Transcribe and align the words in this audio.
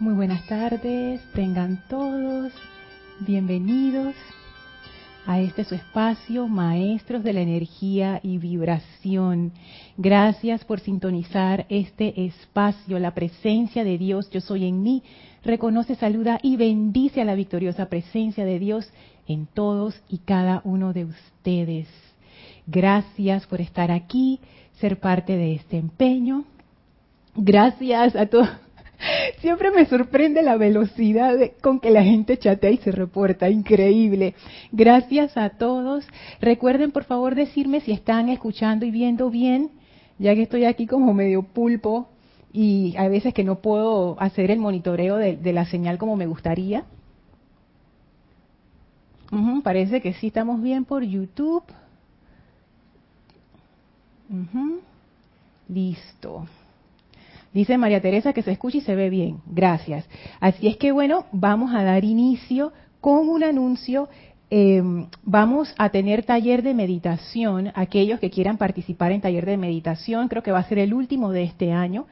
Muy 0.00 0.14
buenas 0.14 0.44
tardes, 0.48 1.20
tengan 1.34 1.80
todos 1.88 2.52
bienvenidos 3.20 4.16
a 5.24 5.38
este 5.38 5.62
su 5.62 5.76
espacio, 5.76 6.48
Maestros 6.48 7.22
de 7.22 7.32
la 7.32 7.42
Energía 7.42 8.18
y 8.20 8.38
Vibración. 8.38 9.52
Gracias 9.96 10.64
por 10.64 10.80
sintonizar 10.80 11.66
este 11.68 12.26
espacio, 12.26 12.98
la 12.98 13.14
presencia 13.14 13.84
de 13.84 13.96
Dios, 13.96 14.28
yo 14.30 14.40
soy 14.40 14.66
en 14.66 14.82
mí, 14.82 15.04
reconoce, 15.44 15.94
saluda 15.94 16.40
y 16.42 16.56
bendice 16.56 17.20
a 17.20 17.24
la 17.24 17.36
victoriosa 17.36 17.86
presencia 17.86 18.44
de 18.44 18.58
Dios 18.58 18.90
en 19.28 19.46
todos 19.46 19.94
y 20.08 20.18
cada 20.18 20.60
uno 20.64 20.92
de 20.92 21.04
ustedes. 21.04 21.86
Gracias 22.66 23.46
por 23.46 23.60
estar 23.60 23.92
aquí, 23.92 24.40
ser 24.80 24.98
parte 24.98 25.36
de 25.36 25.54
este 25.54 25.78
empeño. 25.78 26.46
Gracias 27.36 28.16
a 28.16 28.26
todos. 28.26 28.63
Siempre 29.44 29.70
me 29.70 29.84
sorprende 29.84 30.40
la 30.40 30.56
velocidad 30.56 31.36
con 31.60 31.78
que 31.78 31.90
la 31.90 32.02
gente 32.02 32.38
chatea 32.38 32.70
y 32.70 32.78
se 32.78 32.90
reporta, 32.90 33.50
increíble. 33.50 34.34
Gracias 34.72 35.36
a 35.36 35.50
todos. 35.50 36.06
Recuerden 36.40 36.92
por 36.92 37.04
favor 37.04 37.34
decirme 37.34 37.82
si 37.82 37.92
están 37.92 38.30
escuchando 38.30 38.86
y 38.86 38.90
viendo 38.90 39.28
bien, 39.28 39.70
ya 40.18 40.34
que 40.34 40.44
estoy 40.44 40.64
aquí 40.64 40.86
como 40.86 41.12
medio 41.12 41.42
pulpo 41.42 42.08
y 42.54 42.94
hay 42.96 43.10
veces 43.10 43.34
que 43.34 43.44
no 43.44 43.56
puedo 43.56 44.18
hacer 44.18 44.50
el 44.50 44.60
monitoreo 44.60 45.18
de, 45.18 45.52
la 45.52 45.66
señal 45.66 45.98
como 45.98 46.16
me 46.16 46.26
gustaría. 46.26 46.84
parece 49.62 50.00
que 50.00 50.14
sí 50.14 50.28
estamos 50.28 50.62
bien 50.62 50.86
por 50.86 51.02
YouTube. 51.02 51.64
Listo. 55.68 56.46
Dice 57.54 57.78
María 57.78 58.02
Teresa 58.02 58.32
que 58.32 58.42
se 58.42 58.50
escucha 58.50 58.78
y 58.78 58.80
se 58.80 58.96
ve 58.96 59.08
bien. 59.08 59.38
Gracias. 59.46 60.04
Así 60.40 60.66
es 60.66 60.76
que 60.76 60.90
bueno, 60.90 61.26
vamos 61.30 61.72
a 61.72 61.84
dar 61.84 62.04
inicio 62.04 62.72
con 63.00 63.28
un 63.28 63.44
anuncio. 63.44 64.08
Em, 64.50 65.06
vamos 65.22 65.72
a 65.78 65.90
tener 65.90 66.24
taller 66.24 66.64
de 66.64 66.74
meditación. 66.74 67.70
Aquellos 67.76 68.18
que 68.18 68.30
quieran 68.30 68.58
participar 68.58 69.12
en 69.12 69.20
taller 69.20 69.46
de 69.46 69.56
meditación, 69.56 70.26
creo 70.26 70.42
que 70.42 70.50
va 70.50 70.58
a 70.58 70.68
ser 70.68 70.80
el 70.80 70.92
último 70.92 71.30
de 71.30 71.44
este 71.44 71.70
año. 71.70 72.06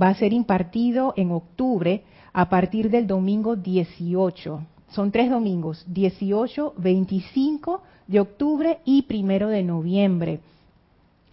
Va 0.00 0.08
a 0.08 0.14
ser 0.14 0.32
impartido 0.32 1.14
en 1.16 1.30
octubre 1.30 2.02
a 2.32 2.48
partir 2.48 2.90
del 2.90 3.06
domingo 3.06 3.54
18. 3.54 4.60
Son 4.88 5.12
tres 5.12 5.30
domingos, 5.30 5.84
18, 5.86 6.74
25 6.76 7.80
de 8.08 8.18
octubre 8.18 8.78
y 8.84 9.02
primero 9.02 9.46
de 9.48 9.62
noviembre. 9.62 10.40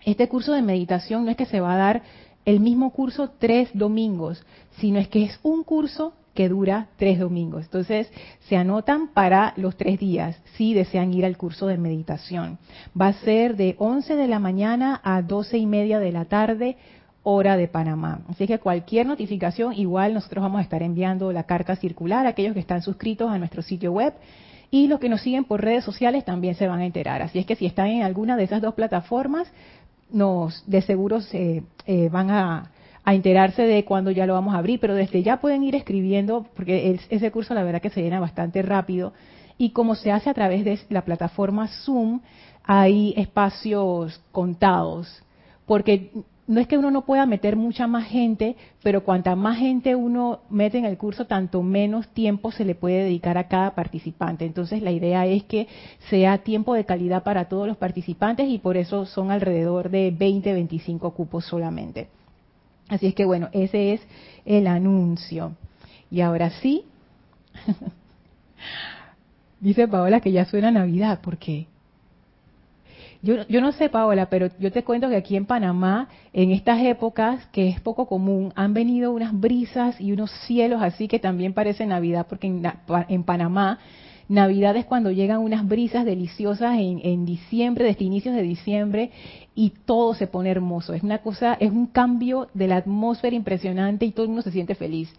Este 0.06 0.30
curso 0.30 0.54
de 0.54 0.62
meditación 0.62 1.26
no 1.26 1.32
es 1.32 1.38
que 1.38 1.48
se 1.48 1.60
va 1.60 1.74
a 1.74 1.78
dar 1.78 2.04
el 2.48 2.62
mismo 2.62 2.92
curso 2.92 3.30
tres 3.38 3.70
domingos, 3.74 4.42
sino 4.80 5.00
es 5.00 5.10
que 5.10 5.26
es 5.26 5.38
un 5.44 5.66
curso 5.66 6.14
que 6.34 6.48
dura 6.48 6.88
tres 6.96 7.20
domingos. 7.20 7.66
Entonces, 7.66 8.10
se 8.48 8.56
anotan 8.56 9.10
para 9.10 9.54
los 9.58 9.76
tres 9.76 10.00
días 10.00 10.40
si 10.56 10.74
desean 10.74 11.14
ir 11.14 11.26
al 11.26 11.36
curso 11.36 11.68
de 11.68 11.78
meditación. 11.78 12.58
Va 13.00 13.08
a 13.08 13.14
ser 13.14 13.58
de 13.58 13.76
11 13.80 14.16
de 14.16 14.28
la 14.30 14.40
mañana 14.40 15.02
a 15.04 15.22
12 15.22 15.58
y 15.58 15.66
media 15.66 16.00
de 16.00 16.14
la 16.14 16.24
tarde, 16.24 16.78
hora 17.22 17.58
de 17.58 17.68
Panamá. 17.68 18.22
Así 18.30 18.48
que 18.48 18.60
cualquier 18.60 19.08
notificación, 19.08 19.74
igual 19.74 20.14
nosotros 20.14 20.42
vamos 20.42 20.60
a 20.60 20.64
estar 20.64 20.82
enviando 20.82 21.34
la 21.34 21.44
carta 21.44 21.76
circular 21.76 22.26
a 22.26 22.30
aquellos 22.30 22.54
que 22.54 22.62
están 22.62 22.82
suscritos 22.82 23.30
a 23.30 23.38
nuestro 23.38 23.62
sitio 23.62 23.92
web 23.92 24.14
y 24.72 24.88
los 24.88 25.02
que 25.02 25.10
nos 25.10 25.20
siguen 25.20 25.44
por 25.44 25.62
redes 25.62 25.84
sociales 25.84 26.24
también 26.24 26.56
se 26.56 26.68
van 26.68 26.80
a 26.80 26.86
enterar. 26.86 27.22
Así 27.22 27.40
es 27.40 27.46
que 27.46 27.58
si 27.58 27.66
están 27.66 27.88
en 27.88 28.04
alguna 28.04 28.38
de 28.38 28.46
esas 28.46 28.62
dos 28.62 28.74
plataformas, 28.74 29.52
nos 30.12 30.64
de 30.70 30.82
seguro 30.82 31.22
se 31.22 31.64
eh, 31.86 32.10
van 32.10 32.32
a, 32.32 32.72
enterarse 33.06 33.62
de 33.62 33.86
cuándo 33.86 34.12
ya 34.12 34.26
lo 34.26 34.34
vamos 34.34 34.54
a 34.54 34.58
abrir, 34.58 34.82
pero 34.82 34.94
desde 34.94 35.24
ya 35.24 35.40
pueden 35.40 35.64
ir 35.64 35.76
escribiendo, 35.76 36.46
porque 36.56 37.00
ese 37.10 37.32
curso 37.32 37.54
la 37.54 37.64
verdad 37.64 37.82
que 37.82 37.90
se 37.90 38.02
llena 38.02 38.20
bastante 38.20 38.62
rápido. 38.62 39.14
Y 39.58 39.70
como 39.70 39.96
se 39.96 40.12
hace 40.12 40.30
a 40.30 40.34
través 40.34 40.66
de 40.66 40.78
la 40.90 41.06
plataforma 41.06 41.70
Zoom, 41.70 42.20
hay 42.66 43.14
espacios 43.16 44.22
contados, 44.34 45.24
porque 45.66 46.12
no 46.48 46.62
es 46.62 46.68
que 46.68 46.78
uno 46.78 46.92
no 46.92 47.06
pueda 47.06 47.26
meter 47.26 47.58
mucha 47.58 47.88
más 47.88 48.08
gente, 48.08 48.56
pero 48.82 49.04
cuanta 49.04 49.36
más 49.36 49.58
gente 49.58 49.96
uno 49.96 50.40
mete 50.50 50.78
en 50.78 50.86
el 50.86 50.98
curso, 50.98 51.28
tanto 51.28 51.62
menos 51.62 52.08
tiempo 52.08 52.52
se 52.52 52.64
le 52.64 52.74
puede 52.74 53.04
dedicar 53.04 53.38
a 53.38 53.50
cada 53.50 53.76
participante. 53.76 54.46
Entonces 54.46 54.82
la 54.82 54.92
idea 54.92 55.26
es 55.26 55.44
que 55.44 55.68
sea 56.10 56.40
tiempo 56.40 56.74
de 56.74 56.86
calidad 56.86 57.24
para 57.24 57.50
todos 57.50 57.68
los 57.68 57.76
participantes 57.76 58.48
y 58.50 58.60
por 58.60 58.78
eso 58.78 59.06
son 59.06 59.30
alrededor 59.30 59.90
de 59.90 60.12
20, 60.18 60.54
25 60.54 61.12
cupos 61.12 61.46
solamente. 61.46 62.08
Así 62.88 63.08
es 63.08 63.14
que 63.14 63.26
bueno, 63.26 63.50
ese 63.52 63.94
es 63.94 64.02
el 64.46 64.68
anuncio. 64.68 65.52
Y 66.10 66.22
ahora 66.22 66.50
sí, 66.50 66.86
dice 69.60 69.90
Paola 69.90 70.22
que 70.22 70.32
ya 70.32 70.46
suena 70.46 70.72
Navidad, 70.72 71.20
¿por 71.20 71.38
qué? 71.38 71.68
Yo, 73.22 73.48
yo 73.48 73.62
no 73.62 73.72
sé, 73.72 73.90
Paola, 73.90 74.30
pero 74.30 74.50
yo 74.60 74.72
te 74.72 74.84
cuento 74.84 75.10
que 75.10 75.16
aquí 75.16 75.36
en 75.36 75.46
Panamá, 75.46 76.08
en 76.34 76.52
estas 76.52 76.82
épocas, 76.84 77.46
que 77.48 77.70
es 77.70 77.80
poco 77.82 78.08
común, 78.08 78.54
han 78.56 78.74
venido 78.74 79.12
unas 79.12 79.38
brisas 79.38 80.00
y 80.00 80.12
unos 80.12 80.32
cielos 80.46 80.82
así 80.82 81.08
que 81.08 81.20
también 81.20 81.54
parece 81.54 81.86
Navidad, 81.86 82.28
porque 82.30 82.48
en, 82.48 82.64
en 83.10 83.24
Panamá 83.24 83.80
Navidad 84.30 84.76
es 84.76 84.86
cuando 84.86 85.12
llegan 85.12 85.40
unas 85.40 85.66
brisas 85.66 86.04
deliciosas 86.04 86.78
en, 86.80 87.00
en, 87.04 87.26
diciembre, 87.26 87.86
desde 87.86 88.04
inicios 88.04 88.36
de 88.36 88.42
diciembre, 88.42 89.12
y 89.56 89.72
todo 89.86 90.14
se 90.14 90.28
pone 90.28 90.50
hermoso. 90.50 90.94
Es 90.94 91.02
una 91.02 91.20
cosa, 91.20 91.54
es 91.60 91.72
un 91.72 91.88
cambio 91.88 92.50
de 92.54 92.68
la 92.68 92.78
atmósfera 92.78 93.36
impresionante 93.36 94.06
y 94.06 94.12
todo 94.12 94.24
el 94.24 94.30
mundo 94.30 94.42
se 94.42 94.52
siente 94.52 94.76
feliz. 94.76 95.14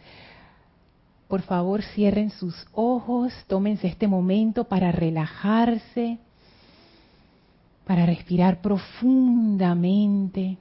Por 1.27 1.41
favor, 1.41 1.81
cierren 1.83 2.29
sus 2.29 2.55
ojos, 2.71 3.33
tómense 3.47 3.87
este 3.87 4.07
momento 4.07 4.63
para 4.63 4.93
relajarse, 4.93 6.19
para 7.85 8.05
respirar 8.05 8.61
profundamente, 8.61 10.57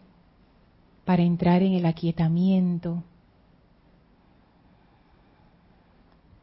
para 1.04 1.22
entrar 1.22 1.62
en 1.62 1.74
el 1.74 1.86
aquietamiento. 1.86 3.04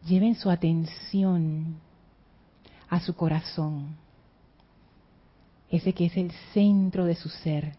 Lleven 0.05 0.35
su 0.35 0.49
atención 0.49 1.81
a 2.93 2.99
su 2.99 3.15
corazón, 3.15 3.95
ese 5.71 5.93
que 5.93 6.05
es 6.05 6.15
el 6.15 6.31
centro 6.53 7.05
de 7.05 7.15
su 7.15 7.27
ser. 7.27 7.75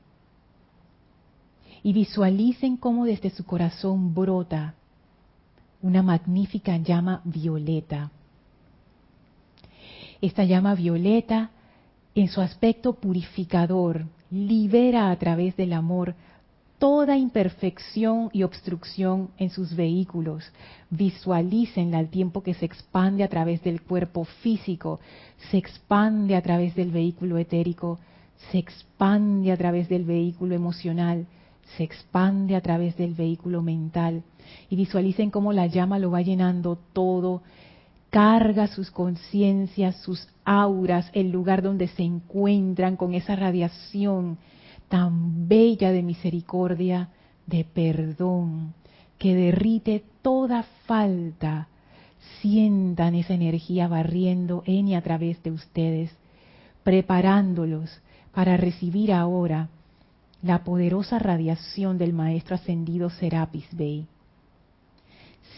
Y 1.84 1.92
visualicen 1.92 2.76
cómo 2.76 3.04
desde 3.04 3.30
su 3.30 3.44
corazón 3.44 4.12
brota 4.12 4.74
una 5.82 6.02
magnífica 6.02 6.78
llama 6.78 7.20
violeta. 7.22 8.10
Esta 10.20 10.42
llama 10.42 10.74
violeta, 10.74 11.50
en 12.16 12.26
su 12.26 12.40
aspecto 12.40 12.94
purificador, 12.94 14.06
libera 14.32 15.12
a 15.12 15.16
través 15.16 15.56
del 15.56 15.74
amor 15.74 16.16
toda 16.78 17.16
imperfección 17.16 18.30
y 18.32 18.42
obstrucción 18.42 19.30
en 19.38 19.50
sus 19.50 19.74
vehículos. 19.74 20.44
Visualícenla 20.90 21.98
al 21.98 22.08
tiempo 22.08 22.42
que 22.42 22.54
se 22.54 22.66
expande 22.66 23.24
a 23.24 23.28
través 23.28 23.62
del 23.62 23.82
cuerpo 23.82 24.24
físico, 24.24 25.00
se 25.50 25.56
expande 25.56 26.36
a 26.36 26.42
través 26.42 26.74
del 26.74 26.90
vehículo 26.90 27.38
etérico, 27.38 27.98
se 28.50 28.58
expande 28.58 29.52
a 29.52 29.56
través 29.56 29.88
del 29.88 30.04
vehículo 30.04 30.54
emocional, 30.54 31.26
se 31.76 31.84
expande 31.84 32.56
a 32.56 32.60
través 32.60 32.96
del 32.96 33.14
vehículo 33.14 33.62
mental. 33.62 34.22
Y 34.68 34.76
visualicen 34.76 35.30
cómo 35.30 35.52
la 35.52 35.66
llama 35.66 35.98
lo 35.98 36.10
va 36.10 36.20
llenando 36.20 36.78
todo, 36.92 37.42
carga 38.10 38.66
sus 38.66 38.90
conciencias, 38.90 39.96
sus 40.02 40.28
auras, 40.44 41.10
el 41.14 41.30
lugar 41.30 41.62
donde 41.62 41.88
se 41.88 42.02
encuentran 42.02 42.96
con 42.96 43.14
esa 43.14 43.34
radiación 43.34 44.38
tan 44.88 45.48
bella 45.48 45.90
de 45.92 46.02
misericordia, 46.02 47.08
de 47.46 47.64
perdón, 47.64 48.74
que 49.18 49.34
derrite 49.34 50.04
toda 50.22 50.64
falta, 50.86 51.68
Sientan 52.40 53.14
esa 53.14 53.34
energía 53.34 53.88
barriendo 53.88 54.62
en 54.66 54.88
y 54.88 54.94
a 54.94 55.02
través 55.02 55.42
de 55.42 55.50
ustedes, 55.50 56.10
preparándolos 56.82 58.00
para 58.34 58.56
recibir 58.56 59.12
ahora 59.12 59.68
la 60.42 60.64
poderosa 60.64 61.18
radiación 61.18 61.96
del 61.96 62.12
Maestro 62.12 62.56
Ascendido 62.56 63.08
Serapis 63.08 63.66
Bey. 63.72 64.06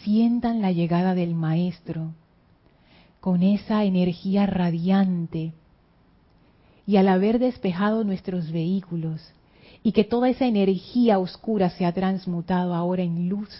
Sientan 0.03 0.63
la 0.63 0.71
llegada 0.71 1.15
del 1.15 1.35
Maestro 1.35 2.13
con 3.21 3.43
esa 3.43 3.83
energía 3.85 4.47
radiante 4.47 5.53
y 6.87 6.97
al 6.97 7.09
haber 7.09 7.39
despejado 7.39 8.05
nuestros 8.05 8.53
vehículos 8.53 9.21
y 9.83 9.93
que 9.93 10.05
toda 10.05 10.29
esa 10.29 10.47
energía 10.47 11.19
oscura 11.19 11.71
se 11.71 11.85
ha 11.85 11.93
transmutado 11.93 12.75
ahora 12.75 13.03
en 13.03 13.29
luz, 13.29 13.51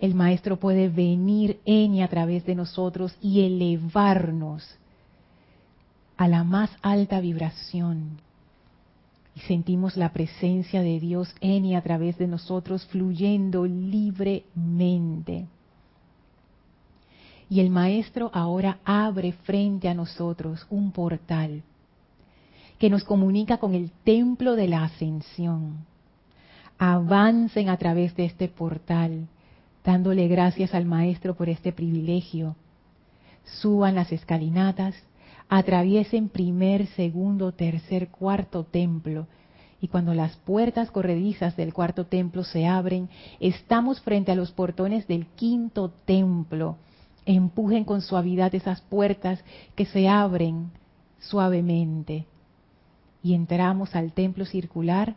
el 0.00 0.14
Maestro 0.14 0.58
puede 0.58 0.88
venir 0.88 1.60
en 1.64 1.94
y 1.94 2.02
a 2.02 2.08
través 2.08 2.44
de 2.46 2.54
nosotros 2.54 3.16
y 3.20 3.42
elevarnos 3.42 4.64
a 6.16 6.26
la 6.28 6.42
más 6.44 6.70
alta 6.82 7.20
vibración. 7.20 8.20
Y 9.36 9.40
sentimos 9.40 9.96
la 9.96 10.12
presencia 10.12 10.82
de 10.82 10.98
Dios 10.98 11.32
en 11.40 11.64
y 11.64 11.76
a 11.76 11.82
través 11.82 12.18
de 12.18 12.26
nosotros 12.26 12.84
fluyendo 12.86 13.66
libremente. 13.66 15.46
Y 17.48 17.60
el 17.60 17.70
Maestro 17.70 18.30
ahora 18.34 18.78
abre 18.84 19.32
frente 19.32 19.88
a 19.88 19.94
nosotros 19.94 20.66
un 20.70 20.90
portal 20.90 21.62
que 22.78 22.90
nos 22.90 23.04
comunica 23.04 23.58
con 23.58 23.74
el 23.74 23.90
templo 24.04 24.54
de 24.54 24.68
la 24.68 24.84
ascensión. 24.84 25.84
Avancen 26.78 27.68
a 27.68 27.76
través 27.76 28.14
de 28.14 28.24
este 28.24 28.48
portal, 28.48 29.26
dándole 29.84 30.28
gracias 30.28 30.74
al 30.74 30.84
Maestro 30.84 31.34
por 31.34 31.48
este 31.48 31.72
privilegio. 31.72 32.54
Suban 33.60 33.96
las 33.96 34.12
escalinatas, 34.12 34.94
atraviesen 35.48 36.28
primer, 36.28 36.86
segundo, 36.88 37.52
tercer, 37.52 38.08
cuarto 38.08 38.62
templo. 38.64 39.26
Y 39.80 39.88
cuando 39.88 40.14
las 40.14 40.36
puertas 40.36 40.90
corredizas 40.90 41.56
del 41.56 41.72
cuarto 41.72 42.06
templo 42.06 42.44
se 42.44 42.66
abren, 42.66 43.08
estamos 43.40 44.00
frente 44.00 44.30
a 44.30 44.36
los 44.36 44.52
portones 44.52 45.08
del 45.08 45.26
quinto 45.26 45.90
templo. 46.04 46.76
Empujen 47.26 47.84
con 47.84 48.02
suavidad 48.02 48.54
esas 48.54 48.80
puertas 48.82 49.42
que 49.74 49.84
se 49.84 50.08
abren 50.08 50.70
suavemente 51.18 52.26
y 53.22 53.34
entramos 53.34 53.94
al 53.94 54.12
templo 54.12 54.44
circular 54.44 55.16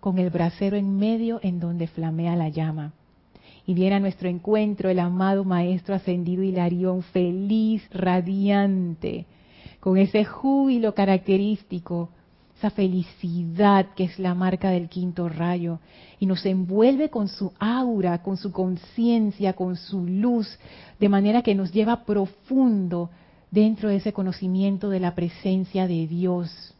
con 0.00 0.18
el 0.18 0.30
brasero 0.30 0.76
en 0.76 0.96
medio 0.96 1.40
en 1.42 1.60
donde 1.60 1.86
flamea 1.86 2.36
la 2.36 2.48
llama. 2.48 2.92
Y 3.66 3.74
viene 3.74 3.96
a 3.96 4.00
nuestro 4.00 4.28
encuentro 4.28 4.88
el 4.88 4.98
amado 4.98 5.44
Maestro 5.44 5.94
Ascendido 5.94 6.42
Hilarión, 6.42 7.02
feliz, 7.02 7.82
radiante, 7.90 9.26
con 9.80 9.98
ese 9.98 10.24
júbilo 10.24 10.94
característico, 10.94 12.08
esa 12.56 12.70
felicidad 12.70 13.86
que 13.94 14.04
es 14.04 14.18
la 14.18 14.34
marca 14.34 14.70
del 14.70 14.88
quinto 14.88 15.28
rayo, 15.28 15.80
y 16.18 16.26
nos 16.26 16.46
envuelve 16.46 17.10
con 17.10 17.28
su 17.28 17.52
aura, 17.58 18.22
con 18.22 18.36
su 18.36 18.52
conciencia, 18.52 19.52
con 19.52 19.76
su 19.76 20.06
luz, 20.06 20.58
de 20.98 21.08
manera 21.08 21.42
que 21.42 21.54
nos 21.54 21.72
lleva 21.72 22.04
profundo 22.04 23.10
dentro 23.50 23.88
de 23.88 23.96
ese 23.96 24.12
conocimiento 24.12 24.88
de 24.88 25.00
la 25.00 25.14
presencia 25.14 25.86
de 25.86 26.06
Dios 26.06 26.74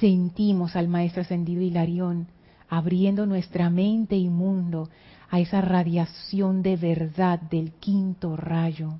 sentimos 0.00 0.76
al 0.76 0.88
Maestro 0.88 1.22
Ascendido 1.22 1.62
Hilarión 1.62 2.28
abriendo 2.68 3.26
nuestra 3.26 3.70
mente 3.70 4.16
y 4.16 4.28
mundo 4.28 4.88
a 5.30 5.40
esa 5.40 5.60
radiación 5.60 6.62
de 6.62 6.76
verdad 6.76 7.40
del 7.40 7.72
quinto 7.72 8.36
rayo. 8.36 8.98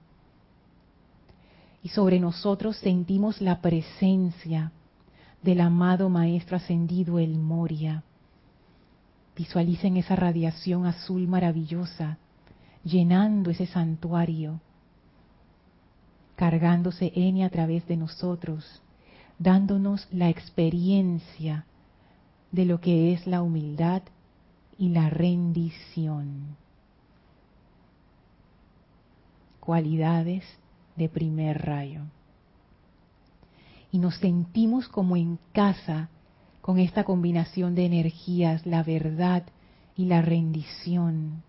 Y 1.83 1.89
sobre 1.89 2.19
nosotros 2.19 2.77
sentimos 2.79 3.41
la 3.41 3.61
presencia 3.61 4.73
del 5.43 5.61
amado 5.61 6.09
Maestro 6.09 6.57
Ascendido 6.57 7.19
El 7.19 7.39
Moria. 7.39 8.03
Visualicen 9.37 9.97
esa 9.97 10.17
radiación 10.17 10.87
azul 10.87 11.29
maravillosa 11.29 12.19
llenando 12.83 13.51
ese 13.51 13.67
santuario, 13.67 14.61
cargándose 16.37 17.13
en 17.15 17.39
y 17.39 17.45
a 17.45 17.51
través 17.51 17.87
de 17.87 17.97
nosotros 17.97 18.83
dándonos 19.39 20.09
la 20.11 20.29
experiencia 20.29 21.67
de 22.53 22.65
lo 22.65 22.81
que 22.81 23.13
es 23.13 23.27
la 23.27 23.43
humildad 23.43 24.03
y 24.79 24.91
la 24.91 25.11
rendición. 25.11 26.57
Cualidades 29.61 30.45
de 30.97 31.09
primer 31.09 31.65
rayo. 31.65 32.03
Y 33.91 33.99
nos 33.99 34.17
sentimos 34.17 34.89
como 34.89 35.17
en 35.17 35.39
casa 35.53 36.09
con 36.61 36.79
esta 36.79 37.05
combinación 37.05 37.75
de 37.75 37.87
energías, 37.87 38.67
la 38.67 38.83
verdad 38.83 39.45
y 39.97 40.07
la 40.07 40.23
rendición. 40.23 41.43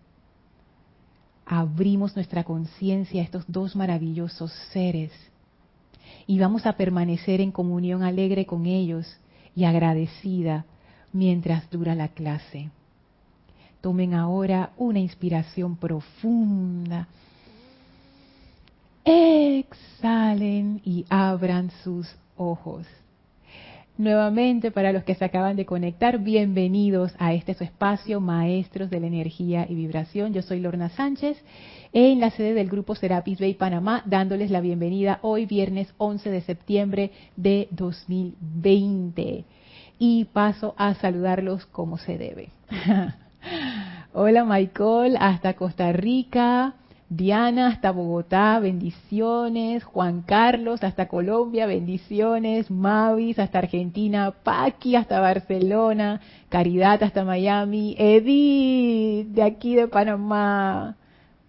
Abrimos 1.44 2.14
nuestra 2.14 2.44
conciencia 2.44 3.22
a 3.22 3.24
estos 3.24 3.44
dos 3.48 3.74
maravillosos 3.74 4.52
seres 4.72 5.12
y 6.26 6.38
vamos 6.38 6.66
a 6.66 6.74
permanecer 6.74 7.40
en 7.40 7.52
comunión 7.52 8.02
alegre 8.02 8.46
con 8.46 8.66
ellos 8.66 9.18
y 9.54 9.64
agradecida 9.64 10.64
mientras 11.12 11.68
dura 11.70 11.94
la 11.94 12.08
clase. 12.08 12.70
Tomen 13.80 14.14
ahora 14.14 14.70
una 14.76 14.98
inspiración 14.98 15.76
profunda. 15.76 17.08
Exhalen 19.04 20.80
y 20.84 21.06
abran 21.08 21.70
sus 21.82 22.08
ojos. 22.36 22.86
Nuevamente, 23.98 24.70
para 24.70 24.92
los 24.92 25.02
que 25.02 25.16
se 25.16 25.24
acaban 25.24 25.56
de 25.56 25.66
conectar, 25.66 26.20
bienvenidos 26.20 27.12
a 27.18 27.32
este 27.32 27.54
su 27.54 27.64
espacio, 27.64 28.20
Maestros 28.20 28.90
de 28.90 29.00
la 29.00 29.08
Energía 29.08 29.66
y 29.68 29.74
Vibración. 29.74 30.32
Yo 30.32 30.40
soy 30.42 30.60
Lorna 30.60 30.88
Sánchez, 30.90 31.36
en 31.92 32.20
la 32.20 32.30
sede 32.30 32.54
del 32.54 32.68
Grupo 32.68 32.94
Serapis 32.94 33.40
Bay 33.40 33.54
Panamá, 33.54 34.04
dándoles 34.06 34.52
la 34.52 34.60
bienvenida 34.60 35.18
hoy, 35.22 35.46
viernes 35.46 35.92
11 35.98 36.30
de 36.30 36.40
septiembre 36.42 37.10
de 37.34 37.66
2020. 37.72 39.44
Y 39.98 40.26
paso 40.26 40.76
a 40.78 40.94
saludarlos 40.94 41.66
como 41.66 41.98
se 41.98 42.18
debe. 42.18 42.50
Hola 44.12 44.44
Michael, 44.44 45.16
hasta 45.18 45.54
Costa 45.54 45.90
Rica. 45.90 46.74
Diana 47.10 47.68
hasta 47.68 47.90
Bogotá, 47.90 48.58
bendiciones. 48.60 49.82
Juan 49.82 50.20
Carlos 50.20 50.84
hasta 50.84 51.08
Colombia, 51.08 51.66
bendiciones. 51.66 52.70
Mavis 52.70 53.38
hasta 53.38 53.60
Argentina. 53.60 54.30
Paqui 54.42 54.94
hasta 54.94 55.18
Barcelona. 55.18 56.20
Caridad 56.50 57.02
hasta 57.02 57.24
Miami. 57.24 57.94
Edith 57.98 59.28
de 59.28 59.42
aquí 59.42 59.74
de 59.74 59.88
Panamá. 59.88 60.96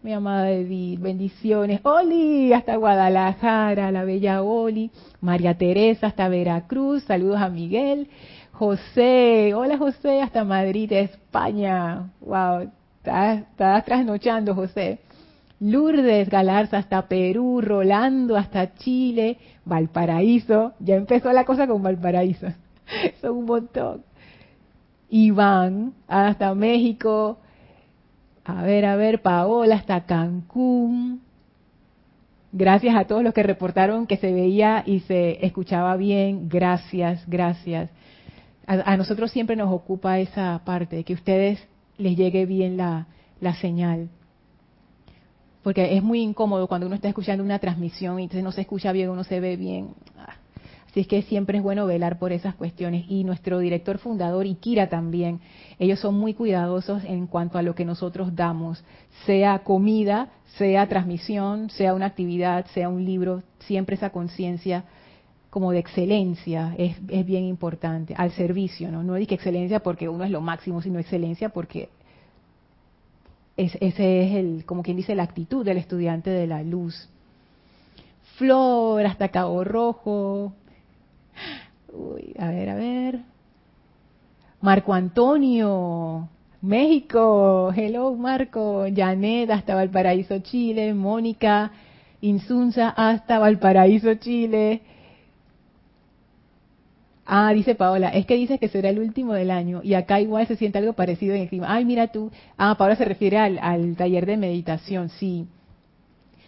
Mi 0.02 0.14
amada 0.14 0.50
Edith, 0.50 1.02
bendiciones. 1.02 1.82
Oli 1.84 2.54
hasta 2.54 2.78
Guadalajara, 2.78 3.92
la 3.92 4.06
bella 4.06 4.42
Oli. 4.42 4.92
María 5.20 5.58
Teresa 5.58 6.08
hasta 6.08 6.30
Veracruz. 6.30 7.04
Saludos 7.04 7.42
a 7.42 7.50
Miguel. 7.50 8.08
José, 8.54 9.54
hola 9.54 9.78
José, 9.78 10.22
hasta 10.22 10.46
Madrid, 10.46 10.92
España. 10.94 12.10
Wow, 12.22 12.72
estás 13.04 13.86
trasnochando, 13.86 14.56
José. 14.56 15.00
Lourdes 15.60 16.30
Galarza 16.30 16.78
hasta 16.78 17.08
Perú, 17.08 17.62
Rolando 17.62 18.38
hasta 18.38 18.76
Chile, 18.76 19.38
Valparaíso, 19.66 20.74
ya 20.80 20.96
empezó 20.96 21.34
la 21.34 21.44
cosa 21.44 21.68
con 21.68 21.84
Valparaíso, 21.84 22.48
son 23.22 23.38
un 23.38 23.46
montón. 23.46 24.04
Iván 25.10 25.94
hasta 26.08 26.54
México, 26.54 27.40
a 28.46 28.64
ver, 28.64 28.86
a 28.86 28.96
ver, 28.96 29.22
Paola 29.22 29.76
hasta 29.76 30.06
Cancún. 30.06 31.22
Gracias 32.52 32.96
a 32.96 33.06
todos 33.06 33.24
los 33.24 33.34
que 33.34 33.44
reportaron 33.44 34.08
que 34.08 34.18
se 34.18 34.32
veía 34.32 34.84
y 34.86 35.02
se 35.02 35.46
escuchaba 35.46 35.96
bien, 35.98 36.48
gracias, 36.48 37.28
gracias. 37.28 37.92
A, 38.66 38.98
nosotros 38.98 39.32
siempre 39.32 39.56
nos 39.56 39.72
ocupa 39.72 40.20
esa 40.20 40.62
parte, 40.64 41.04
que 41.04 41.14
a 41.14 41.16
ustedes 41.16 41.68
les 41.98 42.16
llegue 42.16 42.46
bien 42.46 42.78
la 42.78 43.08
señal 43.60 44.10
porque 45.64 45.98
es 45.98 46.04
muy 46.04 46.22
incómodo 46.22 46.68
cuando 46.68 46.88
uno 46.88 46.96
está 46.96 47.10
escuchando 47.10 47.44
una 47.44 47.60
transmisión 47.60 48.20
y 48.20 48.24
entonces 48.24 48.44
no 48.44 48.52
se 48.52 48.62
escucha 48.62 48.92
bien, 48.92 49.10
uno 49.10 49.24
se 49.24 49.40
ve 49.40 49.58
bien. 49.58 49.96
Ah. 50.18 50.36
Así 50.90 51.02
es 51.02 51.08
que 51.08 51.22
siempre 51.22 51.60
es 51.60 51.64
bueno 51.64 51.86
velar 51.86 52.18
por 52.18 52.32
esas 52.32 52.56
cuestiones. 52.56 53.06
Y 53.10 53.24
nuestro 53.24 53.60
director 53.60 54.00
fundador, 54.00 54.48
y 54.48 54.56
Kira 54.56 54.90
también, 54.90 55.40
ellos 55.78 56.00
son 56.00 56.16
muy 56.16 56.34
cuidadosos 56.34 57.04
en 57.04 57.28
cuanto 57.28 57.60
a 57.60 57.62
lo 57.62 57.76
que 57.76 57.86
nosotros 57.86 58.36
damos, 58.36 58.84
sea 59.28 59.60
comida, 59.60 60.30
sea 60.58 60.90
transmisión, 60.90 61.70
sea 61.70 61.94
una 61.94 62.08
actividad, 62.08 62.66
sea 62.74 62.90
un 62.90 63.06
libro, 63.06 63.44
siempre 63.60 63.98
esa 63.98 64.10
conciencia 64.10 64.86
como 65.52 65.72
de 65.72 65.80
excelencia 65.80 66.74
es, 66.78 66.98
es, 67.08 67.26
bien 67.26 67.44
importante, 67.44 68.16
al 68.18 68.32
servicio, 68.32 68.92
¿no? 68.92 69.04
No 69.04 69.16
digo 69.16 69.34
excelencia 69.34 69.82
porque 69.82 70.10
uno 70.10 70.24
es 70.24 70.32
lo 70.32 70.42
máximo, 70.42 70.82
sino 70.82 71.00
excelencia 71.00 71.50
porque 71.50 71.90
ese 73.64 74.22
es 74.22 74.36
el, 74.36 74.64
como 74.66 74.84
quien 74.84 74.98
dice, 74.98 75.16
la 75.16 75.24
actitud 75.24 75.66
del 75.66 75.78
estudiante 75.78 76.30
de 76.30 76.48
la 76.48 76.64
luz. 76.64 77.10
Flor 78.38 79.06
hasta 79.06 79.30
Cabo 79.30 79.64
Rojo. 79.64 80.54
Uy, 81.92 82.34
a 82.38 82.50
ver, 82.50 82.70
a 82.70 82.76
ver. 82.76 83.20
Marco 84.62 84.94
Antonio, 84.94 86.30
México. 86.62 87.74
Hello, 87.76 88.16
Marco. 88.16 88.86
Janet 88.96 89.50
hasta 89.52 89.76
Valparaíso, 89.76 90.40
Chile. 90.40 90.94
Mónica 90.94 91.72
Insunza 92.22 92.90
hasta 92.90 93.40
Valparaíso, 93.40 94.16
Chile. 94.16 94.82
Ah, 97.32 97.54
dice 97.54 97.76
Paola, 97.76 98.10
es 98.10 98.26
que 98.26 98.34
dices 98.34 98.60
que 98.60 98.70
será 98.70 98.90
el 98.90 98.98
último 98.98 99.34
del 99.34 99.52
año 99.52 99.82
y 99.84 99.94
acá 99.94 100.20
igual 100.20 100.48
se 100.48 100.56
siente 100.56 100.80
algo 100.80 100.94
parecido 100.94 101.36
en 101.36 101.46
clima. 101.46 101.68
Ay, 101.70 101.86
mira 101.86 102.08
tú. 102.08 102.32
Ah, 102.58 102.74
Paola 102.76 102.96
se 102.96 103.06
refiere 103.06 103.38
al, 103.38 103.96
taller 103.96 104.26
de 104.26 104.36
meditación, 104.36 105.10
sí. 105.10 105.46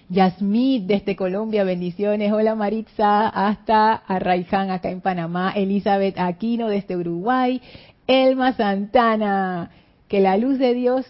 Yasmith 0.10 0.88
desde 0.88 1.16
Colombia, 1.16 1.64
bendiciones. 1.64 2.32
Hola 2.34 2.56
Maritza, 2.56 3.28
hasta 3.28 3.94
Arraiján 3.94 4.72
acá 4.72 4.90
en 4.90 5.02
Panamá. 5.02 5.54
Elizabeth 5.56 6.18
Aquino 6.18 6.68
desde 6.68 6.98
Uruguay. 6.98 7.62
Elma 8.08 8.54
Santana, 8.54 9.70
que 10.08 10.20
la 10.20 10.36
luz 10.36 10.58
de 10.58 10.74
Dios 10.74 11.06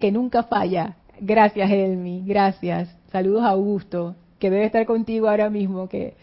que 0.00 0.10
nunca 0.10 0.42
falla. 0.42 0.96
Gracias 1.20 1.70
Elmi, 1.70 2.24
gracias. 2.26 2.92
Saludos 3.12 3.44
a 3.44 3.50
Augusto, 3.50 4.16
que 4.40 4.50
debe 4.50 4.64
estar 4.64 4.84
contigo 4.84 5.28
ahora 5.28 5.48
mismo, 5.48 5.88
que 5.88 6.14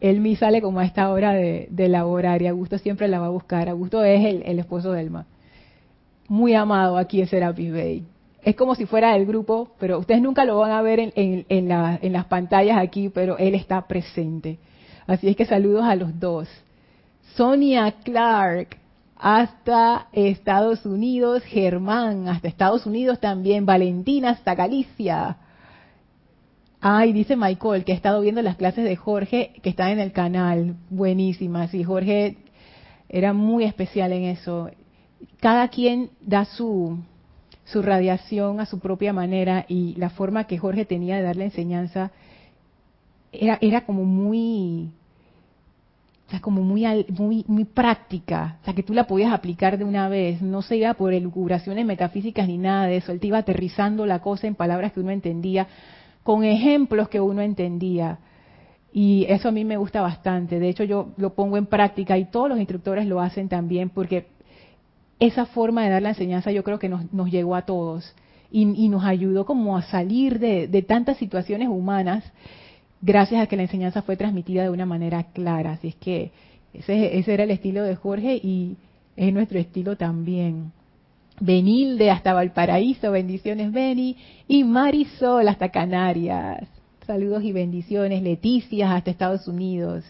Elmi 0.00 0.36
sale 0.36 0.60
como 0.60 0.80
a 0.80 0.84
esta 0.84 1.10
hora 1.10 1.32
de, 1.32 1.68
laborar 1.88 2.42
y 2.42 2.46
Augusto 2.46 2.78
siempre 2.78 3.08
la 3.08 3.20
va 3.20 3.26
a 3.26 3.30
buscar. 3.30 3.68
Augusto 3.68 4.04
es 4.04 4.24
el, 4.44 4.58
esposo 4.58 4.92
de 4.92 5.02
Elma. 5.02 5.26
Muy 6.28 6.54
amado 6.54 6.96
aquí 6.98 7.20
en 7.20 7.28
Serapis 7.28 7.72
Bay. 7.72 8.04
Es 8.42 8.54
como 8.54 8.74
si 8.74 8.86
fuera 8.86 9.12
del 9.12 9.26
grupo, 9.26 9.70
pero 9.78 9.98
ustedes 9.98 10.22
nunca 10.22 10.44
lo 10.44 10.58
van 10.58 10.70
a 10.70 10.82
ver 10.82 11.00
en, 11.00 11.12
en 11.48 12.12
las 12.12 12.24
pantallas 12.26 12.78
aquí, 12.78 13.08
pero 13.08 13.38
él 13.38 13.54
está 13.54 13.86
presente. 13.88 14.58
Así 15.06 15.28
es 15.28 15.36
que 15.36 15.46
saludos 15.46 15.84
a 15.84 15.96
los 15.96 16.18
dos. 16.18 16.48
Sonia 17.34 17.92
Clark, 18.04 18.76
hasta 19.16 20.08
Estados 20.12 20.84
Unidos, 20.84 21.42
Germán, 21.44 22.28
hasta 22.28 22.48
Estados 22.48 22.86
Unidos 22.86 23.18
también, 23.20 23.66
Valentina 23.66 24.30
hasta 24.30 24.54
Galicia, 24.54 25.36
Ay, 26.88 27.12
dice 27.12 27.34
Michael 27.34 27.84
que 27.84 27.90
ha 27.90 27.96
estado 27.96 28.20
viendo 28.20 28.42
las 28.42 28.54
clases 28.54 28.84
de 28.84 28.94
Jorge 28.94 29.54
que 29.60 29.70
están 29.70 29.88
en 29.88 29.98
el 29.98 30.12
canal. 30.12 30.76
Buenísimas. 30.88 31.74
Y 31.74 31.82
Jorge 31.82 32.36
era 33.08 33.32
muy 33.32 33.64
especial 33.64 34.12
en 34.12 34.22
eso. 34.22 34.70
Cada 35.40 35.66
quien 35.66 36.10
da 36.20 36.44
su, 36.44 36.96
su 37.64 37.82
radiación 37.82 38.60
a 38.60 38.66
su 38.66 38.78
propia 38.78 39.12
manera 39.12 39.66
y 39.66 39.96
la 39.96 40.10
forma 40.10 40.44
que 40.44 40.58
Jorge 40.58 40.84
tenía 40.84 41.16
de 41.16 41.22
dar 41.22 41.34
la 41.34 41.46
enseñanza 41.46 42.12
era, 43.32 43.58
era 43.60 43.84
como 43.84 44.04
muy, 44.04 44.92
o 46.28 46.30
sea, 46.30 46.40
como 46.40 46.62
muy, 46.62 46.84
muy, 47.08 47.44
muy 47.48 47.64
práctica, 47.64 48.58
o 48.62 48.64
sea, 48.64 48.74
que 48.74 48.84
tú 48.84 48.94
la 48.94 49.08
podías 49.08 49.32
aplicar 49.32 49.76
de 49.76 49.82
una 49.82 50.08
vez, 50.08 50.40
no 50.40 50.62
se 50.62 50.76
iba 50.76 50.94
por 50.94 51.12
elucubraciones 51.12 51.84
metafísicas 51.84 52.46
ni 52.46 52.58
nada 52.58 52.86
de 52.86 52.98
eso, 52.98 53.10
él 53.10 53.18
te 53.18 53.26
iba 53.26 53.38
aterrizando 53.38 54.06
la 54.06 54.20
cosa 54.20 54.46
en 54.46 54.54
palabras 54.54 54.92
que 54.92 55.00
uno 55.00 55.10
entendía, 55.10 55.66
con 56.26 56.42
ejemplos 56.42 57.08
que 57.08 57.20
uno 57.20 57.40
entendía. 57.40 58.18
Y 58.92 59.26
eso 59.28 59.48
a 59.48 59.52
mí 59.52 59.64
me 59.64 59.76
gusta 59.76 60.00
bastante. 60.00 60.58
De 60.58 60.68
hecho, 60.68 60.82
yo 60.82 61.10
lo 61.18 61.34
pongo 61.34 61.56
en 61.56 61.66
práctica 61.66 62.18
y 62.18 62.24
todos 62.24 62.48
los 62.48 62.58
instructores 62.58 63.06
lo 63.06 63.20
hacen 63.20 63.48
también 63.48 63.90
porque 63.90 64.26
esa 65.20 65.46
forma 65.46 65.84
de 65.84 65.90
dar 65.90 66.02
la 66.02 66.08
enseñanza 66.08 66.50
yo 66.50 66.64
creo 66.64 66.80
que 66.80 66.88
nos, 66.88 67.30
llegó 67.30 67.54
a 67.54 67.62
todos 67.62 68.12
y, 68.50 68.88
nos 68.88 69.04
ayudó 69.04 69.46
como 69.46 69.76
a 69.76 69.82
salir 69.82 70.40
de, 70.40 70.82
tantas 70.82 71.16
situaciones 71.18 71.68
humanas 71.68 72.24
gracias 73.00 73.40
a 73.40 73.46
que 73.46 73.56
la 73.56 73.62
enseñanza 73.62 74.02
fue 74.02 74.16
transmitida 74.16 74.64
de 74.64 74.70
una 74.70 74.84
manera 74.84 75.22
clara. 75.32 75.74
Así 75.74 75.88
es 75.88 75.94
que 75.94 76.32
ese, 76.74 77.18
ese 77.18 77.34
era 77.34 77.44
el 77.44 77.52
estilo 77.52 77.84
de 77.84 77.94
Jorge 77.94 78.34
y 78.34 78.76
es 79.14 79.32
nuestro 79.32 79.60
estilo 79.60 79.96
también. 79.96 80.72
Benilde 81.40 82.10
hasta 82.10 82.32
Valparaíso, 82.32 83.10
bendiciones 83.10 83.70
Beni, 83.72 84.16
y 84.48 84.64
Marisol 84.64 85.48
hasta 85.48 85.70
Canarias. 85.70 86.66
Saludos 87.06 87.44
y 87.44 87.52
bendiciones, 87.52 88.22
Leticia 88.22 88.94
hasta 88.94 89.10
Estados 89.10 89.46
Unidos. 89.46 90.04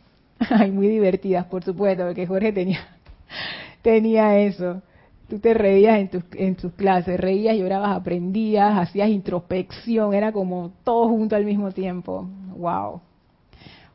Ay, 0.38 0.70
muy 0.70 0.88
divertidas, 0.88 1.46
por 1.46 1.64
supuesto, 1.64 2.04
porque 2.06 2.26
Jorge 2.26 2.52
tenía, 2.52 2.86
tenía 3.82 4.38
eso. 4.38 4.80
Tú 5.28 5.40
te 5.40 5.52
reías 5.52 5.98
en 5.98 6.08
tus, 6.08 6.22
en 6.34 6.54
tus 6.54 6.72
clases, 6.72 7.20
reías, 7.20 7.56
llorabas, 7.56 7.94
aprendías, 7.94 8.78
hacías 8.78 9.10
introspección, 9.10 10.14
era 10.14 10.32
como 10.32 10.72
todo 10.84 11.08
junto 11.08 11.36
al 11.36 11.44
mismo 11.44 11.70
tiempo. 11.72 12.26
Wow. 12.56 13.02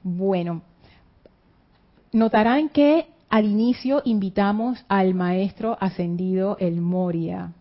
Bueno, 0.04 0.62
notarán 2.12 2.70
que 2.70 3.08
al 3.34 3.46
inicio 3.46 4.04
invitamos 4.06 4.86
al 4.88 5.16
maestro 5.16 5.76
ascendido 5.80 6.56
el 6.60 6.82
Moria. 6.82 7.54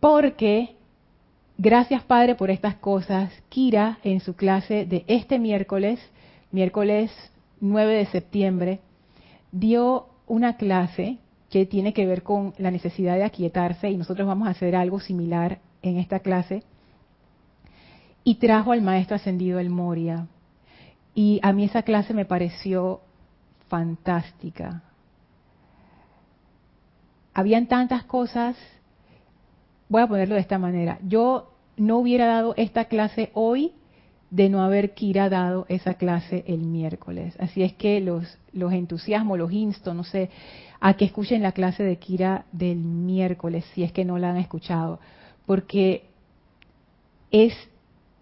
Porque, 0.00 0.74
gracias 1.56 2.02
Padre 2.02 2.34
por 2.34 2.50
estas 2.50 2.74
cosas, 2.74 3.30
Kira 3.48 4.00
en 4.02 4.18
su 4.18 4.34
clase 4.34 4.86
de 4.86 5.04
este 5.06 5.38
miércoles, 5.38 6.00
miércoles 6.50 7.12
9 7.60 7.94
de 7.94 8.06
septiembre, 8.06 8.80
dio 9.52 10.08
una 10.26 10.56
clase 10.56 11.18
que 11.48 11.64
tiene 11.64 11.92
que 11.92 12.06
ver 12.06 12.24
con 12.24 12.54
la 12.58 12.72
necesidad 12.72 13.14
de 13.14 13.22
aquietarse 13.22 13.88
y 13.88 13.96
nosotros 13.96 14.26
vamos 14.26 14.48
a 14.48 14.50
hacer 14.50 14.74
algo 14.74 14.98
similar 14.98 15.60
en 15.82 15.98
esta 15.98 16.18
clase. 16.18 16.64
Y 18.24 18.34
trajo 18.40 18.72
al 18.72 18.82
maestro 18.82 19.14
ascendido 19.14 19.60
el 19.60 19.70
Moria. 19.70 20.26
Y 21.16 21.40
a 21.42 21.54
mí 21.54 21.64
esa 21.64 21.82
clase 21.82 22.12
me 22.12 22.26
pareció 22.26 23.00
fantástica. 23.68 24.82
Habían 27.32 27.68
tantas 27.68 28.04
cosas, 28.04 28.54
voy 29.88 30.02
a 30.02 30.06
ponerlo 30.06 30.34
de 30.34 30.42
esta 30.42 30.58
manera, 30.58 30.98
yo 31.02 31.54
no 31.78 31.96
hubiera 31.96 32.26
dado 32.26 32.52
esta 32.58 32.84
clase 32.84 33.30
hoy 33.32 33.72
de 34.30 34.50
no 34.50 34.62
haber 34.62 34.92
Kira 34.92 35.30
dado 35.30 35.64
esa 35.70 35.94
clase 35.94 36.44
el 36.48 36.58
miércoles. 36.58 37.34
Así 37.40 37.62
es 37.62 37.72
que 37.72 38.02
los, 38.02 38.38
los 38.52 38.74
entusiasmo, 38.74 39.38
los 39.38 39.50
insto, 39.52 39.94
no 39.94 40.04
sé, 40.04 40.28
a 40.80 40.98
que 40.98 41.06
escuchen 41.06 41.42
la 41.42 41.52
clase 41.52 41.82
de 41.82 41.96
Kira 41.96 42.44
del 42.52 42.76
miércoles, 42.76 43.64
si 43.72 43.84
es 43.84 43.92
que 43.92 44.04
no 44.04 44.18
la 44.18 44.32
han 44.32 44.36
escuchado, 44.36 45.00
porque 45.46 46.10
es, 47.30 47.54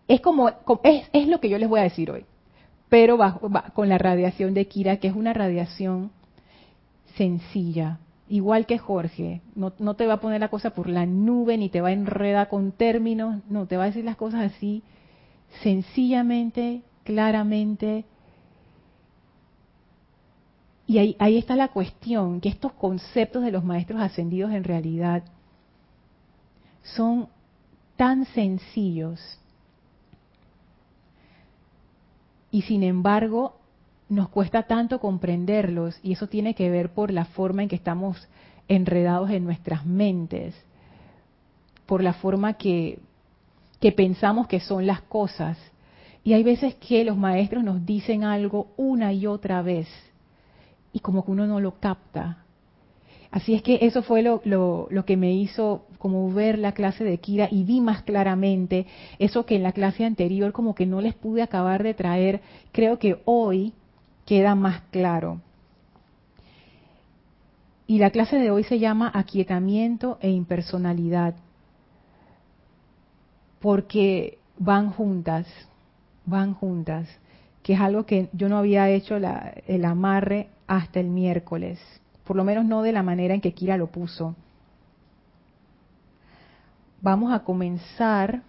es 0.07 0.21
como, 0.21 0.49
es, 0.85 1.09
es 1.13 1.27
lo 1.27 1.41
que 1.41 1.49
yo 1.49 1.59
les 1.59 1.69
voy 1.69 1.81
a 1.81 1.85
decir 1.85 2.13
hoy 2.13 2.25
pero 2.95 3.19
con 3.73 3.89
la 3.89 3.99
radiación 3.99 4.55
de 4.55 4.69
Kira, 4.69 4.99
que 4.99 5.09
es 5.09 5.17
una 5.17 5.33
radiación 5.33 6.13
sencilla, 7.17 7.99
igual 8.29 8.67
que 8.67 8.79
Jorge, 8.79 9.41
no, 9.57 9.73
te 9.73 10.07
va 10.07 10.13
a 10.13 10.21
poner 10.21 10.41
la 10.41 10.47
cosa 10.47 10.71
por 10.71 10.89
la 10.89 11.05
nube, 11.05 11.59
ni 11.59 11.69
te 11.71 11.81
va 11.81 11.89
a 11.89 11.93
enredar 11.93 12.49
con 12.49 12.71
términos, 12.71 13.43
no, 13.51 13.67
te 13.67 13.77
va 13.77 13.83
a 13.83 13.87
decir 13.87 14.05
las 14.05 14.15
cosas 14.15 14.43
así, 14.43 14.85
sencillamente, 15.65 16.83
claramente. 17.03 18.05
Y 20.87 20.99
ahí, 20.99 21.17
ahí 21.19 21.37
está 21.37 21.57
la 21.57 21.73
cuestión, 21.73 22.41
que 22.41 22.49
estos 22.49 22.75
conceptos 22.75 23.43
de 23.43 23.51
los 23.51 23.65
maestros 23.65 24.01
ascendidos 24.01 24.53
en 24.53 24.63
realidad 24.63 25.25
son 26.85 27.27
tan 27.97 28.25
sencillos, 28.27 29.41
y 32.55 32.63
sin 32.63 32.85
embargo 32.85 33.57
nos 34.09 34.29
cuesta 34.29 34.63
tanto 34.63 35.01
comprenderlos 35.01 35.99
y 36.05 36.13
eso 36.13 36.29
tiene 36.29 36.55
que 36.55 36.71
ver 36.71 36.91
por 36.93 37.11
la 37.11 37.25
forma 37.25 37.65
en 37.65 37.69
que 37.69 37.75
estamos 37.75 38.29
enredados 38.69 39.31
en 39.31 39.43
nuestras 39.43 39.85
mentes, 39.85 40.55
por 41.85 42.01
la 42.01 42.13
forma 42.13 42.53
que, 42.53 43.01
que 43.81 43.91
pensamos 43.91 44.47
que 44.47 44.61
son 44.61 44.87
las 44.87 45.03
cosas. 45.03 45.59
Y 46.23 46.35
hay 46.35 46.45
veces 46.45 46.77
que 46.77 47.05
los 47.05 47.17
maestros 47.17 47.65
nos 47.65 47.85
dicen 47.85 48.23
algo 48.23 48.69
una 48.77 49.13
y 49.13 49.27
otra 49.27 49.61
vez 49.61 49.89
y 50.93 51.01
como 51.01 51.25
que 51.25 51.33
uno 51.33 51.49
no 51.49 51.59
lo 51.59 51.81
capta. 51.81 52.45
Así 53.33 53.53
es 53.53 53.63
que 53.63 53.81
eso 53.83 54.05
fue 54.05 54.23
lo, 54.23 54.41
lo, 54.45 55.05
que 55.05 55.17
me 55.17 55.33
hizo 55.33 55.87
como 56.05 56.31
ver 56.31 56.59
la 56.59 56.73
clase 56.73 57.03
de 57.03 57.17
Kira 57.17 57.49
y 57.51 57.65
vi 57.65 57.81
más 57.81 58.03
claramente 58.03 58.85
eso 59.19 59.47
que 59.47 59.57
en 59.57 59.63
la 59.63 59.73
clase 59.73 60.05
anterior 60.05 60.53
como 60.53 60.75
que 60.75 60.85
no 60.85 61.01
les 61.01 61.15
pude 61.15 61.41
acabar 61.41 61.83
de 61.83 61.95
traer, 61.95 62.43
creo 62.73 62.99
que 62.99 63.23
hoy 63.25 63.73
queda 64.27 64.55
más 64.55 64.83
claro. 64.91 65.41
Y 67.87 68.01
la 68.01 68.11
clase 68.11 68.37
de 68.37 68.51
hoy 68.51 68.65
se 68.65 68.79
llama 68.79 69.11
aquietamiento 69.15 70.19
e 70.21 70.29
impersonalidad, 70.29 71.37
porque 73.61 74.37
van 74.59 74.91
juntas, 74.91 75.47
van 76.27 76.53
juntas, 76.53 77.09
que 77.63 77.73
es 77.73 77.81
algo 77.81 78.05
que 78.05 78.29
yo 78.35 78.51
no 78.51 78.59
había 78.59 78.91
hecho 78.91 79.17
el 79.17 79.85
amarre 79.87 80.49
hasta 80.67 81.01
el 81.01 81.09
miércoles 81.09 81.81
por 82.25 82.37
lo 82.37 82.45
menos 82.45 82.65
no 82.65 82.83
de 82.83 82.93
la 82.93 83.03
manera 83.03 83.35
en 83.35 83.41
que 83.41 83.53
Kira 83.53 83.77
lo 83.77 83.89
puso. 83.89 84.35
Vamos 87.05 87.35
a 87.35 87.41
comenzar 87.41 88.43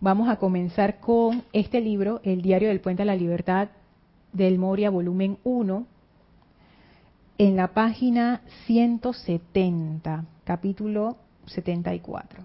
vamos 0.00 0.28
a 0.28 0.36
comenzar 0.36 0.98
con 0.98 1.44
este 1.52 1.80
libro, 1.80 2.20
El 2.24 2.42
diario 2.42 2.68
del 2.68 2.80
puente 2.80 3.02
a 3.02 3.04
la 3.04 3.14
libertad 3.14 3.68
del 4.32 4.58
Moria 4.58 4.90
volumen 4.90 5.38
1 5.44 5.86
en 7.38 7.56
la 7.56 7.68
página 7.68 8.42
170, 8.66 10.24
capítulo 10.44 11.16
74. 11.46 12.44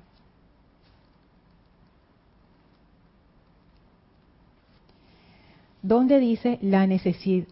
donde 5.82 6.20
dice 6.20 6.58
la, 6.64 6.88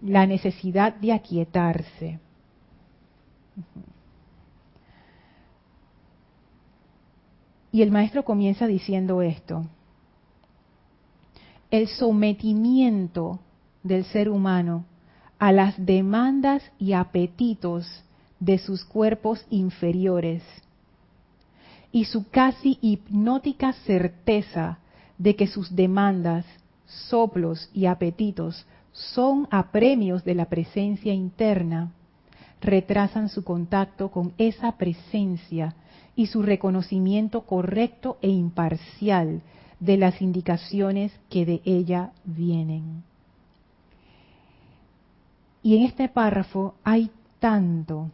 la 0.01 0.25
necesidad 0.25 0.96
de 0.96 1.13
aquietarse. 1.13 2.20
Y 7.73 7.81
el 7.81 7.91
maestro 7.91 8.23
comienza 8.23 8.67
diciendo 8.67 9.23
esto. 9.23 9.65
El 11.71 11.87
sometimiento 11.87 13.39
del 13.81 14.05
ser 14.05 14.29
humano 14.29 14.85
a 15.39 15.51
las 15.51 15.83
demandas 15.83 16.61
y 16.77 16.93
apetitos 16.93 18.03
de 18.39 18.59
sus 18.59 18.85
cuerpos 18.85 19.43
inferiores 19.49 20.43
y 21.91 22.05
su 22.05 22.29
casi 22.29 22.77
hipnótica 22.79 23.73
certeza 23.73 24.77
de 25.17 25.35
que 25.35 25.47
sus 25.47 25.75
demandas 25.75 26.45
soplos 26.85 27.71
y 27.73 27.87
apetitos 27.87 28.67
son 28.91 29.47
apremios 29.49 30.23
de 30.23 30.35
la 30.35 30.45
presencia 30.45 31.11
interna, 31.11 31.91
retrasan 32.61 33.29
su 33.29 33.43
contacto 33.43 34.11
con 34.11 34.31
esa 34.37 34.73
presencia 34.77 35.75
y 36.15 36.27
su 36.27 36.41
reconocimiento 36.41 37.41
correcto 37.41 38.17
e 38.22 38.29
imparcial 38.29 39.41
de 39.79 39.98
las 39.98 40.22
indicaciones 40.22 41.12
que 41.29 41.46
de 41.46 41.62
ella 41.65 42.12
vienen. 42.24 43.03
Y 45.62 45.77
en 45.77 45.84
este 45.84 46.10
párrafo 46.10 46.75
hay 46.84 47.10
tanto. 47.39 48.12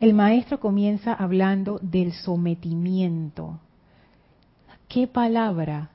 El 0.00 0.14
maestro 0.14 0.60
comienza 0.60 1.12
hablando 1.14 1.78
del 1.80 2.12
sometimiento. 2.12 3.60
¿Qué 4.88 5.06
palabra 5.06 5.92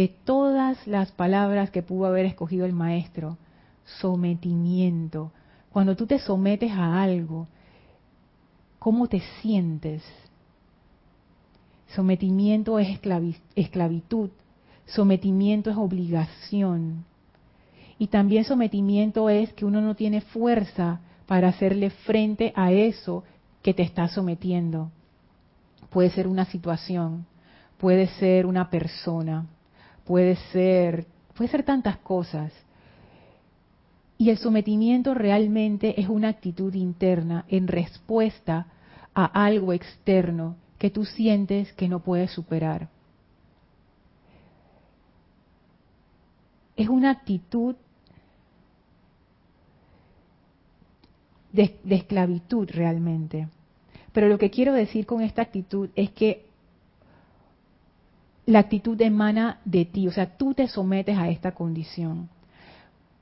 de 0.00 0.08
todas 0.08 0.86
las 0.86 1.12
palabras 1.12 1.70
que 1.70 1.82
pudo 1.82 2.06
haber 2.06 2.24
escogido 2.24 2.64
el 2.64 2.72
maestro, 2.72 3.36
sometimiento. 3.84 5.30
Cuando 5.70 5.94
tú 5.94 6.06
te 6.06 6.18
sometes 6.18 6.72
a 6.72 7.02
algo, 7.02 7.48
¿cómo 8.80 9.06
te 9.06 9.20
sientes? 9.40 10.02
Sometimiento 11.94 12.80
es 12.80 12.98
esclavitud, 13.54 14.30
sometimiento 14.86 15.70
es 15.70 15.76
obligación. 15.76 17.04
Y 17.98 18.08
también 18.08 18.44
sometimiento 18.44 19.28
es 19.28 19.52
que 19.52 19.64
uno 19.64 19.80
no 19.80 19.94
tiene 19.94 20.22
fuerza 20.22 21.00
para 21.26 21.48
hacerle 21.48 21.90
frente 21.90 22.52
a 22.56 22.72
eso 22.72 23.22
que 23.62 23.74
te 23.74 23.82
está 23.82 24.08
sometiendo. 24.08 24.90
Puede 25.90 26.10
ser 26.10 26.26
una 26.26 26.46
situación, 26.46 27.26
puede 27.76 28.06
ser 28.06 28.46
una 28.46 28.70
persona, 28.70 29.46
puede 30.04 30.36
ser, 30.52 31.06
puede 31.34 31.50
ser 31.50 31.64
tantas 31.64 31.98
cosas. 31.98 32.52
Y 34.20 34.28
el 34.28 34.36
sometimiento 34.36 35.14
realmente 35.14 35.98
es 35.98 36.10
una 36.10 36.28
actitud 36.28 36.74
interna 36.74 37.46
en 37.48 37.66
respuesta 37.66 38.66
a 39.14 39.24
algo 39.24 39.72
externo 39.72 40.56
que 40.76 40.90
tú 40.90 41.06
sientes 41.06 41.72
que 41.72 41.88
no 41.88 42.00
puedes 42.00 42.30
superar. 42.30 42.90
Es 46.76 46.90
una 46.90 47.12
actitud 47.12 47.76
de, 51.50 51.78
esclavitud 51.88 52.68
realmente. 52.70 53.48
Pero 54.12 54.28
lo 54.28 54.36
que 54.36 54.50
quiero 54.50 54.74
decir 54.74 55.06
con 55.06 55.22
esta 55.22 55.40
actitud 55.40 55.88
es 55.94 56.10
que 56.10 56.44
la 58.44 58.58
actitud 58.58 59.00
emana 59.00 59.60
de 59.64 59.86
ti, 59.86 60.08
o 60.08 60.12
sea, 60.12 60.36
tú 60.36 60.52
te 60.52 60.68
sometes 60.68 61.16
a 61.16 61.30
esta 61.30 61.52
condición. 61.52 62.28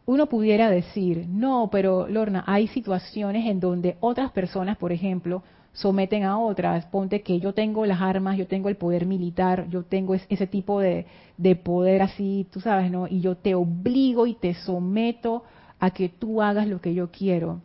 Uno 0.08 0.24
pudiera 0.24 0.70
decir, 0.70 1.26
no, 1.28 1.68
pero 1.70 2.08
Lorna, 2.08 2.42
hay 2.46 2.66
situaciones 2.68 3.44
en 3.44 3.60
donde 3.60 3.98
otras 4.00 4.32
personas, 4.32 4.78
por 4.78 4.90
ejemplo, 4.90 5.42
someten 5.74 6.24
a 6.24 6.38
otras. 6.38 6.86
Ponte 6.86 7.20
que 7.20 7.40
yo 7.40 7.52
tengo 7.52 7.84
las 7.84 8.00
armas, 8.00 8.38
yo 8.38 8.46
tengo 8.46 8.70
el 8.70 8.76
poder 8.76 9.04
militar, 9.04 9.66
yo 9.68 9.82
tengo 9.82 10.14
ese 10.14 10.46
tipo 10.46 10.80
de, 10.80 11.04
de 11.36 11.56
poder 11.56 12.00
así, 12.00 12.46
tú 12.50 12.58
sabes, 12.58 12.90
¿no? 12.90 13.06
Y 13.06 13.20
yo 13.20 13.36
te 13.36 13.54
obligo 13.54 14.26
y 14.26 14.32
te 14.32 14.54
someto 14.54 15.42
a 15.78 15.90
que 15.90 16.08
tú 16.08 16.40
hagas 16.40 16.66
lo 16.66 16.80
que 16.80 16.94
yo 16.94 17.10
quiero. 17.10 17.60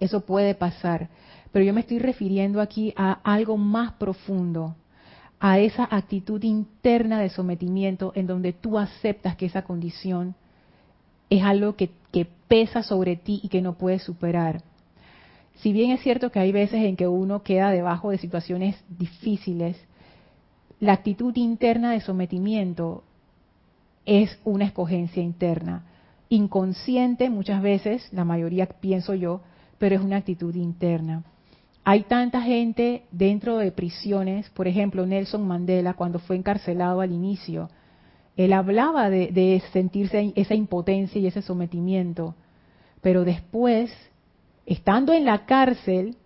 Eso 0.00 0.26
puede 0.26 0.54
pasar. 0.54 1.08
Pero 1.50 1.64
yo 1.64 1.72
me 1.72 1.80
estoy 1.80 1.98
refiriendo 1.98 2.60
aquí 2.60 2.92
a 2.94 3.20
algo 3.24 3.56
más 3.56 3.92
profundo, 3.92 4.76
a 5.40 5.58
esa 5.58 5.88
actitud 5.90 6.42
interna 6.42 7.20
de 7.20 7.30
sometimiento 7.30 8.12
en 8.14 8.26
donde 8.26 8.52
tú 8.52 8.78
aceptas 8.78 9.34
que 9.36 9.46
esa 9.46 9.62
condición 9.62 10.34
es 11.30 11.42
algo 11.42 11.76
que, 11.76 11.90
pesa 12.48 12.82
sobre 12.82 13.14
ti 13.16 13.40
y 13.42 13.48
que 13.48 13.60
no 13.60 13.74
puedes 13.74 14.02
superar. 14.02 14.62
Si 15.56 15.70
bien 15.70 15.90
es 15.90 16.00
cierto 16.00 16.32
que 16.32 16.38
hay 16.38 16.50
veces 16.50 16.82
en 16.82 16.96
que 16.96 17.06
uno 17.06 17.42
queda 17.42 17.70
debajo 17.70 18.08
de 18.08 18.16
situaciones 18.16 18.82
difíciles, 18.88 19.76
la 20.80 20.94
actitud 20.94 21.36
interna 21.36 21.92
de 21.92 22.00
sometimiento 22.00 23.04
es 24.06 24.38
una 24.46 24.64
escogencia 24.64 25.22
interna. 25.22 25.84
Inconsciente 26.30 27.28
muchas 27.28 27.60
veces, 27.60 28.08
la 28.14 28.24
mayoría 28.24 28.64
pienso 28.64 29.12
yo, 29.12 29.42
pero 29.76 29.96
es 29.96 30.00
una 30.00 30.16
actitud 30.16 30.54
interna. 30.54 31.22
Hay 31.84 32.04
tanta 32.04 32.40
gente 32.40 33.04
dentro 33.10 33.58
de 33.58 33.72
prisiones, 33.72 34.48
por 34.50 34.68
ejemplo, 34.68 35.04
Nelson 35.04 35.46
Mandela, 35.46 35.92
cuando 35.92 36.18
fue 36.18 36.36
encarcelado 36.36 37.02
al 37.02 37.12
inicio, 37.12 37.68
él 38.38 38.52
hablaba 38.52 39.10
de, 39.10 39.62
sentirse 39.72 40.32
esa 40.36 40.54
impotencia 40.54 41.20
y 41.20 41.26
ese 41.26 41.42
sometimiento, 41.42 42.36
pero 43.02 43.24
después, 43.24 43.90
estando 44.64 45.12
en 45.12 45.24
la 45.24 45.44
cárcel, 45.44 46.16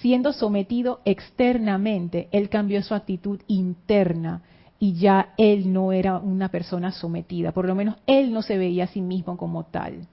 siendo 0.00 0.32
sometido 0.32 1.00
externamente, 1.04 2.28
él 2.32 2.48
cambió 2.48 2.82
su 2.82 2.94
actitud 2.94 3.40
interna 3.46 4.42
y 4.80 4.94
ya 4.94 5.32
él 5.38 5.72
no 5.72 5.92
era 5.92 6.18
una 6.18 6.48
persona 6.48 6.90
sometida, 6.90 7.52
por 7.52 7.64
lo 7.64 7.76
menos 7.76 7.94
él 8.08 8.32
no 8.32 8.42
se 8.42 8.58
veía 8.58 8.84
a 8.84 8.88
sí 8.88 9.00
mismo 9.00 9.36
como 9.36 9.66
tal. 9.66 10.08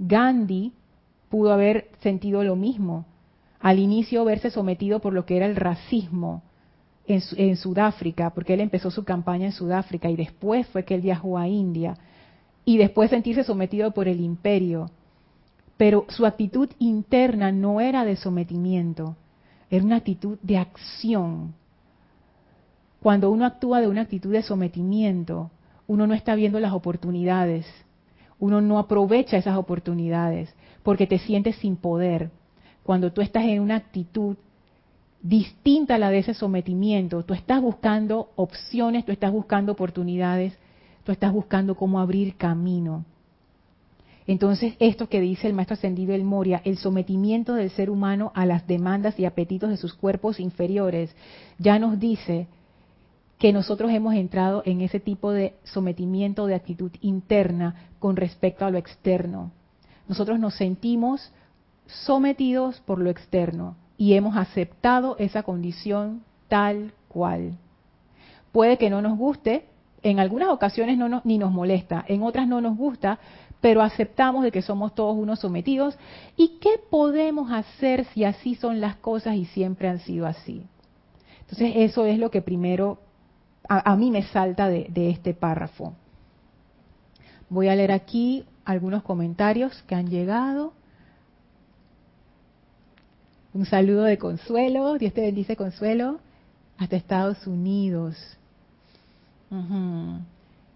Gandhi 0.00 0.72
pudo 1.28 1.52
haber 1.52 1.88
sentido 2.00 2.42
lo 2.42 2.56
mismo. 2.56 3.06
Al 3.60 3.78
inicio 3.78 4.24
verse 4.24 4.50
sometido 4.50 4.98
por 4.98 5.12
lo 5.12 5.24
que 5.24 5.36
era 5.36 5.46
el 5.46 5.54
racismo 5.54 6.42
en, 7.14 7.56
Sudáfrica, 7.56 8.30
porque 8.30 8.54
él 8.54 8.60
empezó 8.60 8.90
su 8.90 9.04
campaña 9.04 9.46
en 9.46 9.52
Sudáfrica 9.52 10.08
y 10.10 10.16
después 10.16 10.66
fue 10.68 10.84
que 10.84 10.94
él 10.94 11.00
viajó 11.00 11.38
a 11.38 11.48
India 11.48 11.96
y 12.64 12.78
después 12.78 13.10
sentirse 13.10 13.44
sometido 13.44 13.90
por 13.92 14.06
el 14.08 14.20
imperio. 14.20 14.90
Pero 15.76 16.04
su 16.08 16.26
actitud 16.26 16.68
interna 16.78 17.52
no 17.52 17.80
era 17.80 18.04
de 18.04 18.16
sometimiento, 18.16 19.16
era 19.70 19.84
una 19.84 19.96
actitud 19.96 20.38
de 20.42 20.58
acción. 20.58 21.54
Cuando 23.02 23.30
uno 23.30 23.46
actúa 23.46 23.80
de 23.80 23.88
una 23.88 24.02
actitud 24.02 24.32
de 24.32 24.42
sometimiento, 24.42 25.50
uno 25.86 26.06
no 26.06 26.14
está 26.14 26.34
viendo 26.34 26.60
las 26.60 26.72
oportunidades, 26.72 27.66
uno 28.38 28.60
no 28.60 28.78
aprovecha 28.78 29.36
esas 29.36 29.56
oportunidades 29.56 30.54
porque 30.82 31.06
te 31.06 31.18
sientes 31.18 31.56
sin 31.56 31.76
poder. 31.76 32.30
Cuando 32.82 33.12
tú 33.12 33.20
estás 33.20 33.44
en 33.44 33.60
una 33.60 33.76
actitud 33.76 34.36
distinta 35.22 35.96
a 35.96 35.98
la 35.98 36.10
de 36.10 36.18
ese 36.18 36.34
sometimiento, 36.34 37.24
tú 37.24 37.34
estás 37.34 37.60
buscando 37.60 38.30
opciones, 38.36 39.04
tú 39.04 39.12
estás 39.12 39.32
buscando 39.32 39.72
oportunidades, 39.72 40.56
tú 41.04 41.12
estás 41.12 41.32
buscando 41.32 41.74
cómo 41.74 42.00
abrir 42.00 42.36
camino. 42.36 43.04
Entonces, 44.26 44.74
esto 44.78 45.08
que 45.08 45.20
dice 45.20 45.48
el 45.48 45.54
maestro 45.54 45.74
ascendido 45.74 46.14
El 46.14 46.24
Moria, 46.24 46.62
el 46.64 46.78
sometimiento 46.78 47.54
del 47.54 47.70
ser 47.70 47.90
humano 47.90 48.32
a 48.34 48.46
las 48.46 48.66
demandas 48.66 49.18
y 49.18 49.24
apetitos 49.24 49.70
de 49.70 49.76
sus 49.76 49.94
cuerpos 49.94 50.38
inferiores, 50.40 51.14
ya 51.58 51.78
nos 51.78 51.98
dice 51.98 52.46
que 53.38 53.52
nosotros 53.52 53.90
hemos 53.90 54.14
entrado 54.14 54.62
en 54.66 54.82
ese 54.82 55.00
tipo 55.00 55.32
de 55.32 55.54
sometimiento 55.64 56.46
de 56.46 56.54
actitud 56.54 56.92
interna 57.00 57.88
con 57.98 58.16
respecto 58.16 58.64
a 58.64 58.70
lo 58.70 58.78
externo. 58.78 59.50
Nosotros 60.08 60.38
nos 60.38 60.54
sentimos 60.54 61.32
sometidos 61.86 62.80
por 62.80 63.00
lo 63.00 63.10
externo 63.10 63.76
y 64.00 64.14
hemos 64.14 64.34
aceptado 64.34 65.16
esa 65.18 65.42
condición 65.42 66.22
tal 66.48 66.94
cual. 67.08 67.58
Puede 68.50 68.78
que 68.78 68.88
no 68.88 69.02
nos 69.02 69.18
guste, 69.18 69.66
en 70.02 70.18
algunas 70.18 70.48
ocasiones 70.48 70.96
no 70.96 71.20
ni 71.22 71.36
nos 71.36 71.52
molesta, 71.52 72.02
en 72.08 72.22
otras 72.22 72.48
no 72.48 72.62
nos 72.62 72.78
gusta, 72.78 73.18
pero 73.60 73.82
aceptamos 73.82 74.42
de 74.42 74.52
que 74.52 74.62
somos 74.62 74.94
todos 74.94 75.14
unos 75.18 75.40
sometidos. 75.40 75.98
¿Y 76.34 76.60
qué 76.62 76.80
podemos 76.88 77.52
hacer 77.52 78.06
si 78.14 78.24
así 78.24 78.54
son 78.54 78.80
las 78.80 78.96
cosas 78.96 79.36
y 79.36 79.44
siempre 79.44 79.86
han 79.86 79.98
sido 79.98 80.26
así? 80.26 80.62
Entonces 81.42 81.72
eso 81.76 82.06
es 82.06 82.18
lo 82.18 82.30
que 82.30 82.40
primero 82.40 83.00
a, 83.68 83.94
mí 83.96 84.10
me 84.10 84.22
salta 84.22 84.70
de 84.70 85.10
este 85.10 85.34
párrafo. 85.34 85.92
Voy 87.50 87.68
a 87.68 87.76
leer 87.76 87.92
aquí 87.92 88.46
algunos 88.64 89.02
comentarios 89.02 89.82
que 89.82 89.94
han 89.94 90.08
llegado. 90.08 90.72
Un 93.52 93.66
saludo 93.66 94.04
de 94.04 94.16
Consuelo, 94.16 94.96
Dios 94.96 95.12
te 95.12 95.22
bendice 95.22 95.56
Consuelo, 95.56 96.20
hasta 96.78 96.94
Estados 96.94 97.48
Unidos. 97.48 98.16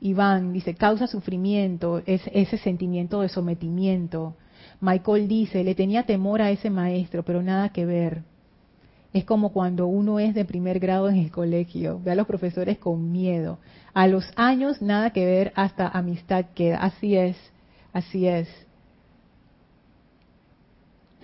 Iván 0.01 0.53
dice, 0.53 0.75
causa 0.75 1.07
sufrimiento, 1.07 2.03
es, 2.05 2.23
ese 2.33 2.59
sentimiento 2.59 3.21
de 3.21 3.29
sometimiento. 3.29 4.35
Michael 4.81 5.29
dice, 5.29 5.63
le 5.63 5.77
tenía 5.77 6.03
temor 6.03 6.43
a 6.43 6.51
ese 6.51 6.69
maestro, 6.69 7.23
pero 7.23 7.43
nada 7.43 7.69
que 7.69 7.87
ver. 7.87 8.23
Es 9.13 9.25
como 9.25 9.53
cuando 9.53 9.87
uno 9.87 10.19
es 10.19 10.35
de 10.35 10.45
primer 10.45 10.81
grado 10.81 11.09
en 11.09 11.15
el 11.15 11.31
colegio, 11.31 12.01
ve 12.05 12.11
a 12.11 12.17
los 12.17 12.27
profesores 12.27 12.79
con 12.79 13.13
miedo. 13.13 13.61
A 13.93 14.09
los 14.09 14.25
años 14.35 14.83
nada 14.83 15.11
que 15.11 15.25
ver, 15.25 15.53
hasta 15.55 15.87
amistad 15.87 16.47
queda. 16.57 16.79
Así 16.79 17.15
es, 17.15 17.37
así 17.93 18.27
es. 18.27 18.49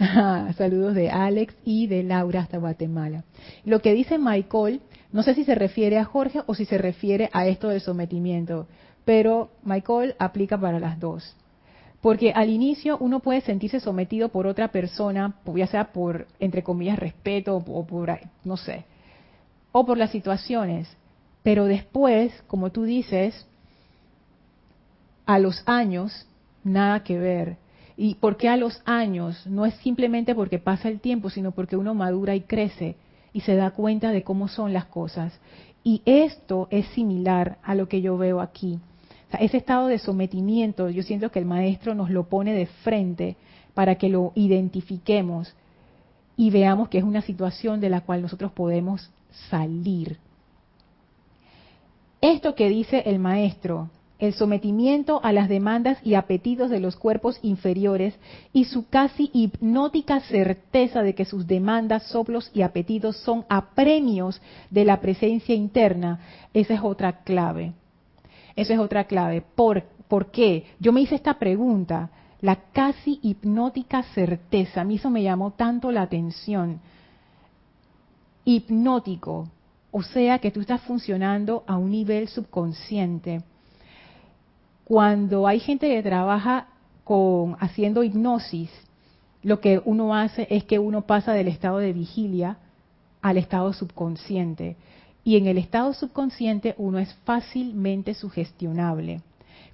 Saludos 0.56 0.94
de 0.94 1.10
Alex 1.10 1.54
y 1.62 1.86
de 1.86 2.02
Laura 2.02 2.40
hasta 2.40 2.56
Guatemala. 2.56 3.24
Lo 3.64 3.80
que 3.80 3.92
dice 3.92 4.18
Michael, 4.18 4.80
no 5.12 5.22
sé 5.22 5.34
si 5.34 5.44
se 5.44 5.54
refiere 5.54 5.98
a 5.98 6.04
Jorge 6.04 6.40
o 6.46 6.54
si 6.54 6.64
se 6.64 6.78
refiere 6.78 7.28
a 7.34 7.46
esto 7.46 7.68
del 7.68 7.82
sometimiento, 7.82 8.66
pero 9.04 9.50
Michael 9.62 10.14
aplica 10.18 10.58
para 10.58 10.80
las 10.80 10.98
dos. 10.98 11.36
Porque 12.00 12.32
al 12.32 12.48
inicio 12.48 12.96
uno 12.98 13.20
puede 13.20 13.42
sentirse 13.42 13.78
sometido 13.78 14.30
por 14.30 14.46
otra 14.46 14.68
persona, 14.68 15.34
ya 15.54 15.66
sea 15.66 15.92
por, 15.92 16.26
entre 16.38 16.62
comillas, 16.62 16.98
respeto 16.98 17.56
o 17.56 17.86
por, 17.86 18.18
no 18.42 18.56
sé, 18.56 18.84
o 19.70 19.84
por 19.84 19.98
las 19.98 20.10
situaciones. 20.10 20.88
Pero 21.42 21.66
después, 21.66 22.32
como 22.46 22.70
tú 22.70 22.84
dices, 22.84 23.46
a 25.26 25.38
los 25.38 25.62
años, 25.66 26.26
nada 26.64 27.04
que 27.04 27.18
ver 27.18 27.56
¿Y 28.02 28.14
por 28.14 28.38
qué 28.38 28.48
a 28.48 28.56
los 28.56 28.80
años? 28.86 29.46
No 29.46 29.66
es 29.66 29.74
simplemente 29.74 30.34
porque 30.34 30.58
pasa 30.58 30.88
el 30.88 31.00
tiempo, 31.00 31.28
sino 31.28 31.50
porque 31.50 31.76
uno 31.76 31.92
madura 31.92 32.34
y 32.34 32.40
crece 32.40 32.96
y 33.34 33.42
se 33.42 33.56
da 33.56 33.72
cuenta 33.72 34.10
de 34.10 34.22
cómo 34.22 34.48
son 34.48 34.72
las 34.72 34.86
cosas. 34.86 35.38
Y 35.84 36.00
esto 36.06 36.66
es 36.70 36.86
similar 36.94 37.58
a 37.62 37.74
lo 37.74 37.88
que 37.88 38.00
yo 38.00 38.16
veo 38.16 38.40
aquí. 38.40 38.78
ese 39.38 39.58
estado 39.58 39.86
de 39.86 39.98
sometimiento, 39.98 40.88
yo 40.88 41.02
siento 41.02 41.30
que 41.30 41.40
el 41.40 41.44
maestro 41.44 41.94
nos 41.94 42.08
lo 42.08 42.24
pone 42.24 42.54
de 42.54 42.64
frente 42.64 43.36
para 43.74 43.96
que 43.96 44.08
lo 44.08 44.32
identifiquemos 44.34 45.54
y 46.38 46.48
veamos 46.48 46.88
que 46.88 46.96
es 46.96 47.04
una 47.04 47.20
situación 47.20 47.82
de 47.82 47.90
la 47.90 48.00
cual 48.00 48.22
nosotros 48.22 48.50
podemos 48.52 49.10
salir. 49.50 50.16
Esto 52.22 52.54
que 52.54 52.70
dice 52.70 53.02
el 53.04 53.18
maestro, 53.18 53.90
el 54.20 54.34
sometimiento 54.34 55.20
a 55.24 55.32
las 55.32 55.48
demandas 55.48 55.98
y 56.04 56.14
apetitos 56.14 56.70
de 56.70 56.78
los 56.78 56.96
cuerpos 56.96 57.38
inferiores 57.42 58.14
y 58.52 58.66
su 58.66 58.86
casi 58.88 59.30
hipnótica 59.32 60.20
certeza 60.20 61.02
de 61.02 61.14
que 61.14 61.24
sus 61.24 61.46
demandas, 61.46 62.04
soplos 62.04 62.50
y 62.52 62.60
apetitos 62.60 63.16
son 63.16 63.46
apremios 63.48 64.40
de 64.70 64.84
la 64.84 65.00
presencia 65.00 65.54
interna, 65.54 66.20
esa 66.52 66.74
es 66.74 66.80
otra 66.82 67.22
clave. 67.24 67.72
Esa 68.56 68.74
es 68.74 68.78
otra 68.78 69.04
clave. 69.04 69.42
¿Por, 69.54 69.84
¿Por 70.06 70.30
qué? 70.30 70.66
Yo 70.78 70.92
me 70.92 71.00
hice 71.00 71.14
esta 71.14 71.38
pregunta, 71.38 72.10
la 72.42 72.56
casi 72.72 73.20
hipnótica 73.22 74.02
certeza, 74.14 74.82
a 74.82 74.84
mí 74.84 74.96
eso 74.96 75.08
me 75.08 75.22
llamó 75.22 75.52
tanto 75.52 75.90
la 75.90 76.02
atención. 76.02 76.80
Hipnótico, 78.44 79.48
o 79.90 80.02
sea 80.02 80.40
que 80.40 80.50
tú 80.50 80.60
estás 80.60 80.82
funcionando 80.82 81.64
a 81.66 81.78
un 81.78 81.90
nivel 81.90 82.28
subconsciente 82.28 83.42
cuando 84.90 85.46
hay 85.46 85.60
gente 85.60 85.88
que 85.88 86.02
trabaja 86.02 86.66
con 87.04 87.56
haciendo 87.60 88.02
hipnosis, 88.02 88.72
lo 89.44 89.60
que 89.60 89.80
uno 89.84 90.16
hace 90.16 90.48
es 90.50 90.64
que 90.64 90.80
uno 90.80 91.02
pasa 91.02 91.32
del 91.32 91.46
estado 91.46 91.78
de 91.78 91.92
vigilia 91.92 92.56
al 93.22 93.36
estado 93.36 93.72
subconsciente. 93.72 94.74
Y 95.22 95.36
en 95.36 95.46
el 95.46 95.58
estado 95.58 95.94
subconsciente 95.94 96.74
uno 96.76 96.98
es 96.98 97.14
fácilmente 97.22 98.14
sugestionable. 98.14 99.20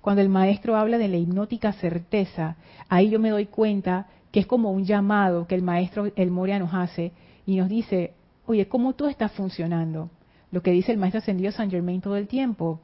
Cuando 0.02 0.20
el 0.20 0.28
maestro 0.28 0.76
habla 0.76 0.98
de 0.98 1.08
la 1.08 1.16
hipnótica 1.16 1.72
certeza, 1.72 2.56
ahí 2.90 3.08
yo 3.08 3.18
me 3.18 3.30
doy 3.30 3.46
cuenta 3.46 4.08
que 4.30 4.40
es 4.40 4.46
como 4.46 4.70
un 4.70 4.84
llamado 4.84 5.46
que 5.46 5.54
el 5.54 5.62
maestro 5.62 6.12
El 6.14 6.30
Moria 6.30 6.58
nos 6.58 6.74
hace 6.74 7.12
y 7.46 7.56
nos 7.56 7.70
dice, 7.70 8.12
oye, 8.44 8.68
¿cómo 8.68 8.92
tú 8.92 9.06
estás 9.06 9.32
funcionando? 9.32 10.10
Lo 10.50 10.62
que 10.62 10.72
dice 10.72 10.92
el 10.92 10.98
maestro 10.98 11.20
ascendido 11.20 11.52
San 11.52 11.70
Germain 11.70 12.02
todo 12.02 12.18
el 12.18 12.28
tiempo 12.28 12.80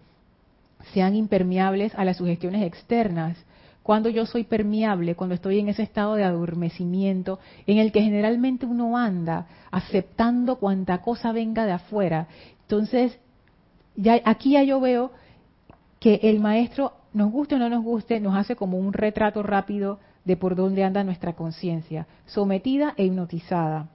sean 0.92 1.14
impermeables 1.14 1.94
a 1.94 2.04
las 2.04 2.16
sugestiones 2.16 2.62
externas. 2.62 3.36
Cuando 3.82 4.08
yo 4.08 4.26
soy 4.26 4.44
permeable, 4.44 5.16
cuando 5.16 5.34
estoy 5.34 5.58
en 5.58 5.68
ese 5.68 5.82
estado 5.82 6.14
de 6.14 6.24
adormecimiento, 6.24 7.40
en 7.66 7.78
el 7.78 7.90
que 7.90 8.02
generalmente 8.02 8.66
uno 8.66 8.96
anda 8.96 9.46
aceptando 9.70 10.56
cuanta 10.56 10.98
cosa 10.98 11.32
venga 11.32 11.66
de 11.66 11.72
afuera. 11.72 12.28
Entonces, 12.62 13.18
ya, 13.96 14.20
aquí 14.24 14.52
ya 14.52 14.62
yo 14.62 14.80
veo 14.80 15.10
que 15.98 16.20
el 16.22 16.40
maestro, 16.40 16.92
nos 17.12 17.30
guste 17.30 17.56
o 17.56 17.58
no 17.58 17.68
nos 17.68 17.82
guste, 17.82 18.20
nos 18.20 18.36
hace 18.36 18.56
como 18.56 18.78
un 18.78 18.92
retrato 18.92 19.42
rápido 19.42 19.98
de 20.24 20.36
por 20.36 20.54
dónde 20.54 20.84
anda 20.84 21.04
nuestra 21.04 21.34
conciencia, 21.34 22.06
sometida 22.26 22.94
e 22.96 23.04
hipnotizada. 23.04 23.88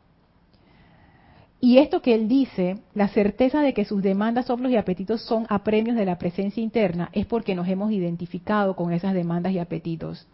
Y 1.60 1.80
esto 1.80 2.02
que 2.02 2.14
él 2.14 2.28
dice, 2.28 2.78
la 2.94 3.08
certeza 3.08 3.62
de 3.62 3.74
que 3.74 3.86
sus 3.86 4.04
demandas, 4.04 4.46
soplos 4.46 4.72
y 4.72 4.78
apetitos 4.78 5.22
son 5.24 5.48
apremios 5.50 5.96
de 5.96 6.06
la 6.06 6.20
presencia 6.20 6.62
interna, 6.62 7.10
es 7.14 7.26
porque 7.26 7.56
nos 7.56 7.68
hemos 7.68 7.92
identificado 7.92 8.76
con 8.76 8.94
esas 8.94 9.14
demandas 9.16 9.54
y 9.54 9.60
apetitos. 9.60 10.28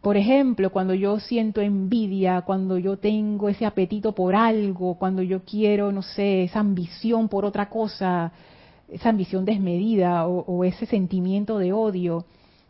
Por 0.00 0.16
ejemplo, 0.16 0.70
cuando 0.70 0.94
yo 0.94 1.20
siento 1.20 1.60
envidia, 1.60 2.42
cuando 2.42 2.78
yo 2.78 2.96
tengo 2.96 3.48
ese 3.48 3.66
apetito 3.66 4.14
por 4.14 4.34
algo, 4.34 4.94
cuando 4.94 5.22
yo 5.22 5.44
quiero, 5.44 5.92
no 5.92 6.02
sé, 6.02 6.44
esa 6.44 6.60
ambición 6.60 7.28
por 7.28 7.44
otra 7.44 7.68
cosa, 7.68 8.32
esa 8.88 9.10
ambición 9.10 9.44
desmedida 9.44 10.26
o, 10.26 10.40
o 10.40 10.64
ese 10.64 10.86
sentimiento 10.86 11.58
de 11.58 11.72
odio, 11.72 12.24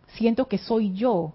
siento 0.08 0.46
que 0.46 0.58
soy 0.58 0.92
yo, 0.92 1.32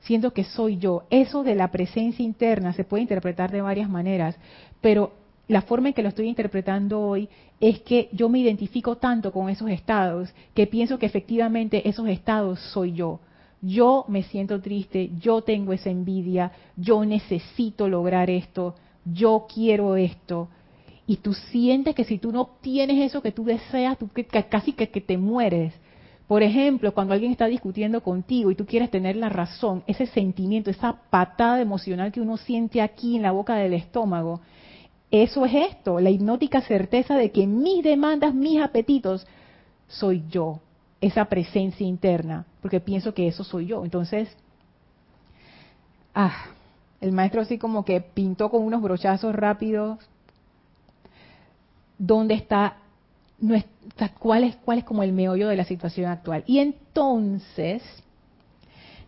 siento 0.00 0.32
que 0.32 0.44
soy 0.44 0.78
yo. 0.78 1.04
Eso 1.10 1.42
de 1.42 1.54
la 1.54 1.70
presencia 1.70 2.24
interna 2.24 2.72
se 2.72 2.84
puede 2.84 3.02
interpretar 3.02 3.50
de 3.50 3.62
varias 3.62 3.88
maneras, 3.88 4.36
pero 4.80 5.12
la 5.48 5.62
forma 5.62 5.88
en 5.88 5.94
que 5.94 6.02
lo 6.02 6.10
estoy 6.10 6.28
interpretando 6.28 7.00
hoy 7.00 7.28
es 7.60 7.80
que 7.80 8.08
yo 8.12 8.28
me 8.28 8.38
identifico 8.38 8.96
tanto 8.96 9.32
con 9.32 9.48
esos 9.50 9.68
estados 9.70 10.32
que 10.54 10.66
pienso 10.66 10.98
que 10.98 11.06
efectivamente 11.06 11.88
esos 11.88 12.08
estados 12.08 12.60
soy 12.72 12.92
yo. 12.92 13.20
Yo 13.60 14.06
me 14.08 14.22
siento 14.22 14.60
triste, 14.60 15.10
yo 15.20 15.42
tengo 15.42 15.72
esa 15.72 15.90
envidia, 15.90 16.52
yo 16.76 17.04
necesito 17.04 17.88
lograr 17.88 18.30
esto, 18.30 18.76
yo 19.04 19.46
quiero 19.52 19.96
esto. 19.96 20.48
Y 21.06 21.16
tú 21.16 21.34
sientes 21.34 21.94
que 21.94 22.04
si 22.04 22.18
tú 22.18 22.32
no 22.32 22.42
obtienes 22.42 23.04
eso 23.04 23.20
que 23.20 23.32
tú 23.32 23.44
deseas, 23.44 23.98
tú 23.98 24.08
casi 24.48 24.72
que, 24.72 24.88
que 24.88 25.00
te 25.00 25.18
mueres. 25.18 25.74
Por 26.30 26.44
ejemplo, 26.44 26.94
cuando 26.94 27.12
alguien 27.12 27.32
está 27.32 27.46
discutiendo 27.46 28.04
contigo 28.04 28.52
y 28.52 28.54
tú 28.54 28.64
quieres 28.64 28.88
tener 28.88 29.16
la 29.16 29.30
razón, 29.30 29.82
ese 29.88 30.06
sentimiento, 30.06 30.70
esa 30.70 30.92
patada 31.10 31.60
emocional 31.60 32.12
que 32.12 32.20
uno 32.20 32.36
siente 32.36 32.80
aquí 32.80 33.16
en 33.16 33.22
la 33.22 33.32
boca 33.32 33.56
del 33.56 33.72
estómago, 33.72 34.40
eso 35.10 35.44
es 35.44 35.52
esto, 35.72 35.98
la 35.98 36.08
hipnótica 36.08 36.60
certeza 36.60 37.16
de 37.16 37.32
que 37.32 37.48
mis 37.48 37.82
demandas, 37.82 38.32
mis 38.32 38.62
apetitos, 38.62 39.26
soy 39.88 40.22
yo, 40.30 40.60
esa 41.00 41.24
presencia 41.24 41.84
interna, 41.84 42.46
porque 42.62 42.78
pienso 42.78 43.12
que 43.12 43.26
eso 43.26 43.42
soy 43.42 43.66
yo. 43.66 43.84
Entonces, 43.84 44.28
ah, 46.14 46.44
el 47.00 47.10
maestro 47.10 47.40
así 47.40 47.58
como 47.58 47.84
que 47.84 48.00
pintó 48.02 48.50
con 48.50 48.62
unos 48.62 48.82
brochazos 48.82 49.34
rápidos 49.34 49.98
dónde 51.98 52.34
está 52.34 52.76
cuál 54.18 54.44
es, 54.44 54.56
cuál 54.56 54.78
es 54.78 54.84
como 54.84 55.02
el 55.02 55.12
meollo 55.12 55.48
de 55.48 55.56
la 55.56 55.64
situación 55.64 56.10
actual. 56.10 56.44
Y 56.46 56.58
entonces, 56.58 57.82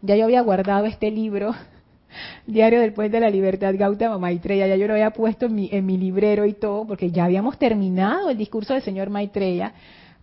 ya 0.00 0.16
yo 0.16 0.24
había 0.24 0.42
guardado 0.42 0.86
este 0.86 1.10
libro, 1.10 1.54
Diario 2.46 2.80
del 2.80 2.92
Puente 2.92 3.16
de 3.16 3.20
la 3.20 3.30
Libertad, 3.30 3.74
Gautama 3.76 4.18
Maitreya, 4.18 4.66
ya 4.66 4.76
yo 4.76 4.86
lo 4.86 4.94
había 4.94 5.10
puesto 5.10 5.46
en 5.46 5.54
mi, 5.54 5.68
en 5.72 5.86
mi 5.86 5.96
librero 5.96 6.46
y 6.46 6.54
todo, 6.54 6.86
porque 6.86 7.10
ya 7.10 7.24
habíamos 7.24 7.58
terminado 7.58 8.30
el 8.30 8.38
discurso 8.38 8.74
del 8.74 8.82
señor 8.82 9.10
Maitreya, 9.10 9.72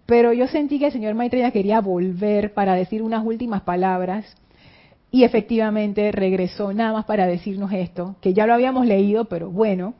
pero 0.05 0.33
yo 0.33 0.47
sentí 0.47 0.79
que 0.79 0.87
el 0.87 0.91
señor 0.91 1.15
Maitreya 1.15 1.51
quería 1.51 1.81
volver 1.81 2.53
para 2.53 2.73
decir 2.73 3.01
unas 3.01 3.25
últimas 3.25 3.61
palabras, 3.61 4.25
y 5.11 5.23
efectivamente 5.23 6.11
regresó 6.11 6.71
nada 6.71 6.93
más 6.93 7.05
para 7.05 7.25
decirnos 7.25 7.71
esto, 7.73 8.15
que 8.21 8.33
ya 8.33 8.45
lo 8.45 8.53
habíamos 8.53 8.85
leído, 8.85 9.25
pero 9.25 9.49
bueno, 9.49 9.95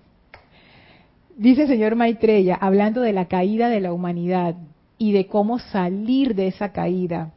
Dice 1.39 1.61
el 1.61 1.67
señor 1.69 1.95
Maitreya, 1.95 2.55
hablando 2.55 2.99
de 2.99 3.13
la 3.13 3.29
caída 3.29 3.69
de 3.69 3.79
la 3.79 3.93
humanidad 3.93 4.55
y 4.97 5.13
de 5.13 5.27
cómo 5.27 5.57
salir 5.57 6.35
de 6.35 6.47
esa 6.47 6.73
caída. 6.73 7.31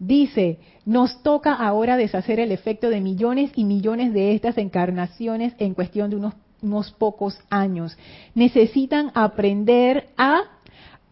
Dice, 0.00 0.58
nos 0.84 1.22
toca 1.22 1.54
ahora 1.54 1.96
deshacer 1.96 2.40
el 2.40 2.50
efecto 2.50 2.90
de 2.90 3.00
millones 3.00 3.52
y 3.54 3.62
millones 3.62 4.12
de 4.14 4.34
estas 4.34 4.58
encarnaciones 4.58 5.54
en 5.58 5.74
cuestión 5.74 6.10
de 6.10 6.16
unos, 6.16 6.34
unos 6.60 6.90
pocos 6.90 7.38
años. 7.50 7.96
Necesitan 8.34 9.12
aprender 9.14 10.08
a 10.16 10.40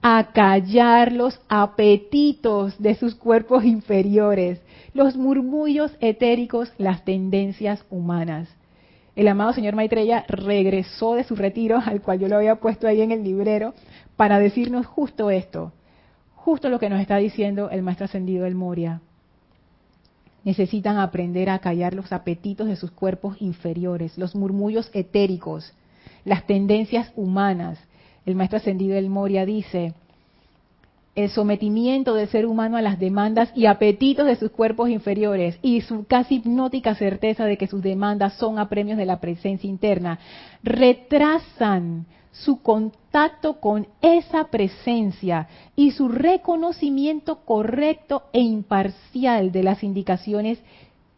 acallar 0.02 1.12
los 1.12 1.40
apetitos 1.48 2.82
de 2.82 2.96
sus 2.96 3.14
cuerpos 3.14 3.64
inferiores, 3.64 4.60
los 4.92 5.16
murmullos 5.16 5.92
etéricos, 6.00 6.72
las 6.78 7.04
tendencias 7.04 7.84
humanas. 7.90 8.48
El 9.18 9.26
amado 9.26 9.52
señor 9.52 9.74
Maitreya 9.74 10.24
regresó 10.28 11.14
de 11.14 11.24
su 11.24 11.34
retiro, 11.34 11.80
al 11.84 12.00
cual 12.02 12.20
yo 12.20 12.28
lo 12.28 12.36
había 12.36 12.54
puesto 12.54 12.86
ahí 12.86 13.00
en 13.00 13.10
el 13.10 13.24
librero, 13.24 13.74
para 14.14 14.38
decirnos 14.38 14.86
justo 14.86 15.32
esto, 15.32 15.72
justo 16.36 16.68
lo 16.68 16.78
que 16.78 16.88
nos 16.88 17.00
está 17.00 17.16
diciendo 17.16 17.68
el 17.68 17.82
maestro 17.82 18.04
ascendido 18.04 18.44
del 18.44 18.54
Moria. 18.54 19.00
Necesitan 20.44 20.98
aprender 20.98 21.50
a 21.50 21.58
callar 21.58 21.94
los 21.94 22.12
apetitos 22.12 22.68
de 22.68 22.76
sus 22.76 22.92
cuerpos 22.92 23.42
inferiores, 23.42 24.16
los 24.18 24.36
murmullos 24.36 24.88
etéricos, 24.94 25.72
las 26.24 26.46
tendencias 26.46 27.12
humanas, 27.16 27.80
el 28.24 28.36
maestro 28.36 28.58
ascendido 28.58 28.94
del 28.94 29.10
Moria 29.10 29.44
dice, 29.44 29.94
el 31.18 31.30
sometimiento 31.30 32.14
del 32.14 32.28
ser 32.28 32.46
humano 32.46 32.76
a 32.76 32.82
las 32.82 33.00
demandas 33.00 33.50
y 33.56 33.66
apetitos 33.66 34.24
de 34.24 34.36
sus 34.36 34.52
cuerpos 34.52 34.88
inferiores 34.88 35.58
y 35.62 35.80
su 35.80 36.04
casi 36.06 36.36
hipnótica 36.36 36.94
certeza 36.94 37.44
de 37.44 37.56
que 37.56 37.66
sus 37.66 37.82
demandas 37.82 38.34
son 38.34 38.60
apremios 38.60 38.98
de 38.98 39.04
la 39.04 39.18
presencia 39.18 39.68
interna, 39.68 40.20
retrasan 40.62 42.06
su 42.30 42.62
contacto 42.62 43.54
con 43.54 43.88
esa 44.00 44.44
presencia 44.44 45.48
y 45.74 45.90
su 45.90 46.08
reconocimiento 46.08 47.40
correcto 47.44 48.22
e 48.32 48.40
imparcial 48.40 49.50
de 49.50 49.64
las 49.64 49.82
indicaciones 49.82 50.60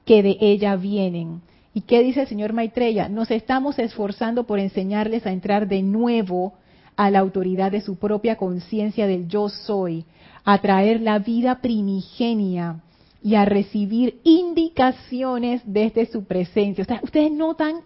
que 0.07 0.23
de 0.23 0.39
ella 0.41 0.77
vienen. 0.77 1.43
¿Y 1.75 1.83
qué 1.83 2.03
dice 2.03 2.23
el 2.23 2.27
señor 2.27 2.55
Maitreya? 2.55 3.11
Nos 3.11 3.31
estamos 3.31 3.79
esforzando 3.79 4.45
por 4.45 4.61
enseñarles 4.61 5.27
a 5.27 5.33
entrar 5.33 5.69
de 5.69 5.83
nuevo 5.83 6.55
a 7.01 7.11
la 7.11 7.21
autoridad 7.21 7.73
de 7.73 7.81
su 7.81 7.97
propia 7.97 8.37
conciencia 8.37 9.07
del 9.07 9.27
yo 9.27 9.49
soy, 9.49 10.05
a 10.45 10.59
traer 10.59 11.01
la 11.01 11.19
vida 11.19 11.63
primigenia 11.63 12.81
y 13.23 13.37
a 13.37 13.47
recibir 13.47 14.21
indicaciones 14.23 15.63
desde 15.65 16.05
su 16.05 16.25
presencia. 16.25 16.85
ustedes 17.03 17.33
notan 17.33 17.77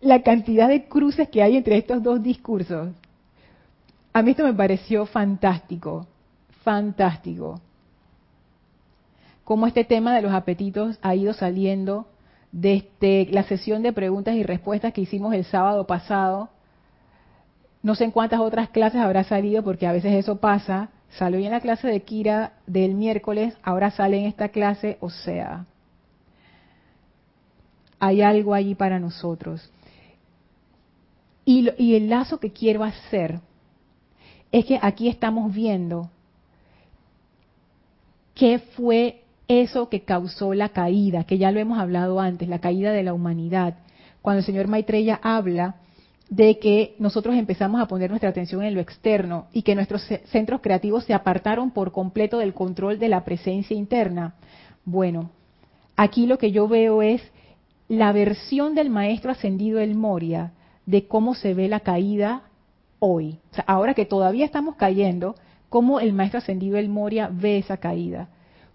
la 0.00 0.22
cantidad 0.22 0.68
de 0.68 0.88
cruces 0.88 1.28
que 1.28 1.42
hay 1.42 1.58
entre 1.58 1.76
estos 1.76 2.02
dos 2.02 2.22
discursos. 2.22 2.88
A 4.14 4.22
mí 4.22 4.30
esto 4.30 4.44
me 4.44 4.54
pareció 4.54 5.04
fantástico, 5.04 6.06
fantástico. 6.64 7.60
Cómo 9.44 9.66
este 9.66 9.84
tema 9.84 10.16
de 10.16 10.22
los 10.22 10.32
apetitos 10.32 10.98
ha 11.02 11.14
ido 11.14 11.34
saliendo 11.34 12.06
desde 12.52 13.28
la 13.32 13.42
sesión 13.42 13.82
de 13.82 13.92
preguntas 13.92 14.34
y 14.34 14.44
respuestas 14.44 14.94
que 14.94 15.02
hicimos 15.02 15.34
el 15.34 15.44
sábado 15.44 15.86
pasado 15.86 16.48
no 17.82 17.94
sé 17.94 18.04
en 18.04 18.10
cuántas 18.10 18.40
otras 18.40 18.68
clases 18.70 19.00
habrá 19.00 19.24
salido, 19.24 19.62
porque 19.62 19.86
a 19.86 19.92
veces 19.92 20.12
eso 20.14 20.36
pasa. 20.36 20.90
Salió 21.10 21.38
en 21.40 21.50
la 21.50 21.60
clase 21.60 21.88
de 21.88 22.02
Kira 22.02 22.52
del 22.66 22.94
miércoles, 22.94 23.56
ahora 23.62 23.90
sale 23.90 24.18
en 24.18 24.26
esta 24.26 24.50
clase, 24.50 24.98
o 25.00 25.10
sea, 25.10 25.66
hay 27.98 28.22
algo 28.22 28.54
allí 28.54 28.74
para 28.74 28.98
nosotros. 28.98 29.70
Y, 31.44 31.68
y 31.78 31.96
el 31.96 32.10
lazo 32.10 32.38
que 32.38 32.52
quiero 32.52 32.84
hacer 32.84 33.40
es 34.52 34.64
que 34.66 34.78
aquí 34.80 35.08
estamos 35.08 35.52
viendo 35.52 36.10
qué 38.34 38.58
fue 38.58 39.24
eso 39.48 39.88
que 39.88 40.02
causó 40.02 40.54
la 40.54 40.68
caída, 40.68 41.24
que 41.24 41.38
ya 41.38 41.50
lo 41.50 41.60
hemos 41.60 41.78
hablado 41.78 42.20
antes, 42.20 42.48
la 42.48 42.60
caída 42.60 42.92
de 42.92 43.02
la 43.02 43.14
humanidad. 43.14 43.78
Cuando 44.22 44.38
el 44.38 44.44
señor 44.44 44.68
Maitreya 44.68 45.18
habla 45.22 45.76
de 46.30 46.60
que 46.60 46.94
nosotros 47.00 47.34
empezamos 47.34 47.82
a 47.82 47.86
poner 47.86 48.08
nuestra 48.08 48.30
atención 48.30 48.62
en 48.62 48.74
lo 48.74 48.80
externo 48.80 49.48
y 49.52 49.62
que 49.62 49.74
nuestros 49.74 50.02
centros 50.26 50.60
creativos 50.60 51.04
se 51.04 51.12
apartaron 51.12 51.72
por 51.72 51.90
completo 51.90 52.38
del 52.38 52.54
control 52.54 53.00
de 53.00 53.08
la 53.08 53.24
presencia 53.24 53.76
interna. 53.76 54.34
Bueno, 54.84 55.30
aquí 55.96 56.26
lo 56.26 56.38
que 56.38 56.52
yo 56.52 56.68
veo 56.68 57.02
es 57.02 57.20
la 57.88 58.12
versión 58.12 58.76
del 58.76 58.90
maestro 58.90 59.32
ascendido 59.32 59.80
El 59.80 59.96
Moria 59.96 60.52
de 60.86 61.08
cómo 61.08 61.34
se 61.34 61.52
ve 61.52 61.68
la 61.68 61.80
caída 61.80 62.44
hoy. 63.00 63.38
Ahora 63.66 63.94
que 63.94 64.06
todavía 64.06 64.44
estamos 64.44 64.76
cayendo, 64.76 65.34
cómo 65.68 65.98
el 65.98 66.12
maestro 66.12 66.38
ascendido 66.38 66.78
El 66.78 66.88
Moria 66.88 67.28
ve 67.32 67.58
esa 67.58 67.78
caída 67.78 68.28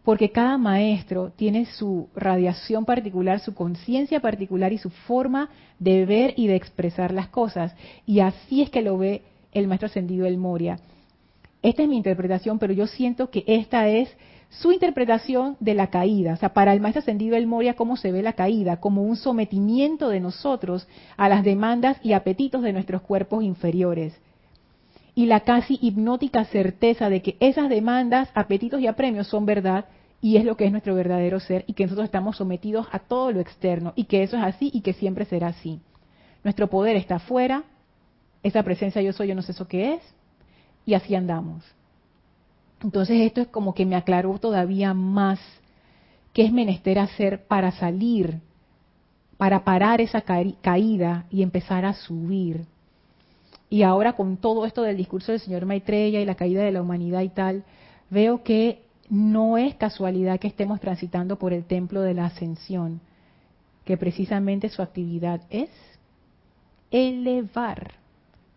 porque 0.06 0.30
cada 0.30 0.60
maestro 0.60 1.32
tiene 1.36 1.66
su 1.66 2.10
radiación 2.16 2.86
particular, 2.86 3.40
su 3.40 3.56
conciencia 3.56 4.20
particular 4.20 4.72
y 4.72 4.78
su 4.78 4.92
forma 4.92 5.50
de 5.80 6.06
ver 6.06 6.36
y 6.38 6.46
de 6.46 6.56
expresar 6.56 7.12
las 7.12 7.28
cosas. 7.30 7.76
Y 8.06 8.20
así 8.20 8.62
es 8.62 8.70
que 8.70 8.84
lo 8.84 9.00
ve 9.00 9.24
el 9.52 9.68
maestro 9.68 9.88
ascendido 9.88 10.28
El 10.28 10.38
Moria. 10.38 10.80
Esta 11.64 11.82
es 11.82 11.90
mi 11.90 11.98
interpretación, 11.98 12.60
pero 12.60 12.72
yo 12.72 12.86
siento 12.86 13.32
que 13.32 13.44
esta 13.48 13.88
es 13.90 14.16
su 14.50 14.72
interpretación 14.72 15.58
de 15.60 15.74
la 15.74 15.88
caída. 15.88 16.34
O 16.34 16.38
sea, 16.38 16.54
para 16.54 16.72
el 16.74 16.82
maestro 16.82 17.00
ascendido 17.00 17.36
El 17.36 17.48
Moria, 17.48 17.74
¿cómo 17.74 17.98
se 17.98 18.12
ve 18.12 18.22
la 18.22 18.34
caída? 18.34 18.80
Como 18.80 19.02
un 19.02 19.16
sometimiento 19.16 20.10
de 20.10 20.20
nosotros 20.20 20.88
a 21.18 21.28
las 21.30 21.44
demandas 21.44 21.98
y 22.04 22.14
apetitos 22.14 22.62
de 22.62 22.74
nuestros 22.74 23.02
cuerpos 23.02 23.44
inferiores 23.44 24.14
y 25.16 25.26
la 25.28 25.40
casi 25.40 25.80
hipnótica 25.82 26.44
certeza 26.46 27.10
de 27.10 27.22
que 27.22 27.38
esas 27.40 27.70
demandas, 27.70 28.30
apetitos 28.36 28.82
y 28.82 28.88
apremios 28.88 29.28
son 29.28 29.46
verdad 29.46 29.86
y 30.22 30.36
es 30.36 30.44
lo 30.44 30.58
que 30.58 30.66
es 30.66 30.72
nuestro 30.72 30.94
verdadero 30.94 31.40
ser 31.40 31.64
y 31.68 31.74
que 31.74 31.84
nosotros 31.84 32.06
estamos 32.06 32.36
sometidos 32.36 32.88
a 32.92 33.00
todo 33.00 33.32
lo 33.32 33.40
externo 33.40 33.94
y 33.96 34.06
que 34.06 34.24
eso 34.24 34.36
es 34.36 34.44
así 34.44 34.70
y 34.74 34.82
que 34.82 34.94
siempre 34.94 35.24
será 35.26 35.48
así. 35.48 35.80
Nuestro 36.44 36.70
poder 36.70 36.98
está 36.98 37.16
afuera, 37.16 37.64
esa 38.44 38.62
presencia 38.64 39.02
yo 39.02 39.14
soy, 39.14 39.30
yo 39.30 39.36
no 39.36 39.42
sé 39.42 39.54
eso 39.54 39.68
qué 39.68 39.94
es, 39.96 40.02
y 40.86 40.94
así 40.94 41.16
andamos. 41.16 41.64
Entonces 42.84 43.22
esto 43.22 43.42
es 43.42 43.48
como 43.48 43.74
que 43.74 43.86
me 43.86 43.96
aclaró 43.96 44.38
todavía 44.38 44.94
más 44.94 45.40
qué 46.34 46.44
es 46.44 46.52
menester 46.52 47.00
hacer 47.00 47.48
para 47.48 47.72
salir, 47.72 48.42
para 49.38 49.64
parar 49.64 50.02
esa 50.02 50.22
caída 50.22 51.26
y 51.32 51.42
empezar 51.42 51.86
a 51.86 51.94
subir. 51.94 52.66
Y 53.70 53.84
ahora 53.84 54.14
con 54.14 54.38
todo 54.38 54.66
esto 54.66 54.84
del 54.84 54.98
discurso 54.98 55.32
del 55.32 55.42
señor 55.42 55.66
Maitreya 55.66 56.22
y 56.22 56.26
la 56.26 56.36
caída 56.36 56.64
de 56.64 56.72
la 56.72 56.82
humanidad 56.82 57.22
y 57.22 57.30
tal, 57.30 57.64
veo 58.10 58.44
que 58.44 58.84
no 59.10 59.58
es 59.58 59.76
casualidad 59.76 60.40
que 60.40 60.48
estemos 60.48 60.80
transitando 60.80 61.38
por 61.38 61.54
el 61.54 61.66
templo 61.66 62.02
de 62.02 62.14
la 62.14 62.26
ascensión, 62.26 63.02
que 63.84 63.98
precisamente 63.98 64.70
su 64.70 64.82
actividad 64.82 65.42
es 65.50 65.70
elevar, 66.92 67.94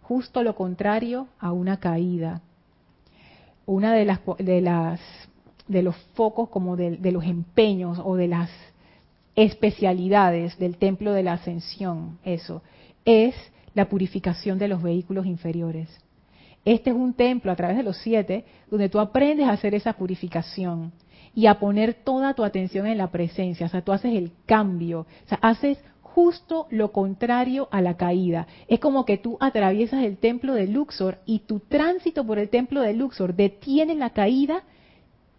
justo 0.03 0.43
lo 0.43 0.55
contrario 0.55 1.29
a 1.39 1.53
una 1.53 1.79
caída. 1.79 2.43
Una 3.67 3.93
de 3.93 4.07
las 4.07 4.21
de 4.39 4.61
las 4.63 5.01
de 5.67 5.83
los 5.83 5.97
focos 6.15 6.49
como 6.49 6.77
de, 6.77 6.97
de 6.97 7.13
los 7.13 7.25
empeños 7.25 8.01
o 8.03 8.17
de 8.17 8.29
las 8.29 8.51
especialidades 9.37 10.59
del 10.59 10.79
templo 10.79 11.13
de 11.13 11.23
la 11.23 11.35
ascensión, 11.35 12.19
eso, 12.25 12.63
es 13.05 13.35
la 13.75 13.89
purificación 13.89 14.59
de 14.59 14.69
los 14.69 14.83
vehículos 14.83 15.27
inferiores. 15.27 15.89
Este 16.65 16.91
es 16.91 16.97
un 16.97 17.15
templo 17.15 17.51
a 17.53 17.57
través 17.57 17.77
de 17.77 17.83
los 17.83 17.97
siete 17.99 18.45
donde 18.71 18.89
tú 18.89 19.01
aprendes 19.01 19.49
a 19.49 19.53
hacer 19.53 19.75
esa 19.75 19.95
purificación 19.95 20.93
y 21.35 21.47
a 21.47 21.59
poner 21.59 21.95
toda 21.95 22.35
tu 22.35 22.45
atención 22.45 22.87
en 22.87 22.99
la 22.99 23.11
presencia. 23.11 23.67
O 23.67 23.69
sea, 23.69 23.83
tú 23.83 23.93
haces 23.93 24.15
el 24.15 24.33
cambio. 24.45 25.01
O 25.01 25.29
sea, 25.29 25.39
haces 25.41 25.79
justo 26.03 26.67
lo 26.71 26.91
contrario 26.91 27.69
a 27.71 27.81
la 27.81 27.97
caída. 27.97 28.49
Es 28.67 28.81
como 28.81 29.05
que 29.05 29.19
tú 29.19 29.37
atraviesas 29.41 30.03
el 30.03 30.17
templo 30.17 30.55
de 30.55 30.67
Luxor 30.67 31.19
y 31.27 31.41
tu 31.41 31.61
tránsito 31.61 32.27
por 32.27 32.39
el 32.39 32.49
templo 32.49 32.81
de 32.81 32.93
Luxor 32.93 33.35
detiene 33.35 33.95
la 33.95 34.11
caída 34.11 34.65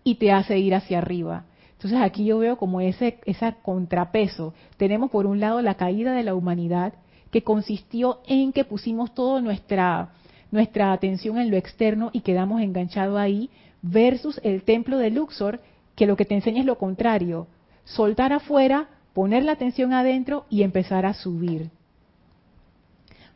y 0.03 0.15
te 0.15 0.31
hace 0.31 0.57
ir 0.57 0.73
hacia 0.73 0.99
arriba. 0.99 1.45
Entonces 1.73 1.99
aquí 2.01 2.25
yo 2.25 2.39
veo 2.39 2.57
como 2.57 2.81
ese, 2.81 3.19
ese 3.25 3.55
contrapeso. 3.61 4.53
Tenemos 4.77 5.11
por 5.11 5.25
un 5.25 5.39
lado 5.39 5.61
la 5.61 5.75
caída 5.75 6.13
de 6.13 6.23
la 6.23 6.33
humanidad 6.33 6.93
que 7.31 7.43
consistió 7.43 8.19
en 8.27 8.51
que 8.51 8.65
pusimos 8.65 9.13
toda 9.13 9.41
nuestra, 9.41 10.09
nuestra 10.51 10.91
atención 10.91 11.37
en 11.37 11.51
lo 11.51 11.57
externo 11.57 12.09
y 12.13 12.21
quedamos 12.21 12.61
enganchados 12.61 13.17
ahí, 13.17 13.49
versus 13.81 14.39
el 14.43 14.63
templo 14.63 14.97
de 14.97 15.11
Luxor, 15.11 15.61
que 15.95 16.05
lo 16.05 16.15
que 16.15 16.25
te 16.25 16.35
enseña 16.35 16.61
es 16.61 16.65
lo 16.65 16.77
contrario, 16.77 17.47
soltar 17.83 18.33
afuera, 18.33 18.87
poner 19.13 19.43
la 19.43 19.53
atención 19.53 19.93
adentro 19.93 20.45
y 20.49 20.63
empezar 20.63 21.05
a 21.05 21.13
subir. 21.13 21.69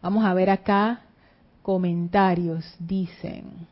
Vamos 0.02 0.26
a 0.26 0.34
ver 0.34 0.50
acá 0.50 1.02
comentarios, 1.62 2.76
dicen. 2.80 3.68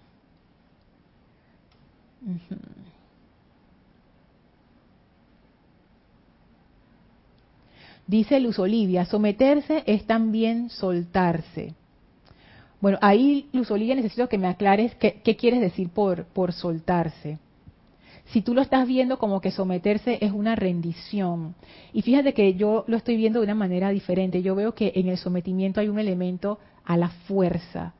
Dice 8.12 8.42
Luz 8.42 8.60
Olivia, 8.60 9.06
someterse 9.06 9.84
es 9.86 10.06
también 10.06 10.70
soltarse. 10.70 11.76
Bueno, 12.82 12.98
ahí, 13.00 13.48
Luz 13.54 13.72
Olivia, 13.72 13.96
necesito 13.96 14.28
que 14.28 14.38
me 14.38 14.48
aclares 14.48 14.94
qué, 14.96 15.22
quieres 15.38 15.62
decir 15.62 15.88
por, 15.88 16.26
por 16.26 16.52
soltarse. 16.52 17.40
si 18.26 18.42
tú 18.42 18.54
lo 18.54 18.62
estás 18.62 18.86
viendo 18.86 19.18
como 19.18 19.40
que 19.40 19.52
someterse 19.52 20.18
es 20.20 20.34
una 20.34 20.58
rendición. 20.58 21.56
Y 21.94 22.02
fíjate 22.02 22.34
que 22.34 22.56
yo 22.56 22.84
lo 22.86 22.98
estoy 22.98 23.16
viendo 23.16 23.40
de 23.40 23.46
una 23.46 23.56
manera 23.56 23.92
diferente. 23.92 24.42
Yo 24.42 24.56
veo 24.56 24.76
que 24.76 24.92
en 24.96 25.08
el 25.08 25.16
sometimiento 25.16 25.80
hay 25.80 25.88
un 25.88 25.98
elemento 25.98 26.60
a 26.84 26.98
la 26.98 27.08
fuerza. 27.08 27.94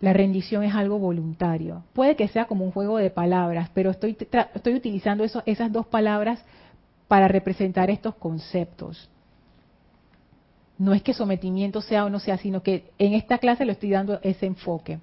La 0.00 0.12
rendición 0.12 0.64
es 0.64 0.74
algo 0.74 0.98
voluntario. 0.98 1.84
Puede 1.94 2.14
que 2.14 2.28
sea 2.28 2.44
como 2.44 2.66
un 2.66 2.72
juego 2.72 2.98
de 2.98 3.08
palabras, 3.08 3.70
pero 3.72 3.88
estoy, 3.88 4.18
estoy 4.54 4.74
utilizando 4.74 5.24
esas 5.24 5.72
dos 5.72 5.86
palabras 5.86 6.44
para 7.10 7.26
representar 7.26 7.90
estos 7.90 8.14
conceptos. 8.14 9.10
No 10.78 10.94
es 10.94 11.02
que 11.02 11.12
sometimiento 11.12 11.80
sea 11.80 12.04
o 12.04 12.08
no 12.08 12.20
sea, 12.20 12.38
sino 12.38 12.62
que 12.62 12.92
en 12.98 13.14
esta 13.14 13.38
clase 13.38 13.64
le 13.64 13.72
estoy 13.72 13.90
dando 13.90 14.20
ese 14.22 14.46
enfoque. 14.46 15.00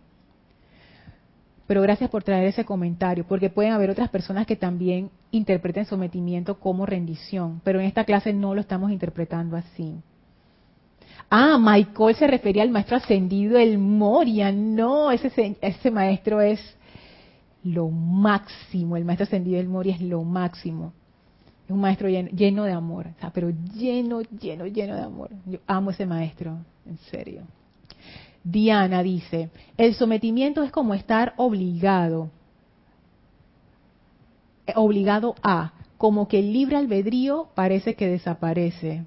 Pero 1.67 1.81
gracias 1.81 2.09
por 2.09 2.23
traer 2.23 2.45
ese 2.45 2.63
comentario, 2.63 3.25
porque 3.27 3.49
pueden 3.49 3.73
haber 3.73 3.89
otras 3.89 4.07
personas 4.07 4.47
que 4.47 4.55
también 4.55 5.11
interpreten 5.31 5.83
sometimiento 5.83 6.61
como 6.61 6.85
rendición, 6.85 7.59
pero 7.65 7.81
en 7.81 7.87
esta 7.87 8.05
clase 8.05 8.31
no 8.31 8.55
lo 8.55 8.61
estamos 8.61 8.89
interpretando 8.89 9.57
así. 9.57 9.97
Ah, 11.29 11.57
Michael 11.59 12.15
se 12.15 12.27
refería 12.27 12.63
al 12.63 12.69
maestro 12.69 12.95
ascendido, 12.95 13.57
el 13.57 13.79
Moria. 13.79 14.49
No, 14.53 15.11
ese, 15.11 15.57
ese 15.59 15.91
maestro 15.91 16.39
es 16.39 16.61
lo 17.65 17.89
máximo. 17.89 18.95
El 18.95 19.03
maestro 19.03 19.25
ascendido, 19.25 19.59
el 19.59 19.67
Moria, 19.67 19.95
es 19.95 20.01
lo 20.01 20.23
máximo. 20.23 20.93
Es 21.67 21.71
un 21.71 21.81
maestro 21.81 22.07
lleno, 22.07 22.63
de 22.63 22.71
amor, 22.71 23.07
pero 23.33 23.51
lleno, 23.75 24.21
lleno, 24.21 24.67
lleno 24.67 24.95
de 24.95 25.01
amor. 25.01 25.31
Yo 25.45 25.59
amo 25.67 25.91
ese 25.91 26.05
maestro, 26.05 26.59
en 26.85 26.97
serio. 27.11 27.41
Diana 28.41 29.03
dice, 29.03 29.49
el 29.75 29.93
sometimiento 29.93 30.63
es 30.63 30.71
como 30.71 30.93
estar 30.93 31.33
obligado, 31.35 32.29
eh, 34.65 34.71
obligado 34.75 35.35
a, 35.43 35.73
como 35.97 36.29
que 36.29 36.39
el 36.39 36.53
libre 36.53 36.77
albedrío 36.77 37.49
parece 37.53 37.95
que 37.95 38.07
desaparece. 38.07 39.03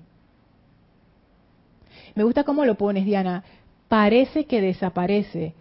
Me 2.14 2.25
gusta 2.25 2.44
cómo 2.44 2.66
lo 2.66 2.75
pones, 2.75 3.07
Diana, 3.07 3.42
parece 3.88 4.44
que 4.44 4.61
desaparece. 4.61 5.55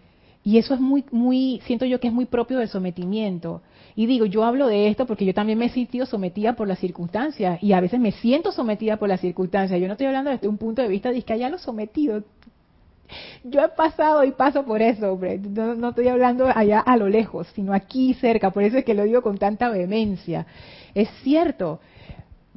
Y 0.44 0.58
eso 0.58 0.74
es 0.74 0.80
muy, 0.80 1.06
muy, 1.10 1.62
siento 1.64 1.86
yo 1.86 1.98
que 1.98 2.08
es 2.08 2.14
muy 2.14 2.26
propio 2.26 2.58
del 2.58 2.68
sometimiento. 2.68 3.62
Y 3.94 4.06
digo, 4.06 4.26
yo 4.26 4.44
hablo 4.44 4.66
de 4.66 4.88
esto 4.88 5.06
porque 5.06 5.24
yo 5.24 5.34
también 5.34 5.58
me 5.58 5.66
he 5.66 5.70
sentido 5.70 6.06
sometida 6.06 6.54
por 6.54 6.68
las 6.68 6.78
circunstancias 6.78 7.62
y 7.62 7.72
a 7.72 7.80
veces 7.80 8.00
me 8.00 8.12
siento 8.12 8.52
sometida 8.52 8.96
por 8.96 9.08
las 9.08 9.20
circunstancias. 9.20 9.80
Yo 9.80 9.86
no 9.86 9.92
estoy 9.92 10.06
hablando 10.06 10.30
desde 10.30 10.48
un 10.48 10.58
punto 10.58 10.82
de 10.82 10.88
vista 10.88 11.10
de 11.10 11.22
que 11.22 11.32
haya 11.32 11.48
lo 11.48 11.58
sometido. 11.58 12.22
Yo 13.42 13.60
he 13.60 13.68
pasado 13.68 14.24
y 14.24 14.32
paso 14.32 14.64
por 14.64 14.82
eso, 14.82 15.12
hombre. 15.12 15.38
No, 15.38 15.74
no 15.74 15.88
estoy 15.90 16.08
hablando 16.08 16.46
allá 16.46 16.80
a 16.80 16.96
lo 16.96 17.08
lejos, 17.08 17.48
sino 17.54 17.72
aquí 17.72 18.14
cerca. 18.14 18.50
Por 18.50 18.62
eso 18.62 18.78
es 18.78 18.84
que 18.84 18.94
lo 18.94 19.04
digo 19.04 19.22
con 19.22 19.38
tanta 19.38 19.68
vehemencia. 19.68 20.46
Es 20.94 21.08
cierto, 21.22 21.80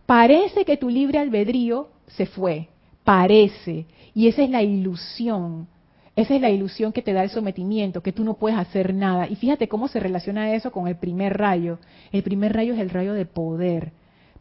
parece 0.06 0.66
que 0.66 0.78
tu 0.78 0.90
libre 0.90 1.20
albedrío 1.20 1.90
se 2.08 2.26
fue. 2.26 2.70
Parece. 3.04 3.86
Y 4.14 4.28
esa 4.28 4.44
es 4.44 4.50
la 4.50 4.62
ilusión 4.62 5.68
esa 6.16 6.36
es 6.36 6.42
la 6.42 6.52
ilusión 6.52 6.94
que 6.94 7.02
te 7.02 7.14
da 7.14 7.24
el 7.24 7.32
sometimiento, 7.32 8.04
que 8.04 8.12
tú 8.12 8.24
no 8.24 8.36
puedes 8.36 8.58
hacer 8.58 8.94
nada. 8.94 9.28
Y 9.28 9.36
fíjate 9.36 9.68
cómo 9.68 9.88
se 9.88 10.00
relaciona 10.00 10.54
eso 10.54 10.72
con 10.72 10.88
el 10.88 10.96
primer 10.96 11.38
rayo. 11.38 11.80
El 12.12 12.22
primer 12.22 12.54
rayo 12.54 12.74
es 12.74 12.80
el 12.80 12.92
rayo 12.92 13.14
de 13.14 13.26
poder. 13.26 13.94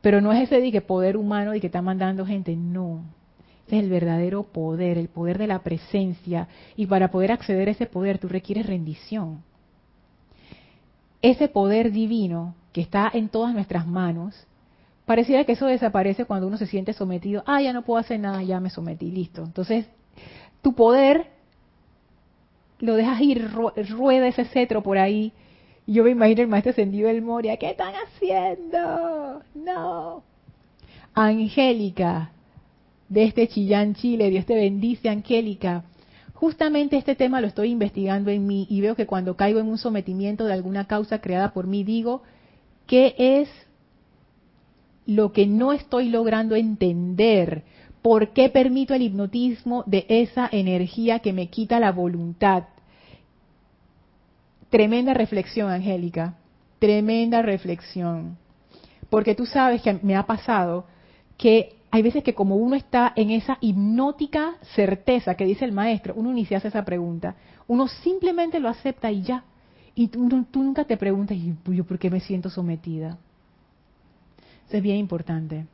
Pero 0.02 0.20
no 0.20 0.32
es 0.32 0.42
ese 0.42 0.60
de 0.60 0.70
que 0.70 0.82
poder 0.82 1.16
humano 1.16 1.54
y 1.54 1.60
que 1.60 1.68
está 1.68 1.80
mandando 1.80 2.26
gente, 2.26 2.54
no. 2.56 3.04
Es 3.68 3.82
el 3.82 3.88
verdadero 3.88 4.42
poder, 4.42 4.98
el 4.98 5.08
poder 5.08 5.38
de 5.38 5.46
la 5.46 5.60
presencia. 5.60 6.48
Y 6.76 6.86
para 6.86 7.10
poder 7.10 7.32
acceder 7.32 7.68
a 7.68 7.72
ese 7.72 7.86
poder 7.86 8.18
tú 8.18 8.28
requieres 8.28 8.66
rendición. 8.66 9.42
Ese 11.22 11.48
poder 11.48 11.90
divino 11.90 12.54
que 12.72 12.82
está 12.82 13.10
en 13.14 13.30
todas 13.30 13.54
nuestras 13.54 13.86
manos, 13.86 14.46
pareciera 15.06 15.44
que 15.44 15.52
eso 15.52 15.66
desaparece 15.66 16.26
cuando 16.26 16.48
uno 16.48 16.58
se 16.58 16.66
siente 16.66 16.92
sometido. 16.92 17.44
Ah, 17.46 17.62
ya 17.62 17.72
no 17.72 17.82
puedo 17.82 17.98
hacer 17.98 18.20
nada, 18.20 18.42
ya 18.42 18.60
me 18.60 18.68
sometí, 18.68 19.10
listo. 19.10 19.42
Entonces, 19.42 19.86
tu 20.60 20.74
poder 20.74 21.30
lo 22.82 22.96
dejas 22.96 23.20
ir, 23.20 23.48
rueda 23.52 24.26
ese 24.26 24.44
cetro 24.44 24.82
por 24.82 24.98
ahí. 24.98 25.32
Y 25.86 25.94
yo 25.94 26.04
me 26.04 26.10
imagino 26.10 26.42
el 26.42 26.48
maestro 26.48 26.70
ascendido 26.70 27.08
del 27.08 27.22
Moria, 27.22 27.56
¿qué 27.56 27.70
están 27.70 27.94
haciendo? 27.94 29.40
No. 29.54 30.24
Angélica, 31.14 32.32
de 33.08 33.24
este 33.24 33.46
Chillán, 33.46 33.94
Chile, 33.94 34.30
Dios 34.30 34.46
te 34.46 34.56
bendice, 34.56 35.08
Angélica. 35.08 35.84
Justamente 36.34 36.96
este 36.96 37.14
tema 37.14 37.40
lo 37.40 37.46
estoy 37.46 37.70
investigando 37.70 38.32
en 38.32 38.48
mí 38.48 38.66
y 38.68 38.80
veo 38.80 38.96
que 38.96 39.06
cuando 39.06 39.36
caigo 39.36 39.60
en 39.60 39.68
un 39.68 39.78
sometimiento 39.78 40.44
de 40.44 40.52
alguna 40.52 40.88
causa 40.88 41.20
creada 41.20 41.52
por 41.52 41.68
mí, 41.68 41.84
digo, 41.84 42.22
¿qué 42.88 43.14
es 43.16 43.48
lo 45.06 45.30
que 45.30 45.46
no 45.46 45.72
estoy 45.72 46.08
logrando 46.08 46.56
entender? 46.56 47.62
¿Por 48.02 48.32
qué 48.32 48.48
permito 48.48 48.94
el 48.94 49.02
hipnotismo 49.02 49.84
de 49.86 50.04
esa 50.08 50.48
energía 50.50 51.20
que 51.20 51.32
me 51.32 51.48
quita 51.48 51.78
la 51.78 51.92
voluntad? 51.92 52.64
Tremenda 54.70 55.14
reflexión, 55.14 55.70
Angélica. 55.70 56.34
Tremenda 56.80 57.42
reflexión. 57.42 58.36
Porque 59.08 59.36
tú 59.36 59.46
sabes 59.46 59.82
que 59.82 60.00
me 60.02 60.16
ha 60.16 60.24
pasado 60.24 60.86
que 61.36 61.76
hay 61.92 62.02
veces 62.02 62.24
que 62.24 62.34
como 62.34 62.56
uno 62.56 62.74
está 62.74 63.12
en 63.14 63.30
esa 63.30 63.58
hipnótica 63.60 64.54
certeza 64.74 65.34
que 65.34 65.44
dice 65.44 65.64
el 65.64 65.72
maestro, 65.72 66.14
uno 66.16 66.32
ni 66.32 66.46
se 66.46 66.56
hace 66.56 66.68
esa 66.68 66.84
pregunta. 66.84 67.36
Uno 67.68 67.86
simplemente 67.86 68.58
lo 68.58 68.68
acepta 68.68 69.12
y 69.12 69.22
ya. 69.22 69.44
Y 69.94 70.08
tú, 70.08 70.26
nunca 70.54 70.84
te 70.84 70.96
preguntas, 70.96 71.36
¿y 71.36 71.54
yo 71.66 71.84
por 71.84 71.98
qué 71.98 72.10
me 72.10 72.20
siento 72.20 72.48
sometida? 72.48 73.18
Eso 74.66 74.78
es 74.78 74.82
bien 74.82 74.96
importante. 74.96 75.66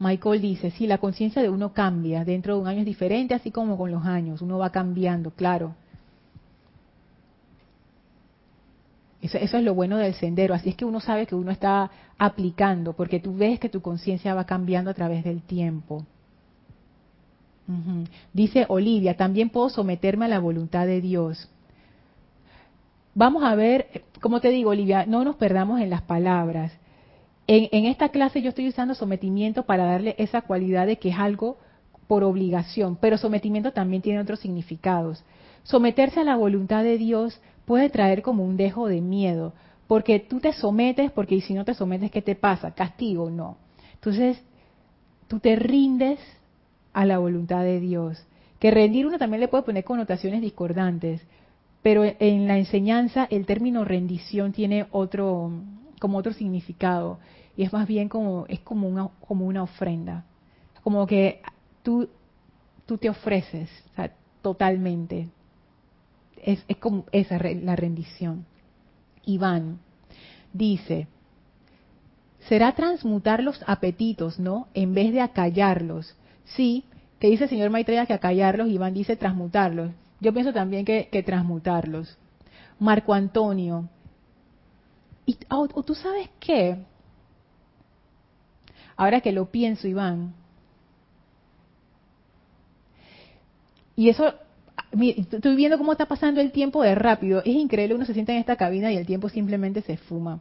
Michael 0.00 0.40
dice, 0.40 0.70
sí, 0.70 0.86
la 0.86 0.98
conciencia 0.98 1.42
de 1.42 1.50
uno 1.50 1.74
cambia, 1.74 2.24
dentro 2.24 2.54
de 2.54 2.60
un 2.62 2.66
año 2.66 2.80
es 2.80 2.86
diferente, 2.86 3.34
así 3.34 3.50
como 3.50 3.76
con 3.76 3.90
los 3.90 4.06
años, 4.06 4.40
uno 4.40 4.56
va 4.56 4.70
cambiando, 4.70 5.30
claro. 5.30 5.74
Eso, 9.20 9.36
es 9.36 9.52
lo 9.62 9.74
bueno 9.74 9.98
del 9.98 10.14
sendero. 10.14 10.54
Así 10.54 10.70
es 10.70 10.76
que 10.76 10.86
uno 10.86 11.00
sabe 11.00 11.26
que 11.26 11.34
uno 11.34 11.50
está 11.50 11.90
aplicando, 12.16 12.94
porque 12.94 13.20
tú 13.20 13.36
ves 13.36 13.60
que 13.60 13.68
tu 13.68 13.82
conciencia 13.82 14.34
va 14.34 14.44
cambiando 14.46 14.90
a 14.90 14.94
través 14.94 15.22
del 15.22 15.42
tiempo. 15.42 16.06
Dice 18.32 18.64
Olivia, 18.68 19.16
también 19.16 19.50
puedo 19.50 19.68
someterme 19.68 20.24
a 20.24 20.28
la 20.28 20.40
voluntad 20.40 20.86
de 20.86 21.00
Dios. 21.00 21.48
Vamos 23.14 23.44
a 23.44 23.54
ver, 23.54 24.02
como 24.20 24.40
te 24.40 24.48
digo, 24.48 24.70
Olivia, 24.70 25.04
no 25.06 25.24
nos 25.24 25.36
perdamos 25.36 25.80
en 25.80 25.90
las 25.90 26.02
palabras. 26.02 26.72
En, 27.52 27.84
esta 27.86 28.10
clase 28.10 28.42
yo 28.42 28.50
estoy 28.50 28.68
usando 28.68 28.94
sometimiento 28.94 29.64
para 29.64 29.84
darle 29.84 30.14
esa 30.18 30.42
cualidad 30.42 30.86
de 30.86 30.98
que 30.98 31.08
es 31.08 31.18
algo 31.18 31.58
por 32.06 32.22
obligación, 32.22 32.94
pero 32.94 33.18
sometimiento 33.18 33.72
también 33.72 34.02
tiene 34.02 34.20
otros 34.20 34.38
significados. 34.38 35.24
Someterse 35.64 36.20
a 36.20 36.24
la 36.24 36.36
voluntad 36.36 36.84
de 36.84 36.96
Dios 36.96 37.40
puede 37.64 37.90
traer 37.90 38.22
como 38.22 38.44
un 38.44 38.56
dejo 38.56 38.86
de 38.86 39.00
miedo, 39.00 39.52
porque 39.88 40.20
tú 40.20 40.38
te 40.38 40.52
sometes, 40.52 41.10
porque 41.10 41.40
si 41.40 41.54
no 41.54 41.64
te 41.64 41.74
sometes, 41.74 42.12
¿qué 42.12 42.22
te 42.22 42.36
pasa? 42.36 42.70
Castigo, 42.70 43.30
no. 43.30 43.56
Entonces, 43.94 44.40
tú 45.26 45.40
te 45.40 45.56
rindes 45.56 46.20
a 46.92 47.04
la 47.04 47.18
voluntad 47.18 47.64
de 47.64 47.80
Dios. 47.80 48.24
Que 48.60 48.70
rendir 48.70 49.08
uno 49.08 49.18
también 49.18 49.40
le 49.40 49.48
puede 49.48 49.64
poner 49.64 49.82
connotaciones 49.82 50.40
discordantes, 50.40 51.20
pero 51.82 52.04
en 52.04 52.46
la 52.46 52.58
enseñanza 52.58 53.26
el 53.28 53.44
término 53.44 53.84
rendición 53.84 54.52
tiene 54.52 54.86
otro, 54.92 55.50
como 55.98 56.18
otro 56.18 56.32
significado, 56.32 57.18
y 57.60 57.64
es 57.64 57.74
más 57.74 57.86
bien 57.86 58.08
como, 58.08 58.46
es 58.48 58.60
como 58.60 58.88
una, 58.88 59.10
como 59.20 59.44
una 59.44 59.62
ofrenda, 59.62 60.24
como 60.82 61.06
que 61.06 61.42
tú, 61.82 62.08
tú 62.86 62.96
te 62.96 63.10
ofreces 63.10 63.68
totalmente, 64.40 65.28
es, 66.42 66.64
como 66.78 67.04
esa 67.12 67.38
la 67.38 67.76
rendición. 67.76 68.46
Iván 69.26 69.78
dice, 70.54 71.06
será 72.48 72.74
transmutar 72.74 73.42
los 73.42 73.62
apetitos, 73.66 74.38
¿no? 74.38 74.68
En 74.72 74.94
vez 74.94 75.12
de 75.12 75.20
acallarlos. 75.20 76.16
Sí, 76.56 76.84
que 77.18 77.28
dice 77.28 77.44
el 77.44 77.50
señor 77.50 77.68
Maitreya 77.68 78.06
que 78.06 78.14
acallarlos, 78.14 78.70
Iván 78.70 78.94
dice 78.94 79.16
transmutarlos. 79.16 79.90
Yo 80.18 80.32
pienso 80.32 80.54
también 80.54 80.86
que, 80.86 81.22
transmutarlos. 81.26 82.16
Marco 82.78 83.12
Antonio. 83.12 83.86
Y 85.26 85.34
tú 85.84 85.94
sabes 85.94 86.30
qué? 86.40 86.86
Ahora 89.00 89.22
que 89.22 89.32
lo 89.32 89.46
pienso, 89.46 89.88
Iván. 89.88 90.34
Y 93.96 94.10
eso 94.10 94.34
estoy 94.92 95.56
viendo 95.56 95.78
cómo 95.78 95.92
está 95.92 96.04
pasando 96.04 96.42
el 96.42 96.52
tiempo 96.52 96.82
de 96.82 96.94
rápido. 96.94 97.38
Es 97.38 97.54
increíble, 97.56 97.94
uno 97.94 98.04
se 98.04 98.12
sienta 98.12 98.32
en 98.32 98.40
esta 98.40 98.56
cabina 98.56 98.92
y 98.92 98.98
el 98.98 99.06
tiempo 99.06 99.30
simplemente 99.30 99.80
se 99.80 99.96
fuma. 99.96 100.40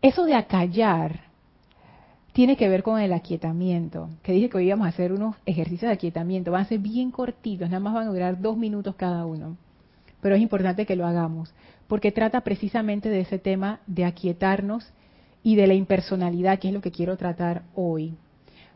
Eso 0.00 0.24
de 0.24 0.34
acallar 0.36 1.22
tiene 2.32 2.56
que 2.56 2.68
ver 2.68 2.84
con 2.84 3.00
el 3.00 3.12
aquietamiento, 3.12 4.08
que 4.22 4.30
dije 4.30 4.50
que 4.50 4.58
hoy 4.58 4.66
íbamos 4.66 4.86
a 4.86 4.90
hacer 4.90 5.12
unos 5.12 5.34
ejercicios 5.44 5.88
de 5.88 5.94
aquietamiento. 5.94 6.52
Van 6.52 6.62
a 6.62 6.68
ser 6.68 6.78
bien 6.78 7.10
cortitos, 7.10 7.68
nada 7.68 7.80
más 7.80 7.94
van 7.94 8.06
a 8.06 8.12
durar 8.12 8.40
dos 8.40 8.56
minutos 8.56 8.94
cada 8.94 9.26
uno. 9.26 9.56
pero 10.20 10.36
es 10.36 10.40
importante 10.40 10.86
que 10.86 10.94
lo 10.94 11.08
hagamos, 11.08 11.52
porque 11.88 12.12
trata 12.12 12.42
precisamente 12.42 13.08
de 13.08 13.22
ese 13.22 13.40
tema 13.40 13.80
de 13.88 14.04
aquietarnos 14.04 14.92
y 15.44 15.54
de 15.54 15.68
la 15.68 15.74
impersonalidad, 15.74 16.58
que 16.58 16.68
es 16.68 16.74
lo 16.74 16.80
que 16.80 16.90
quiero 16.90 17.16
tratar 17.16 17.62
hoy. 17.76 18.14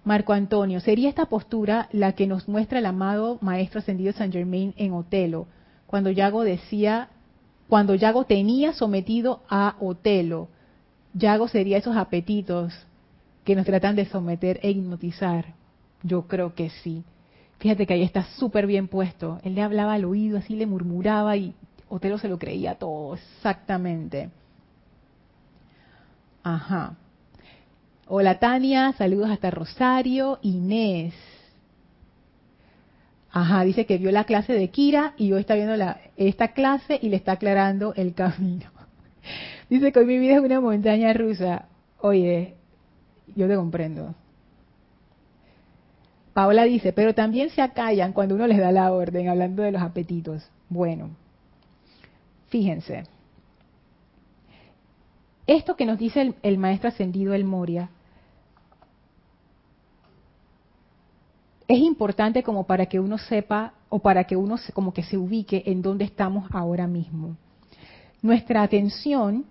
Marco 0.04 0.32
Antonio, 0.32 0.80
¿sería 0.80 1.08
esta 1.08 1.26
postura 1.26 1.88
la 1.92 2.12
que 2.12 2.26
nos 2.26 2.46
muestra 2.46 2.78
el 2.78 2.86
amado 2.86 3.38
Maestro 3.40 3.80
Ascendido 3.80 4.12
San 4.12 4.30
Germain 4.30 4.74
en 4.76 4.92
Otelo, 4.92 5.48
cuando 5.86 6.10
Yago 6.10 6.44
decía, 6.44 7.08
cuando 7.68 7.94
Yago 7.94 8.24
tenía 8.24 8.74
sometido 8.74 9.42
a 9.48 9.76
Otelo? 9.80 10.48
Yago 11.14 11.48
sería 11.48 11.78
esos 11.78 11.96
apetitos 11.96 12.72
que 13.44 13.56
nos 13.56 13.66
tratan 13.66 13.96
de 13.96 14.04
someter 14.04 14.60
e 14.62 14.70
hipnotizar. 14.70 15.54
Yo 16.02 16.28
creo 16.28 16.54
que 16.54 16.70
sí. 16.70 17.02
Fíjate 17.58 17.86
que 17.86 17.94
ahí 17.94 18.02
está 18.02 18.24
súper 18.36 18.66
bien 18.66 18.88
puesto. 18.88 19.40
Él 19.42 19.54
le 19.54 19.62
hablaba 19.62 19.94
al 19.94 20.04
oído, 20.04 20.38
así 20.38 20.54
le 20.54 20.66
murmuraba 20.66 21.36
y 21.36 21.54
Otelo 21.88 22.18
se 22.18 22.28
lo 22.28 22.38
creía 22.38 22.74
todo, 22.74 23.14
exactamente. 23.14 24.30
Ajá. 26.48 26.94
Hola 28.06 28.38
Tania, 28.38 28.94
saludos 28.96 29.28
hasta 29.28 29.50
Rosario. 29.50 30.38
Inés. 30.40 31.12
Ajá, 33.30 33.64
dice 33.64 33.84
que 33.84 33.98
vio 33.98 34.10
la 34.12 34.24
clase 34.24 34.54
de 34.54 34.70
Kira 34.70 35.12
y 35.18 35.30
hoy 35.32 35.40
está 35.40 35.56
viendo 35.56 35.76
la, 35.76 36.00
esta 36.16 36.48
clase 36.54 36.98
y 37.02 37.10
le 37.10 37.16
está 37.16 37.32
aclarando 37.32 37.92
el 37.96 38.14
camino. 38.14 38.70
Dice 39.68 39.92
que 39.92 39.98
hoy 39.98 40.06
mi 40.06 40.18
vida 40.18 40.36
es 40.36 40.40
una 40.40 40.58
montaña 40.58 41.12
rusa. 41.12 41.66
Oye, 42.00 42.54
yo 43.36 43.46
te 43.46 43.54
comprendo. 43.54 44.14
Paola 46.32 46.64
dice, 46.64 46.94
pero 46.94 47.14
también 47.14 47.50
se 47.50 47.60
acallan 47.60 48.14
cuando 48.14 48.36
uno 48.36 48.46
les 48.46 48.58
da 48.58 48.72
la 48.72 48.90
orden, 48.90 49.28
hablando 49.28 49.64
de 49.64 49.72
los 49.72 49.82
apetitos. 49.82 50.48
Bueno, 50.70 51.10
fíjense. 52.48 53.04
Esto 55.48 55.76
que 55.76 55.86
nos 55.86 55.98
dice 55.98 56.34
el, 56.42 56.58
maestro 56.58 56.90
ascendido 56.90 57.32
El 57.32 57.46
Moria 57.46 57.88
es 61.66 61.78
importante 61.78 62.42
como 62.42 62.66
para 62.66 62.84
que 62.84 63.00
uno 63.00 63.16
sepa 63.16 63.72
o 63.88 63.98
para 63.98 64.24
que 64.24 64.36
uno 64.36 64.56
como 64.74 64.92
que 64.92 65.02
se 65.02 65.16
ubique 65.16 65.62
en 65.64 65.80
dónde 65.80 66.04
estamos 66.04 66.50
ahora 66.52 66.86
mismo. 66.86 67.38
Nuestra 68.20 68.62
atención 68.62 69.46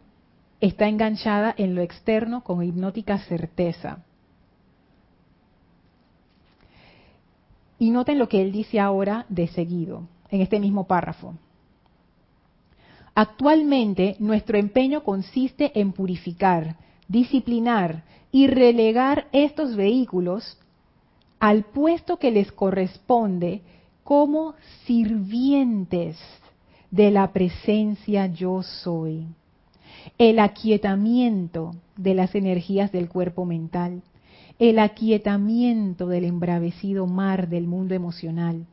está 0.62 0.88
enganchada 0.88 1.56
en 1.58 1.74
lo 1.74 1.82
externo 1.82 2.44
con 2.44 2.64
hipnótica 2.64 3.18
certeza. 3.18 4.04
Y 7.80 7.90
noten 7.90 8.20
lo 8.20 8.30
que 8.30 8.44
él 8.44 8.52
dice 8.52 8.80
ahora 8.80 9.26
de 9.30 9.48
seguido, 9.48 10.04
en 10.30 10.42
este 10.42 10.60
mismo 10.60 10.86
párrafo. 10.86 11.34
Actualmente 13.20 14.16
nuestro 14.20 14.60
empeño 14.60 15.02
consiste 15.02 15.72
en 15.80 15.92
purificar, 15.92 16.76
disciplinar 17.08 18.04
y 18.32 18.46
relegar 18.46 19.26
estos 19.32 19.76
vehículos 19.76 20.60
al 21.40 21.64
puesto 21.64 22.18
que 22.18 22.30
les 22.30 22.52
corresponde 22.52 23.64
como 24.04 24.54
sirvientes 24.86 26.16
de 26.92 27.10
la 27.10 27.34
presencia 27.34 28.28
yo 28.28 28.62
soy. 28.62 29.26
El 30.20 30.38
aquietamiento 30.38 31.72
de 31.96 32.14
las 32.14 32.36
energías 32.36 32.92
del 32.92 33.10
cuerpo 33.10 33.46
mental, 33.46 34.04
el 34.60 34.78
aquietamiento 34.78 36.08
del 36.08 36.26
embravecido 36.26 37.08
mar 37.08 37.50
del 37.50 37.66
mundo 37.66 37.96
emocional, 37.96 38.68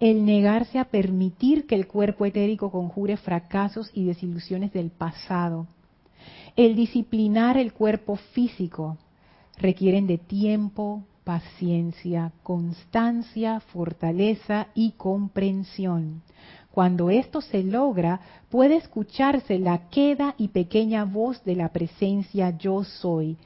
el 0.00 0.24
negarse 0.24 0.78
a 0.78 0.86
permitir 0.86 1.66
que 1.66 1.74
el 1.74 1.86
cuerpo 1.86 2.26
etérico 2.26 2.70
conjure 2.70 3.16
fracasos 3.16 3.90
y 3.94 4.04
desilusiones 4.04 4.72
del 4.72 4.90
pasado, 4.90 5.66
el 6.56 6.74
disciplinar 6.74 7.56
el 7.56 7.72
cuerpo 7.72 8.16
físico, 8.16 8.98
requieren 9.56 10.06
de 10.06 10.18
tiempo, 10.18 11.04
paciencia, 11.24 12.32
constancia, 12.42 13.60
fortaleza 13.60 14.68
y 14.74 14.92
comprensión. 14.92 16.22
Cuando 16.70 17.08
esto 17.08 17.40
se 17.40 17.62
logra, 17.62 18.20
puede 18.50 18.76
escucharse 18.76 19.58
la 19.58 19.88
queda 19.90 20.34
y 20.38 20.48
pequeña 20.48 21.04
voz 21.04 21.42
de 21.44 21.54
la 21.54 21.68
presencia 21.70 22.56
yo 22.58 22.82
soy, 22.84 23.36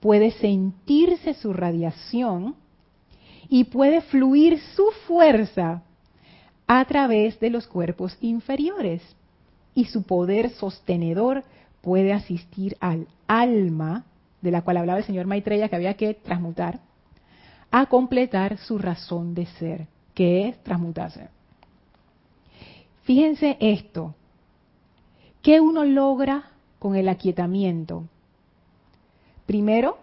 puede 0.00 0.32
sentirse 0.32 1.32
su 1.34 1.54
radiación 1.54 2.56
y 3.48 3.64
puede 3.64 4.02
fluir 4.02 4.60
su 4.76 4.84
fuerza 5.06 5.82
a 6.66 6.84
través 6.84 7.38
de 7.40 7.50
los 7.50 7.66
cuerpos 7.66 8.16
inferiores. 8.20 9.02
Y 9.74 9.86
su 9.86 10.04
poder 10.04 10.50
sostenedor 10.50 11.44
puede 11.80 12.12
asistir 12.12 12.76
al 12.80 13.08
alma, 13.26 14.04
de 14.40 14.50
la 14.50 14.62
cual 14.62 14.78
hablaba 14.78 14.98
el 14.98 15.04
señor 15.04 15.26
Maitreya 15.26 15.68
que 15.68 15.76
había 15.76 15.94
que 15.94 16.14
transmutar, 16.14 16.80
a 17.70 17.86
completar 17.86 18.58
su 18.58 18.78
razón 18.78 19.34
de 19.34 19.46
ser, 19.46 19.86
que 20.14 20.48
es 20.48 20.62
transmutarse. 20.62 21.28
Fíjense 23.02 23.56
esto, 23.60 24.14
¿qué 25.42 25.60
uno 25.60 25.84
logra 25.84 26.44
con 26.78 26.94
el 26.94 27.08
aquietamiento? 27.08 28.04
Primero, 29.44 29.98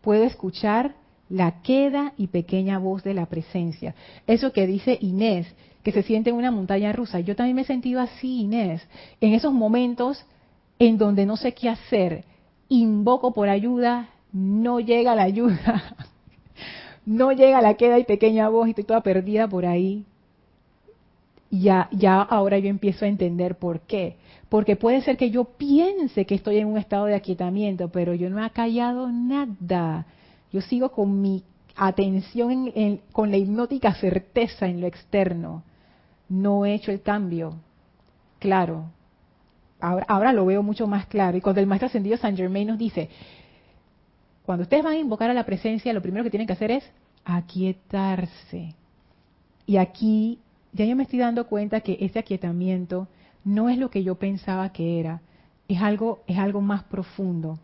puedo 0.00 0.24
escuchar 0.24 0.94
la 1.30 1.62
queda 1.62 2.12
y 2.16 2.26
pequeña 2.26 2.78
voz 2.78 3.02
de 3.04 3.14
la 3.14 3.26
presencia. 3.26 3.94
Eso 4.26 4.52
que 4.52 4.66
dice 4.66 4.98
Inés, 5.00 5.46
que 5.82 5.92
se 5.92 6.02
siente 6.02 6.30
en 6.30 6.36
una 6.36 6.50
montaña 6.50 6.92
rusa. 6.92 7.20
Yo 7.20 7.36
también 7.36 7.56
me 7.56 7.62
he 7.62 7.66
sentido 7.66 8.00
así, 8.00 8.40
Inés, 8.42 8.86
en 9.20 9.32
esos 9.32 9.52
momentos 9.52 10.26
en 10.78 10.98
donde 10.98 11.24
no 11.26 11.36
sé 11.36 11.54
qué 11.54 11.68
hacer, 11.68 12.24
invoco 12.68 13.32
por 13.32 13.48
ayuda, 13.48 14.08
no 14.32 14.80
llega 14.80 15.14
la 15.14 15.22
ayuda, 15.22 15.96
no 17.06 17.32
llega 17.32 17.62
la 17.62 17.74
queda 17.74 17.98
y 17.98 18.04
pequeña 18.04 18.48
voz 18.48 18.66
y 18.66 18.70
estoy 18.70 18.84
toda 18.84 19.02
perdida 19.02 19.48
por 19.48 19.64
ahí. 19.64 20.04
Ya, 21.52 21.88
ya 21.90 22.22
ahora 22.22 22.58
yo 22.58 22.68
empiezo 22.68 23.04
a 23.04 23.08
entender 23.08 23.56
por 23.56 23.80
qué. 23.80 24.16
Porque 24.48 24.76
puede 24.76 25.00
ser 25.02 25.16
que 25.16 25.30
yo 25.30 25.44
piense 25.44 26.24
que 26.24 26.36
estoy 26.36 26.58
en 26.58 26.68
un 26.68 26.78
estado 26.78 27.06
de 27.06 27.14
aquietamiento, 27.14 27.88
pero 27.88 28.14
yo 28.14 28.30
no 28.30 28.44
he 28.44 28.50
callado 28.50 29.10
nada. 29.10 30.06
Yo 30.52 30.60
sigo 30.60 30.90
con 30.92 31.20
mi 31.20 31.44
atención 31.76 32.72
con 33.12 33.30
la 33.30 33.36
hipnótica 33.36 33.94
certeza 33.94 34.66
en 34.66 34.80
lo 34.80 34.86
externo 34.86 35.62
no 36.30 36.64
he 36.64 36.72
hecho 36.72 36.92
el 36.92 37.02
cambio. 37.02 37.56
Claro, 38.38 38.86
ahora, 39.80 40.32
lo 40.32 40.46
veo 40.46 40.62
mucho 40.62 40.86
más 40.86 41.06
claro. 41.06 41.36
Y 41.36 41.42
cuando 41.42 41.60
el 41.60 41.66
maestro 41.66 41.88
ascendido 41.88 42.16
San 42.16 42.36
Germain 42.36 42.68
nos 42.68 42.78
dice, 42.78 43.10
cuando 44.46 44.62
ustedes 44.62 44.82
van 44.82 44.94
a 44.94 44.98
invocar 44.98 45.28
a 45.28 45.34
la 45.34 45.44
presencia, 45.44 45.92
lo 45.92 46.00
primero 46.00 46.24
que 46.24 46.30
tienen 46.30 46.46
que 46.46 46.54
hacer 46.54 46.70
es 46.70 46.84
aquietarse. 47.24 48.74
Y 49.66 49.76
aquí 49.76 50.38
ya 50.72 50.86
yo 50.86 50.96
me 50.96 51.02
estoy 51.02 51.18
dando 51.18 51.46
cuenta 51.46 51.80
que 51.80 51.98
ese 52.00 52.20
aquietamiento 52.20 53.08
no 53.44 53.68
es 53.68 53.76
lo 53.76 53.90
que 53.90 54.02
yo 54.02 54.14
pensaba 54.14 54.72
que 54.72 55.00
era, 55.00 55.20
es 55.68 55.82
algo, 55.82 56.20
es 56.26 56.38
algo 56.38 56.60
más 56.60 56.84
profundo. 56.84 57.58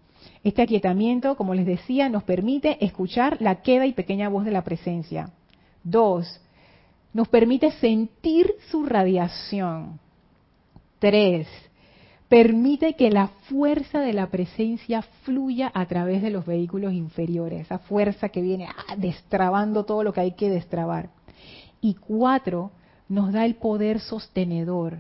Este 0.45 0.62
aquietamiento, 0.62 1.37
como 1.37 1.55
les 1.55 1.67
decía, 1.67 2.09
nos 2.09 2.23
permite 2.23 2.85
escuchar 2.85 3.39
la 3.41 3.62
queda 3.62 3.87
y 3.87 3.93
pequeña 3.93 4.29
voz 4.29 4.45
de 4.45 4.53
la 4.53 4.64
presencia. 4.64 5.31
Dos, 5.83 6.41
nos 7.12 7.29
permite 7.29 7.71
sentir 7.73 8.55
su 8.71 8.85
radiación. 8.85 9.99
Tres, 10.99 11.49
permite 12.29 12.95
que 12.95 13.11
la 13.11 13.29
fuerza 13.49 14.01
de 14.01 14.12
la 14.12 14.29
presencia 14.29 15.03
fluya 15.23 15.71
a 15.75 15.87
través 15.87 16.23
de 16.23 16.31
los 16.31 16.47
vehículos 16.47 16.93
inferiores, 16.93 17.62
esa 17.62 17.79
fuerza 17.79 18.29
que 18.29 18.43
viene 18.43 18.69
ah, 18.69 18.97
destrabando 18.97 19.85
todo 19.85 20.03
lo 20.03 20.12
que 20.12 20.21
hay 20.21 20.33
que 20.33 20.51
destrabar. 20.51 21.11
Y 21.81 21.95
cuatro, 21.95 22.71
nos 23.09 23.33
da 23.33 23.45
el 23.45 23.57
poder 23.57 24.01
sostenedor 24.01 24.99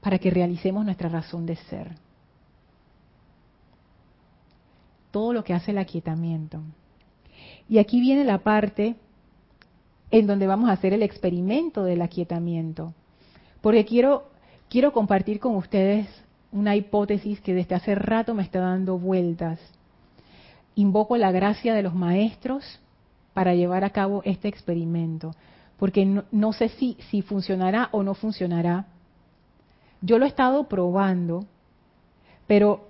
para 0.00 0.18
que 0.18 0.30
realicemos 0.30 0.84
nuestra 0.84 1.08
razón 1.08 1.46
de 1.46 1.56
ser. 1.56 1.96
Todo 5.10 5.32
lo 5.32 5.44
que 5.44 5.54
hace 5.54 5.72
el 5.72 5.78
aquietamiento. 5.78 6.62
Y 7.68 7.78
aquí 7.78 8.00
viene 8.00 8.24
la 8.24 8.38
parte 8.38 8.96
en 10.10 10.26
donde 10.26 10.46
vamos 10.46 10.68
a 10.70 10.72
hacer 10.72 10.92
el 10.92 11.02
experimento 11.02 11.84
del 11.84 12.02
aquietamiento. 12.02 12.94
Porque 13.60 13.84
quiero, 13.84 14.24
quiero 14.68 14.92
compartir 14.92 15.38
con 15.38 15.56
ustedes 15.56 16.06
una 16.52 16.74
hipótesis 16.74 17.40
que 17.40 17.54
desde 17.54 17.74
hace 17.74 17.94
rato 17.94 18.34
me 18.34 18.42
está 18.42 18.60
dando 18.60 18.98
vueltas. 18.98 19.60
Invoco 20.74 21.16
la 21.16 21.30
gracia 21.30 21.74
de 21.74 21.82
los 21.82 21.94
maestros 21.94 22.80
para 23.34 23.54
llevar 23.54 23.84
a 23.84 23.90
cabo 23.90 24.22
este 24.24 24.48
experimento, 24.48 25.34
porque 25.78 26.04
no, 26.04 26.24
no 26.32 26.52
sé 26.52 26.68
si, 26.70 26.96
si 27.10 27.22
funcionará 27.22 27.88
o 27.92 28.02
no 28.02 28.14
funcionará. 28.14 28.86
Yo 30.00 30.18
lo 30.18 30.24
he 30.24 30.28
estado 30.28 30.68
probando, 30.68 31.44
pero 32.46 32.89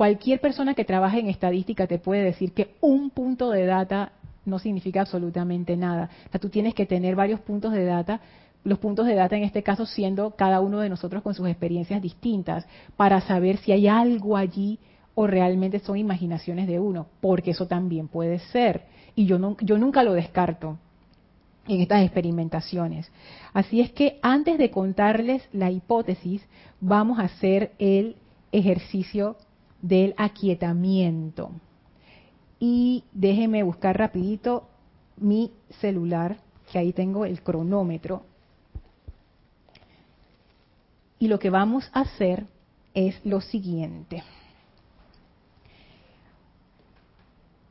cualquier 0.00 0.40
persona 0.40 0.72
que 0.72 0.86
trabaje 0.86 1.20
en 1.20 1.28
estadística 1.28 1.86
te 1.86 1.98
puede 1.98 2.24
decir 2.24 2.54
que 2.54 2.70
un 2.80 3.10
punto 3.10 3.50
de 3.50 3.66
data 3.66 4.12
no 4.46 4.58
significa 4.58 5.02
absolutamente 5.02 5.76
nada. 5.76 6.08
O 6.26 6.30
sea, 6.30 6.40
tú 6.40 6.48
tienes 6.48 6.72
que 6.72 6.86
tener 6.86 7.14
varios 7.14 7.38
puntos 7.40 7.74
de 7.74 7.84
data 7.84 8.22
los 8.64 8.78
puntos 8.78 9.06
de 9.06 9.14
data 9.14 9.36
en 9.36 9.42
este 9.42 9.62
caso 9.62 9.84
siendo 9.84 10.30
cada 10.36 10.62
uno 10.62 10.80
de 10.80 10.88
nosotros 10.88 11.22
con 11.22 11.34
sus 11.34 11.46
experiencias 11.48 12.00
distintas, 12.00 12.66
para 12.96 13.20
saber 13.20 13.58
si 13.58 13.72
hay 13.72 13.88
algo 13.88 14.38
allí 14.38 14.78
o 15.14 15.26
realmente 15.26 15.80
son 15.80 15.98
imaginaciones 15.98 16.66
de 16.66 16.80
uno, 16.80 17.06
porque 17.20 17.50
eso 17.50 17.66
también 17.66 18.08
puede 18.08 18.38
ser. 18.38 18.84
Y 19.14 19.26
yo, 19.26 19.54
yo 19.60 19.76
nunca 19.76 20.02
lo 20.02 20.14
descarto 20.14 20.78
en 21.68 21.82
estas 21.82 22.04
experimentaciones. 22.04 23.12
Así 23.52 23.82
es 23.82 23.92
que 23.92 24.18
antes 24.22 24.56
de 24.56 24.70
contarles 24.70 25.46
la 25.52 25.70
hipótesis, 25.70 26.42
vamos 26.80 27.18
a 27.18 27.24
hacer 27.24 27.72
el 27.78 28.16
ejercicio 28.50 29.36
del 29.82 30.14
aquietamiento. 30.16 31.50
Y 32.58 33.04
déjenme 33.12 33.62
buscar 33.62 33.98
rapidito 33.98 34.68
mi 35.16 35.52
celular, 35.80 36.38
que 36.70 36.78
ahí 36.78 36.92
tengo 36.92 37.24
el 37.24 37.42
cronómetro. 37.42 38.22
Y 41.18 41.28
lo 41.28 41.38
que 41.38 41.50
vamos 41.50 41.90
a 41.92 42.00
hacer 42.00 42.46
es 42.94 43.20
lo 43.24 43.40
siguiente. 43.40 44.22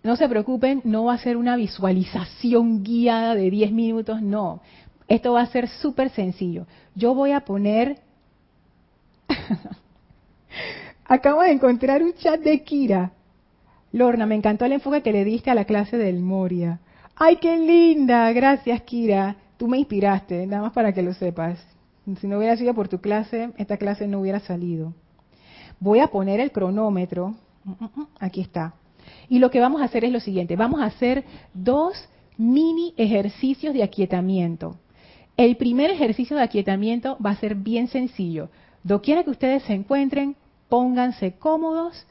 No 0.04 0.16
se 0.16 0.30
preocupen, 0.30 0.82
no 0.86 1.06
va 1.06 1.16
a 1.16 1.18
ser 1.18 1.36
una 1.36 1.56
visualización 1.56 2.84
guiada 2.84 3.36
de 3.36 3.50
10 3.50 3.72
minutos, 3.72 4.22
no. 4.22 4.62
Esto 5.08 5.34
va 5.34 5.42
a 5.42 5.48
ser 5.48 5.68
súper 5.68 6.10
sencillo. 6.12 6.68
Yo 6.96 7.14
voy 7.14 7.32
a 7.32 7.42
poner... 7.42 8.00
Acabo 11.10 11.42
de 11.42 11.52
encontrar 11.52 12.04
un 12.04 12.14
chat 12.14 12.40
de 12.40 12.64
Kira. 12.64 13.14
Lorna, 13.92 14.28
me 14.28 14.36
encantó 14.36 14.66
el 14.66 14.74
enfoque 14.74 15.02
que 15.02 15.12
le 15.12 15.26
diste 15.26 15.50
a 15.50 15.56
la 15.56 15.66
clase 15.66 15.98
del 15.98 16.20
Moria. 16.20 16.82
¡Ay, 17.16 17.38
qué 17.38 17.58
linda! 17.58 18.32
Gracias, 18.32 18.84
Kira. 18.84 19.36
Tú 19.58 19.68
me 19.68 19.80
inspiraste, 19.80 20.46
nada 20.46 20.62
más 20.62 20.72
para 20.72 20.94
que 20.94 21.02
lo 21.02 21.16
sepas. 21.16 21.60
Si 22.22 22.28
no 22.28 22.38
hubiera 22.38 22.56
sido 22.58 22.76
por 22.76 22.90
tu 22.90 23.02
clase, 23.02 23.50
esta 23.58 23.78
clase 23.78 24.08
no 24.08 24.20
hubiera 24.20 24.40
salido. 24.40 24.94
Voy 25.80 25.98
a 25.98 26.10
poner 26.10 26.40
el 26.40 26.52
cronómetro. 26.52 27.34
Mm, 27.64 27.72
mm, 27.72 28.02
mm, 28.02 28.08
aquí 28.20 28.42
está. 28.42 28.76
Y 29.30 29.40
lo 29.40 29.50
que 29.50 29.60
vamos 29.60 29.82
a 29.82 29.86
hacer 29.86 30.06
es 30.06 30.12
lo 30.12 30.20
siguiente, 30.20 30.56
vamos 30.56 30.80
a 30.80 30.86
hacer 30.86 31.24
dos 31.56 32.08
mini 32.38 32.94
ejercicios 32.98 33.74
de 33.74 33.82
aquietamiento. 33.82 34.76
El 35.38 35.58
primer 35.58 35.90
ejercicio 35.90 36.38
de 36.38 36.44
aquietamiento 36.44 37.18
va 37.26 37.32
a 37.32 37.38
ser 37.38 37.56
bien 37.56 37.88
sencillo. 37.88 38.50
Doquiera 38.84 39.24
que 39.24 39.32
ustedes 39.32 39.64
se 39.64 39.74
encuentren, 39.74 40.36
pónganse 40.70 41.34
cómodos, 41.34 42.06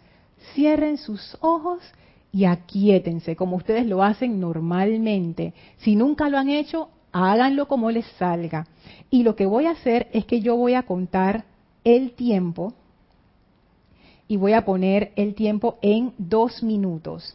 cierren 0.54 0.98
sus 0.98 1.36
ojos 1.40 1.80
y 2.32 2.44
aquietense 2.44 3.36
como 3.36 3.56
ustedes 3.56 3.86
lo 3.86 4.02
hacen 4.02 4.40
normalmente. 4.40 5.54
Si 5.78 5.96
nunca 5.96 6.28
lo 6.28 6.38
han 6.38 6.50
hecho, 6.50 6.90
háganlo 7.12 7.68
como 7.68 7.90
les 7.90 8.06
salga. 8.18 8.66
Y 9.10 9.22
lo 9.22 9.36
que 9.36 9.46
voy 9.46 9.66
a 9.66 9.70
hacer 9.70 10.08
es 10.12 10.26
que 10.26 10.40
yo 10.40 10.56
voy 10.56 10.74
a 10.74 10.82
contar 10.82 11.44
el 11.84 12.12
tiempo 12.12 12.74
y 14.26 14.36
voy 14.36 14.52
a 14.52 14.64
poner 14.64 15.12
el 15.16 15.34
tiempo 15.34 15.78
en 15.80 16.12
dos 16.18 16.62
minutos. 16.62 17.34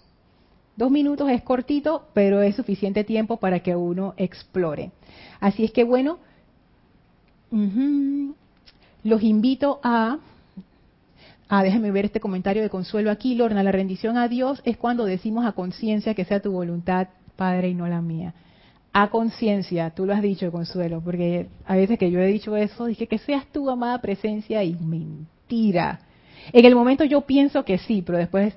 Dos 0.76 0.92
minutos 0.92 1.30
es 1.30 1.42
cortito, 1.42 2.08
pero 2.14 2.42
es 2.42 2.56
suficiente 2.56 3.04
tiempo 3.04 3.38
para 3.38 3.60
que 3.60 3.76
uno 3.76 4.14
explore. 4.18 4.92
Así 5.40 5.64
es 5.64 5.72
que 5.72 5.84
bueno, 5.84 6.20
los 9.04 9.24
invito 9.24 9.80
a... 9.84 10.20
Ah, 11.56 11.62
déjenme 11.62 11.92
ver 11.92 12.06
este 12.06 12.20
comentario 12.20 12.64
de 12.64 12.70
consuelo 12.72 13.12
aquí, 13.12 13.36
Lorna. 13.36 13.62
La 13.62 13.72
rendición 13.72 14.18
a 14.18 14.28
Dios 14.28 14.60
es 14.66 14.76
cuando 14.76 15.06
decimos 15.06 15.46
a 15.46 15.52
conciencia 15.52 16.16
que 16.16 16.26
sea 16.26 16.42
tu 16.42 16.52
voluntad, 16.52 17.10
Padre, 17.36 17.70
y 17.70 17.76
no 17.76 17.88
la 17.88 18.02
mía. 18.02 18.34
A 18.92 19.12
conciencia, 19.12 19.92
tú 19.92 20.08
lo 20.08 20.16
has 20.16 20.24
dicho, 20.24 20.52
Consuelo, 20.52 21.00
porque 21.02 21.50
a 21.68 21.76
veces 21.76 22.00
que 22.00 22.10
yo 22.10 22.20
he 22.20 22.26
dicho 22.26 22.58
eso, 22.58 22.88
dije 22.88 23.06
que 23.06 23.20
seas 23.20 23.46
tu 23.52 23.70
amada 23.70 24.02
presencia 24.02 24.64
y 24.64 24.74
mentira. 24.74 26.00
En 26.54 26.66
el 26.66 26.74
momento 26.74 27.04
yo 27.04 27.22
pienso 27.22 27.64
que 27.64 27.78
sí, 27.78 28.02
pero 28.02 28.18
después 28.18 28.56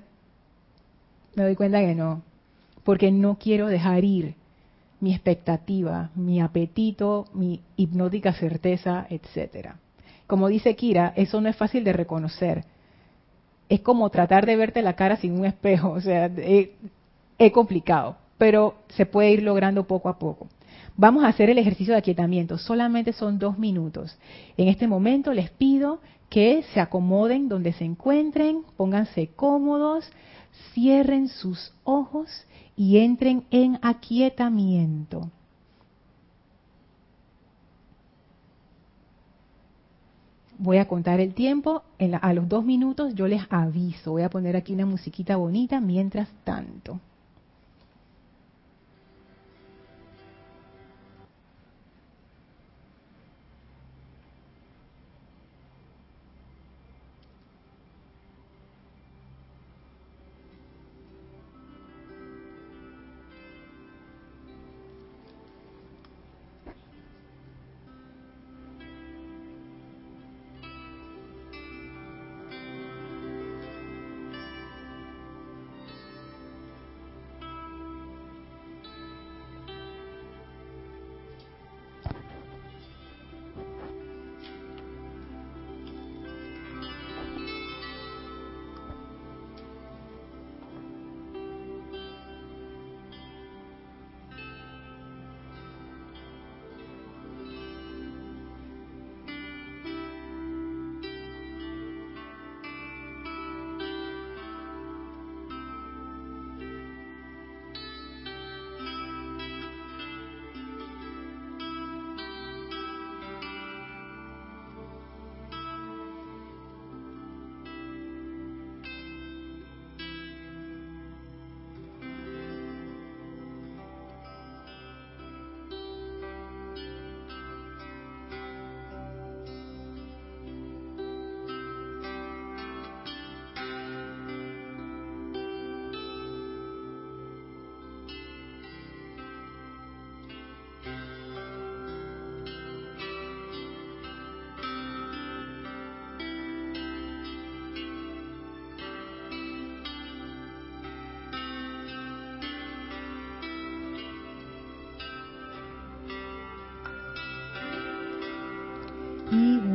me 1.34 1.44
doy 1.44 1.54
cuenta 1.54 1.80
que 1.80 1.94
no, 1.94 2.22
porque 2.82 3.12
no 3.12 3.36
quiero 3.38 3.66
dejar 3.66 4.04
ir 4.04 4.36
mi 5.00 5.12
expectativa, 5.12 6.08
mi 6.14 6.40
apetito, 6.40 7.26
mi 7.34 7.60
hipnótica 7.76 8.32
certeza, 8.32 9.06
etcétera. 9.10 9.76
Como 10.26 10.48
dice 10.48 10.74
Kira, 10.76 11.12
eso 11.14 11.42
no 11.42 11.50
es 11.50 11.56
fácil 11.56 11.84
de 11.84 11.92
reconocer. 11.92 12.64
Es 13.68 13.80
como 13.80 14.10
tratar 14.10 14.46
de 14.46 14.56
verte 14.56 14.82
la 14.82 14.94
cara 14.94 15.16
sin 15.16 15.38
un 15.38 15.44
espejo, 15.44 15.90
o 15.90 16.00
sea, 16.00 16.26
es, 16.26 16.70
complicado, 17.52 18.16
pero 18.38 18.74
se 18.88 19.06
puede 19.06 19.32
ir 19.32 19.42
logrando 19.42 19.84
poco 19.84 20.08
a 20.08 20.18
poco. 20.18 20.46
Vamos 20.96 21.24
a 21.24 21.28
hacer 21.28 21.50
el 21.50 21.58
ejercicio 21.58 21.92
de 21.92 21.98
aquietamiento, 21.98 22.58
solamente 22.58 23.12
son 23.12 23.38
dos 23.38 23.58
minutos. 23.58 24.16
En 24.56 24.68
este 24.68 24.86
momento 24.86 25.32
les 25.32 25.50
pido 25.50 26.00
que 26.30 26.62
se 26.74 26.80
acomoden 26.80 27.48
donde 27.48 27.72
se 27.72 27.84
encuentren, 27.84 28.62
pónganse 28.76 29.28
cómodos, 29.36 30.10
cierren 30.72 31.28
sus 31.28 31.72
ojos 31.84 32.28
y 32.76 32.98
entren 32.98 33.44
en 33.50 33.78
aquietamiento. 33.82 35.30
Voy 40.58 40.78
a 40.78 40.88
contar 40.88 41.20
el 41.20 41.34
tiempo, 41.34 41.82
a 42.22 42.32
los 42.32 42.48
dos 42.48 42.64
minutos 42.64 43.14
yo 43.14 43.28
les 43.28 43.42
aviso, 43.50 44.12
voy 44.12 44.22
a 44.22 44.30
poner 44.30 44.56
aquí 44.56 44.72
una 44.72 44.86
musiquita 44.86 45.36
bonita 45.36 45.80
mientras 45.80 46.28
tanto. 46.44 46.98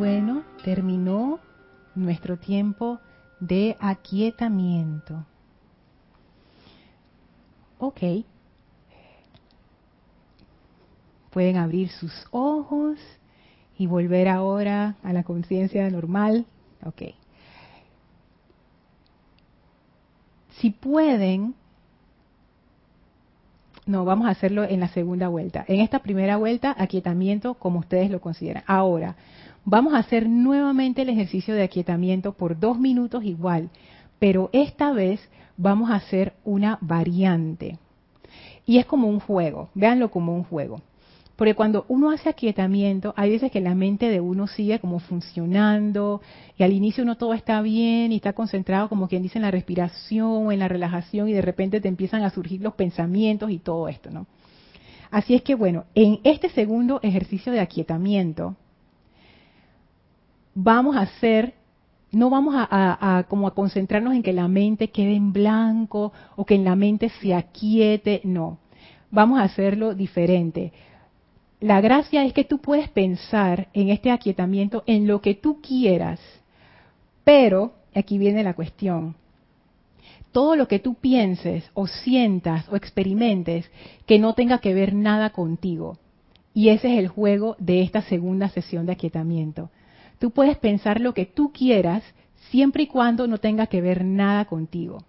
Bueno, 0.01 0.41
terminó 0.63 1.39
nuestro 1.93 2.35
tiempo 2.35 2.99
de 3.39 3.77
aquietamiento. 3.79 5.27
Ok. 7.77 7.99
Pueden 11.29 11.57
abrir 11.57 11.89
sus 11.89 12.11
ojos 12.31 12.97
y 13.77 13.85
volver 13.85 14.27
ahora 14.27 14.95
a 15.03 15.13
la 15.13 15.21
conciencia 15.21 15.87
normal. 15.91 16.47
Ok. 16.83 17.13
Si 20.57 20.71
pueden, 20.71 21.53
no, 23.85 24.03
vamos 24.03 24.25
a 24.25 24.31
hacerlo 24.31 24.63
en 24.63 24.79
la 24.79 24.87
segunda 24.87 25.27
vuelta. 25.27 25.63
En 25.67 25.79
esta 25.79 25.99
primera 25.99 26.37
vuelta, 26.37 26.75
aquietamiento 26.75 27.53
como 27.53 27.77
ustedes 27.77 28.09
lo 28.09 28.19
consideran. 28.19 28.63
Ahora, 28.65 29.15
vamos 29.65 29.93
a 29.93 29.99
hacer 29.99 30.27
nuevamente 30.27 31.01
el 31.03 31.09
ejercicio 31.09 31.53
de 31.53 31.63
aquietamiento 31.63 32.33
por 32.33 32.59
dos 32.59 32.79
minutos 32.79 33.23
igual, 33.23 33.69
pero 34.19 34.49
esta 34.53 34.91
vez 34.91 35.19
vamos 35.57 35.91
a 35.91 35.95
hacer 35.95 36.33
una 36.43 36.77
variante. 36.81 37.77
Y 38.65 38.77
es 38.77 38.85
como 38.85 39.07
un 39.07 39.19
juego, 39.19 39.69
véanlo 39.73 40.11
como 40.11 40.35
un 40.35 40.43
juego. 40.43 40.81
Porque 41.35 41.55
cuando 41.55 41.85
uno 41.87 42.11
hace 42.11 42.29
aquietamiento, 42.29 43.15
hay 43.17 43.31
veces 43.31 43.51
que 43.51 43.61
la 43.61 43.73
mente 43.73 44.09
de 44.09 44.19
uno 44.19 44.45
sigue 44.45 44.79
como 44.79 44.99
funcionando 44.99 46.21
y 46.55 46.61
al 46.61 46.71
inicio 46.71 47.03
uno 47.03 47.17
todo 47.17 47.33
está 47.33 47.61
bien 47.63 48.11
y 48.11 48.17
está 48.17 48.33
concentrado 48.33 48.89
como 48.89 49.07
quien 49.07 49.23
dice 49.23 49.39
en 49.39 49.43
la 49.43 49.49
respiración 49.49 50.51
en 50.51 50.59
la 50.59 50.67
relajación 50.67 51.29
y 51.29 51.33
de 51.33 51.41
repente 51.41 51.81
te 51.81 51.87
empiezan 51.87 52.21
a 52.21 52.29
surgir 52.29 52.61
los 52.61 52.75
pensamientos 52.75 53.49
y 53.49 53.57
todo 53.57 53.87
esto, 53.87 54.11
¿no? 54.11 54.27
Así 55.09 55.33
es 55.33 55.41
que 55.41 55.55
bueno, 55.55 55.85
en 55.95 56.19
este 56.23 56.49
segundo 56.49 56.99
ejercicio 57.01 57.51
de 57.51 57.59
aquietamiento 57.59 58.55
vamos 60.53 60.95
a 60.95 61.01
hacer 61.01 61.55
no 62.11 62.29
vamos 62.29 62.55
a, 62.57 63.25
como 63.29 63.47
a 63.47 63.55
concentrarnos 63.55 64.13
en 64.13 64.21
que 64.21 64.33
la 64.33 64.49
mente 64.49 64.89
quede 64.89 65.15
en 65.15 65.31
blanco 65.31 66.11
o 66.35 66.45
que 66.45 66.55
en 66.55 66.65
la 66.65 66.75
mente 66.75 67.07
se 67.21 67.33
aquiete, 67.33 68.19
no. 68.25 68.57
Vamos 69.11 69.39
a 69.39 69.43
hacerlo 69.43 69.95
diferente 69.95 70.73
la 71.61 71.79
gracia 71.79 72.25
es 72.25 72.33
que 72.33 72.43
tú 72.43 72.57
puedes 72.57 72.89
pensar 72.89 73.69
en 73.73 73.89
este 73.89 74.11
aquietamiento 74.11 74.83
en 74.87 75.07
lo 75.07 75.21
que 75.21 75.35
tú 75.35 75.61
quieras, 75.61 76.19
pero 77.23 77.73
aquí 77.93 78.17
viene 78.17 78.43
la 78.43 78.55
cuestión. 78.55 79.15
Todo 80.31 80.55
lo 80.55 80.67
que 80.67 80.79
tú 80.79 80.95
pienses 80.95 81.69
o 81.75 81.85
sientas 81.85 82.67
o 82.69 82.75
experimentes 82.75 83.69
que 84.07 84.17
no 84.17 84.33
tenga 84.33 84.57
que 84.57 84.73
ver 84.73 84.95
nada 84.95 85.29
contigo. 85.29 85.97
Y 86.53 86.69
ese 86.69 86.93
es 86.93 86.99
el 86.99 87.09
juego 87.09 87.55
de 87.59 87.83
esta 87.83 88.01
segunda 88.01 88.49
sesión 88.49 88.87
de 88.87 88.93
aquietamiento. 88.93 89.69
Tú 90.21 90.29
puedes 90.29 90.55
pensar 90.59 91.01
lo 91.01 91.15
que 91.15 91.25
tú 91.25 91.51
quieras 91.51 92.03
siempre 92.51 92.83
y 92.83 92.87
cuando 92.87 93.25
no 93.25 93.39
tenga 93.39 93.65
que 93.65 93.81
ver 93.81 94.05
nada 94.05 94.45
contigo. 94.45 94.99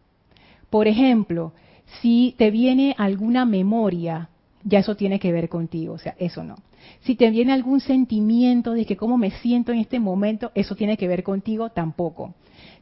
Por 0.71 0.89
ejemplo, 0.89 1.53
si 2.01 2.35
te 2.39 2.51
viene 2.51 2.95
alguna 2.97 3.45
memoria 3.45 4.31
ya 4.65 4.79
eso 4.79 4.97
tiene 4.97 5.19
que 5.19 5.31
ver 5.31 5.51
contigo, 5.51 5.93
o 5.93 5.99
sea, 5.99 6.15
eso 6.19 6.43
no. 6.45 6.55
Si 7.01 7.15
te 7.15 7.29
viene 7.29 7.53
algún 7.53 7.81
sentimiento 7.81 8.73
de 8.73 8.87
que 8.87 8.97
cómo 8.97 9.19
me 9.19 9.33
siento 9.33 9.71
en 9.73 9.81
este 9.81 10.01
momento, 10.01 10.51
eso 10.55 10.77
tiene 10.77 10.97
que 10.97 11.09
ver 11.09 11.25
contigo, 11.25 11.69
tampoco. 11.69 12.35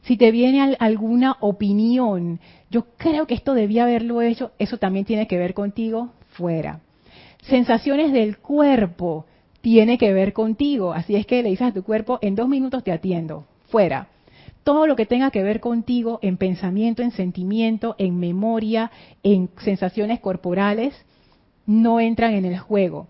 Si 0.03 0.15
te 0.15 0.31
viene 0.31 0.77
alguna 0.79 1.35
opinión, 1.41 2.39
yo 2.69 2.85
creo 2.95 3.27
que 3.27 3.33
esto 3.33 3.55
debía 3.55 3.83
haberlo 3.83 4.21
hecho, 4.21 4.51
eso 4.57 4.77
también 4.77 5.03
tiene 5.03 5.27
que 5.27 5.37
ver 5.37 5.53
contigo, 5.53 6.13
fuera. 6.29 6.79
Sensaciones 7.41 8.13
del 8.13 8.37
cuerpo, 8.37 9.25
tiene 9.61 9.97
que 9.97 10.11
ver 10.11 10.33
contigo, 10.33 10.93
así 10.93 11.15
es 11.15 11.25
que 11.25 11.43
le 11.43 11.49
dices 11.49 11.67
a 11.67 11.73
tu 11.73 11.83
cuerpo, 11.83 12.19
en 12.21 12.35
dos 12.35 12.49
minutos 12.49 12.83
te 12.83 12.91
atiendo, 12.91 13.45
fuera. 13.69 14.07
Todo 14.63 14.85
lo 14.85 14.95
que 14.95 15.05
tenga 15.05 15.31
que 15.31 15.43
ver 15.43 15.59
contigo 15.59 16.19
en 16.21 16.37
pensamiento, 16.37 17.01
en 17.01 17.11
sentimiento, 17.11 17.95
en 17.97 18.19
memoria, 18.19 18.91
en 19.23 19.49
sensaciones 19.59 20.19
corporales, 20.19 20.93
no 21.65 21.99
entran 21.99 22.33
en 22.33 22.45
el 22.45 22.59
juego. 22.59 23.07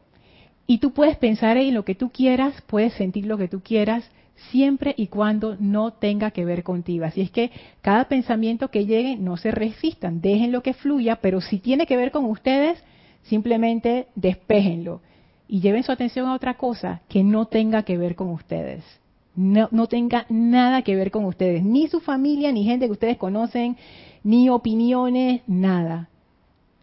Y 0.68 0.78
tú 0.78 0.92
puedes 0.94 1.18
pensar 1.18 1.58
en 1.58 1.74
lo 1.74 1.84
que 1.84 1.96
tú 1.96 2.10
quieras, 2.10 2.62
puedes 2.68 2.94
sentir 2.94 3.26
lo 3.26 3.38
que 3.38 3.50
tú 3.50 3.62
quieras, 3.62 4.10
siempre 4.52 4.94
y 4.98 5.08
cuando 5.08 5.58
no 5.60 5.92
tenga 5.92 6.32
que 6.32 6.46
ver 6.46 6.64
contigo. 6.64 7.06
Así 7.06 7.22
es 7.22 7.32
que 7.32 7.52
cada 7.82 8.06
pensamiento 8.06 8.70
que 8.70 8.86
llegue, 8.86 9.18
no 9.18 9.38
se 9.38 9.52
resistan, 9.52 10.22
déjenlo 10.22 10.64
que 10.64 10.74
fluya, 10.74 11.18
pero 11.18 11.42
si 11.42 11.60
tiene 11.60 11.86
que 11.86 11.98
ver 11.98 12.12
con 12.12 12.26
ustedes, 12.26 12.82
simplemente 13.24 14.08
despéjenlo 14.16 15.02
y 15.52 15.60
lleven 15.60 15.84
su 15.84 15.92
atención 15.92 16.28
a 16.28 16.34
otra 16.34 16.56
cosa 16.56 17.02
que 17.08 17.24
no 17.24 17.46
tenga 17.46 17.84
que 17.84 18.00
ver 18.00 18.16
con 18.16 18.30
ustedes. 18.30 18.84
No, 19.36 19.70
no 19.72 19.86
tenga 19.86 20.26
nada 20.30 20.82
que 20.82 20.96
ver 20.96 21.12
con 21.12 21.26
ustedes, 21.26 21.64
ni 21.64 21.88
su 21.88 22.00
familia, 22.00 22.52
ni 22.52 22.64
gente 22.64 22.88
que 22.88 22.92
ustedes 22.94 23.18
conocen, 23.18 23.78
ni 24.24 24.50
opiniones, 24.50 25.42
nada 25.46 26.10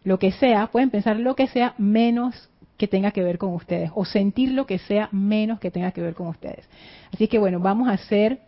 lo 0.09 0.19
que 0.19 0.33
sea, 0.33 0.69
pueden 0.69 0.91
pensar 0.91 1.19
lo 1.19 1.37
que 1.37 1.49
sea 1.49 1.75
menos 1.77 2.49
que 2.79 2.89
tenga 2.89 3.11
que 3.11 3.23
ver 3.23 3.39
con 3.39 3.53
ustedes 3.55 3.91
o 3.95 4.05
sentir 4.05 4.53
lo 4.53 4.67
que 4.67 4.79
sea 4.79 5.09
menos 5.13 5.61
que 5.61 5.71
tenga 5.71 5.91
que 5.93 6.01
ver 6.01 6.15
con 6.15 6.29
ustedes. 6.29 6.67
Así 7.13 7.29
que 7.29 7.39
bueno, 7.39 7.61
vamos 7.61 7.89
a 7.89 7.93
hacer, 7.93 8.39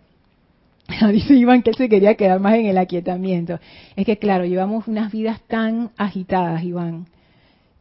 dice 1.12 1.34
Iván 1.34 1.62
que 1.62 1.70
él 1.70 1.76
se 1.76 1.88
quería 1.88 2.14
quedar 2.14 2.40
más 2.40 2.54
en 2.54 2.66
el 2.66 2.78
aquietamiento. 2.78 3.58
Es 3.94 4.06
que 4.06 4.16
claro, 4.16 4.46
llevamos 4.46 4.88
unas 4.88 5.12
vidas 5.12 5.40
tan 5.48 5.90
agitadas, 5.98 6.62
Iván, 6.62 7.06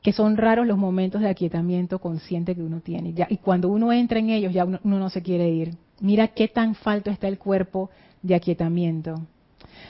que 0.02 0.14
son 0.14 0.38
raros 0.38 0.66
los 0.66 0.78
momentos 0.78 1.22
de 1.22 1.30
aquietamiento 1.30 2.00
consciente 2.00 2.56
que 2.56 2.62
uno 2.62 2.80
tiene. 2.80 3.14
Ya, 3.14 3.28
y 3.30 3.38
cuando 3.38 3.70
uno 3.70 3.92
entra 3.92 4.20
en 4.20 4.30
ellos, 4.30 4.54
ya 4.54 4.66
uno 4.66 4.80
no 4.84 5.10
se 5.10 5.22
quiere 5.22 5.50
ir. 5.50 5.76
Mira 6.00 6.30
qué 6.30 6.48
tan 6.48 6.76
falto 6.76 7.12
está 7.12 7.28
el 7.28 7.38
cuerpo 7.38 7.90
de 8.22 8.36
aquietamiento. 8.36 9.16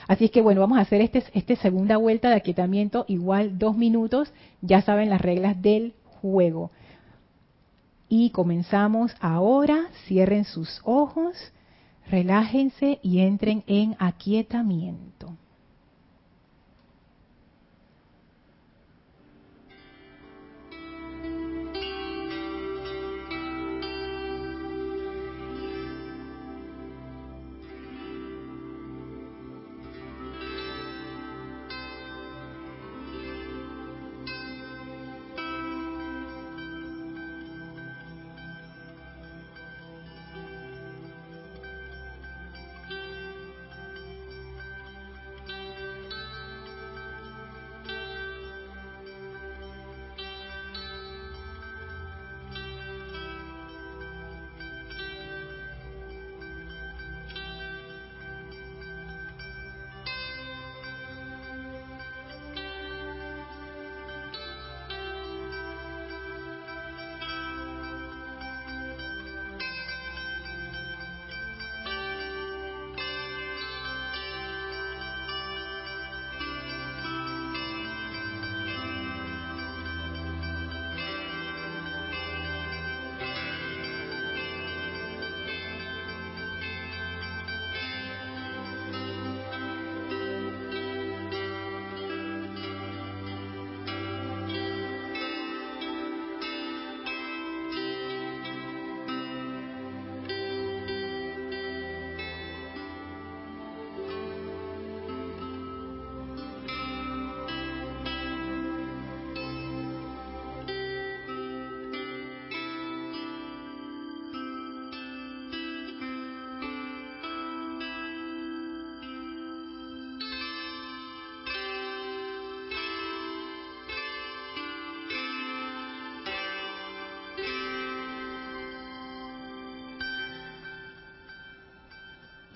Así 0.08 0.26
es 0.26 0.32
que 0.32 0.42
bueno, 0.42 0.62
vamos 0.62 0.78
a 0.78 0.82
hacer 0.82 1.02
esta 1.02 1.20
este 1.34 1.56
segunda 1.56 1.98
vuelta 1.98 2.30
de 2.30 2.36
aquietamiento, 2.36 3.06
igual 3.08 3.58
dos 3.60 3.78
minutos, 3.78 4.34
ya 4.62 4.82
saben 4.82 5.10
las 5.10 5.22
reglas 5.22 5.62
del 5.62 5.94
juego. 6.04 6.72
Y 8.08 8.32
comenzamos 8.32 9.16
ahora, 9.20 9.90
cierren 10.08 10.46
sus 10.46 10.82
ojos, 10.84 11.36
relájense 12.10 13.00
y 13.04 13.20
entren 13.20 13.64
en 13.68 13.96
aquietamiento. 14.00 15.36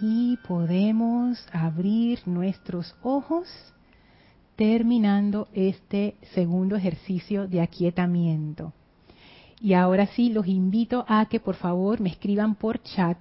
Y 0.06 0.36
podemos 0.46 1.48
abrir 1.54 2.28
nuestros 2.28 2.94
ojos 3.04 3.48
terminando 4.58 5.48
este 5.54 6.16
segundo 6.34 6.76
ejercicio 6.76 7.48
de 7.48 7.62
aquietamiento. 7.62 8.74
Y 9.62 9.76
ahora 9.76 10.08
sí, 10.08 10.28
los 10.28 10.46
invito 10.46 11.06
a 11.08 11.28
que 11.28 11.40
por 11.40 11.56
favor 11.56 12.02
me 12.02 12.10
escriban 12.10 12.56
por 12.56 12.84
chat 12.84 13.18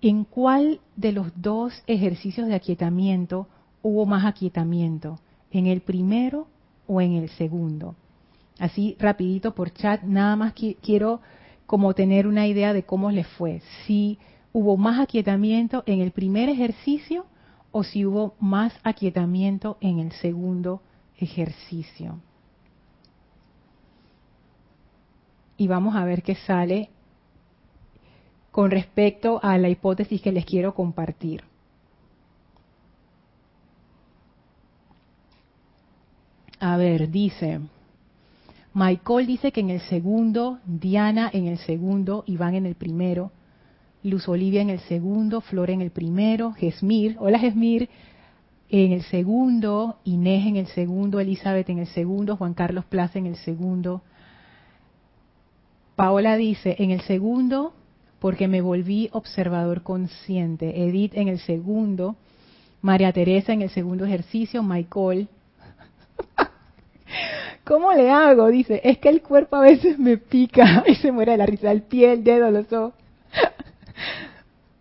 en 0.00 0.24
cuál 0.24 0.80
de 0.96 1.12
los 1.12 1.28
dos 1.40 1.72
ejercicios 1.86 2.48
de 2.48 2.56
aquietamiento 2.56 3.46
hubo 3.80 4.06
más 4.06 4.24
aquietamiento, 4.24 5.20
en 5.52 5.68
el 5.68 5.82
primero 5.82 6.48
o 6.88 7.00
en 7.00 7.12
el 7.12 7.28
segundo. 7.28 7.94
Así 8.58 8.96
rapidito 8.98 9.54
por 9.54 9.72
chat, 9.72 10.02
nada 10.02 10.34
más 10.34 10.52
quiero 10.82 11.20
como 11.66 11.94
tener 11.94 12.26
una 12.26 12.48
idea 12.48 12.72
de 12.72 12.82
cómo 12.82 13.12
les 13.12 13.28
fue. 13.28 13.62
Si 13.86 14.18
hubo 14.54 14.76
más 14.76 15.00
aquietamiento 15.00 15.82
en 15.84 16.00
el 16.00 16.12
primer 16.12 16.48
ejercicio 16.48 17.26
o 17.72 17.82
si 17.82 18.06
hubo 18.06 18.36
más 18.38 18.72
aquietamiento 18.84 19.76
en 19.80 19.98
el 19.98 20.12
segundo 20.12 20.80
ejercicio. 21.18 22.20
Y 25.56 25.66
vamos 25.66 25.96
a 25.96 26.04
ver 26.04 26.22
qué 26.22 26.36
sale 26.36 26.88
con 28.52 28.70
respecto 28.70 29.40
a 29.42 29.58
la 29.58 29.68
hipótesis 29.68 30.22
que 30.22 30.30
les 30.30 30.44
quiero 30.44 30.72
compartir. 30.72 31.42
A 36.60 36.76
ver, 36.76 37.10
dice, 37.10 37.60
Michael 38.72 39.26
dice 39.26 39.50
que 39.50 39.60
en 39.60 39.70
el 39.70 39.80
segundo, 39.80 40.60
Diana 40.64 41.28
en 41.32 41.48
el 41.48 41.58
segundo, 41.58 42.22
Iván 42.28 42.54
en 42.54 42.66
el 42.66 42.76
primero, 42.76 43.32
Luz 44.04 44.28
Olivia 44.28 44.60
en 44.60 44.68
el 44.68 44.80
segundo, 44.80 45.40
Flor 45.40 45.70
en 45.70 45.80
el 45.80 45.90
primero, 45.90 46.52
Gesmir, 46.52 47.16
hola 47.20 47.38
Gesmir, 47.38 47.88
en 48.68 48.92
el 48.92 49.02
segundo, 49.04 49.96
Inés 50.04 50.46
en 50.46 50.56
el 50.56 50.66
segundo, 50.66 51.20
Elizabeth 51.20 51.70
en 51.70 51.78
el 51.78 51.86
segundo, 51.86 52.36
Juan 52.36 52.52
Carlos 52.52 52.84
Plaza 52.84 53.18
en 53.18 53.24
el 53.24 53.36
segundo. 53.36 54.02
Paola 55.96 56.36
dice, 56.36 56.76
en 56.78 56.90
el 56.90 57.00
segundo, 57.00 57.72
porque 58.18 58.46
me 58.46 58.60
volví 58.60 59.08
observador 59.12 59.82
consciente. 59.82 60.84
Edith 60.84 61.14
en 61.14 61.28
el 61.28 61.38
segundo, 61.38 62.16
María 62.82 63.10
Teresa 63.10 63.54
en 63.54 63.62
el 63.62 63.70
segundo 63.70 64.04
ejercicio, 64.04 64.62
Michael. 64.62 65.28
¿Cómo 67.64 67.90
le 67.94 68.10
hago? 68.10 68.48
Dice, 68.48 68.82
es 68.84 68.98
que 68.98 69.08
el 69.08 69.22
cuerpo 69.22 69.56
a 69.56 69.62
veces 69.62 69.98
me 69.98 70.18
pica 70.18 70.84
y 70.86 70.94
se 70.96 71.10
muere 71.10 71.32
de 71.32 71.38
la 71.38 71.46
risa, 71.46 71.72
el 71.72 71.82
pie, 71.82 72.12
el 72.12 72.22
dedo, 72.22 72.50
los 72.50 72.70
ojos. 72.70 72.92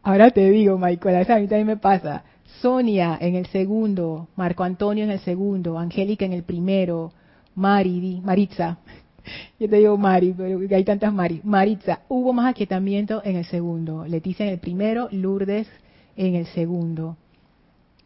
Ahora 0.02 0.32
te 0.32 0.50
digo, 0.50 0.78
Michael, 0.78 1.16
a 1.16 1.40
mí 1.40 1.48
también 1.48 1.68
me 1.68 1.78
pasa. 1.78 2.24
Sonia 2.62 3.18
en 3.20 3.36
el 3.36 3.48
segundo, 3.48 4.28
Marco 4.36 4.64
Antonio 4.64 5.04
en 5.04 5.12
el 5.12 5.20
segundo, 5.20 5.80
Angélica 5.80 6.26
en 6.26 6.34
el 6.34 6.44
primero, 6.44 7.12
Mari, 7.56 8.22
Maritza. 8.24 8.78
Yo 9.60 9.70
te 9.70 9.78
digo 9.78 9.98
Mari, 9.98 10.34
pero 10.36 10.60
hay 10.76 10.84
tantas 10.84 11.14
Mari. 11.14 11.42
Maritza, 11.44 12.02
hubo 12.10 12.34
más 12.34 12.52
aquietamiento 12.52 13.22
en 13.24 13.38
el 13.38 13.46
segundo. 13.46 14.06
Leticia 14.06 14.46
en 14.46 14.54
el 14.54 14.60
primero, 14.60 15.08
Lourdes 15.12 15.68
en 16.16 16.36
el 16.36 16.46
segundo. 16.48 17.18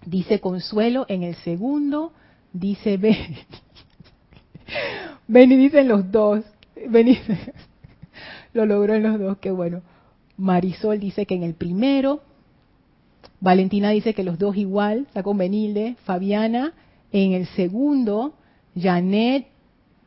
Dice 0.05 0.39
Consuelo 0.39 1.05
en 1.09 1.23
el 1.23 1.35
segundo, 1.35 2.13
dice 2.53 2.97
Ben. 2.97 3.17
Benny 5.27 5.55
dice 5.55 5.79
en 5.79 5.87
los 5.87 6.11
dos. 6.11 6.43
Benny 6.89 7.19
lo 8.53 8.65
logró 8.65 8.93
en 8.93 9.03
los 9.03 9.19
dos, 9.19 9.37
qué 9.39 9.51
bueno. 9.51 9.81
Marisol 10.37 10.99
dice 10.99 11.25
que 11.25 11.35
en 11.35 11.43
el 11.43 11.55
primero, 11.55 12.21
Valentina 13.39 13.89
dice 13.89 14.13
que 14.13 14.23
los 14.23 14.37
dos 14.39 14.55
igual, 14.55 15.07
sacó 15.13 15.33
Benilde, 15.33 15.95
Fabiana 16.03 16.73
en 17.11 17.33
el 17.33 17.47
segundo, 17.47 18.33
Janet 18.75 19.47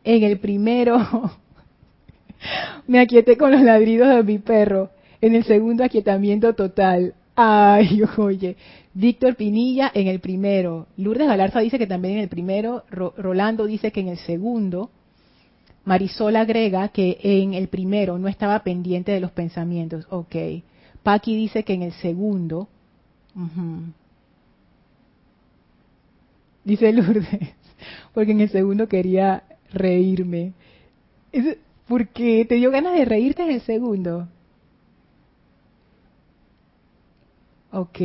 en 0.04 0.22
el 0.22 0.38
primero, 0.38 0.98
me 2.86 3.00
aquieté 3.00 3.36
con 3.36 3.50
los 3.50 3.62
ladridos 3.62 4.08
de 4.08 4.22
mi 4.22 4.38
perro, 4.38 4.90
en 5.20 5.34
el 5.34 5.44
segundo 5.44 5.84
aquietamiento 5.84 6.54
total. 6.54 7.14
Ay, 7.36 8.02
oye, 8.16 8.56
Víctor 8.94 9.36
Pinilla 9.36 9.90
en 9.94 10.08
el 10.08 10.20
primero, 10.20 10.86
Lourdes 10.96 11.28
Galarza 11.28 11.60
dice 11.60 11.78
que 11.78 11.86
también 11.86 12.14
en 12.14 12.20
el 12.20 12.28
primero, 12.28 12.84
Rolando 12.90 13.66
dice 13.66 13.92
que 13.92 14.00
en 14.00 14.08
el 14.08 14.18
segundo, 14.18 14.90
Marisol 15.84 16.36
agrega 16.36 16.88
que 16.88 17.18
en 17.22 17.54
el 17.54 17.68
primero 17.68 18.18
no 18.18 18.28
estaba 18.28 18.62
pendiente 18.62 19.12
de 19.12 19.20
los 19.20 19.30
pensamientos. 19.30 20.06
Ok. 20.10 20.36
Paqui 21.02 21.36
dice 21.36 21.64
que 21.64 21.72
en 21.74 21.82
el 21.82 21.92
segundo. 21.92 22.68
Dice 26.64 26.92
Lourdes, 26.92 27.54
porque 28.14 28.32
en 28.32 28.40
el 28.40 28.50
segundo 28.50 28.88
quería 28.88 29.42
reírme. 29.72 30.52
¿Por 31.88 32.08
qué? 32.08 32.44
¿Te 32.44 32.56
dio 32.56 32.70
ganas 32.70 32.94
de 32.94 33.04
reírte 33.04 33.42
en 33.42 33.50
el 33.50 33.60
segundo? 33.62 34.28
Ok. 37.72 37.98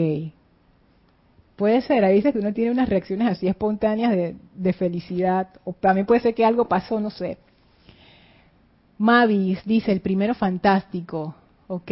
Puede 1.55 1.82
ser, 1.82 2.03
ahí 2.03 2.15
dice 2.15 2.34
que 2.34 2.39
uno 2.39 2.53
tiene 2.53 2.71
unas 2.71 2.89
reacciones 2.89 3.30
así 3.30 3.47
espontáneas 3.47 4.11
de, 4.11 4.36
de 4.55 4.73
felicidad, 4.73 5.49
o 5.63 5.73
también 5.73 6.05
puede 6.05 6.21
ser 6.21 6.34
que 6.36 6.45
algo 6.45 6.67
pasó, 6.67 6.99
no 6.99 7.09
sé. 7.09 7.38
Mavis 8.97 9.59
dice, 9.65 9.91
el 9.91 10.01
primero 10.01 10.33
fantástico. 10.33 11.35
Ok. 11.67 11.91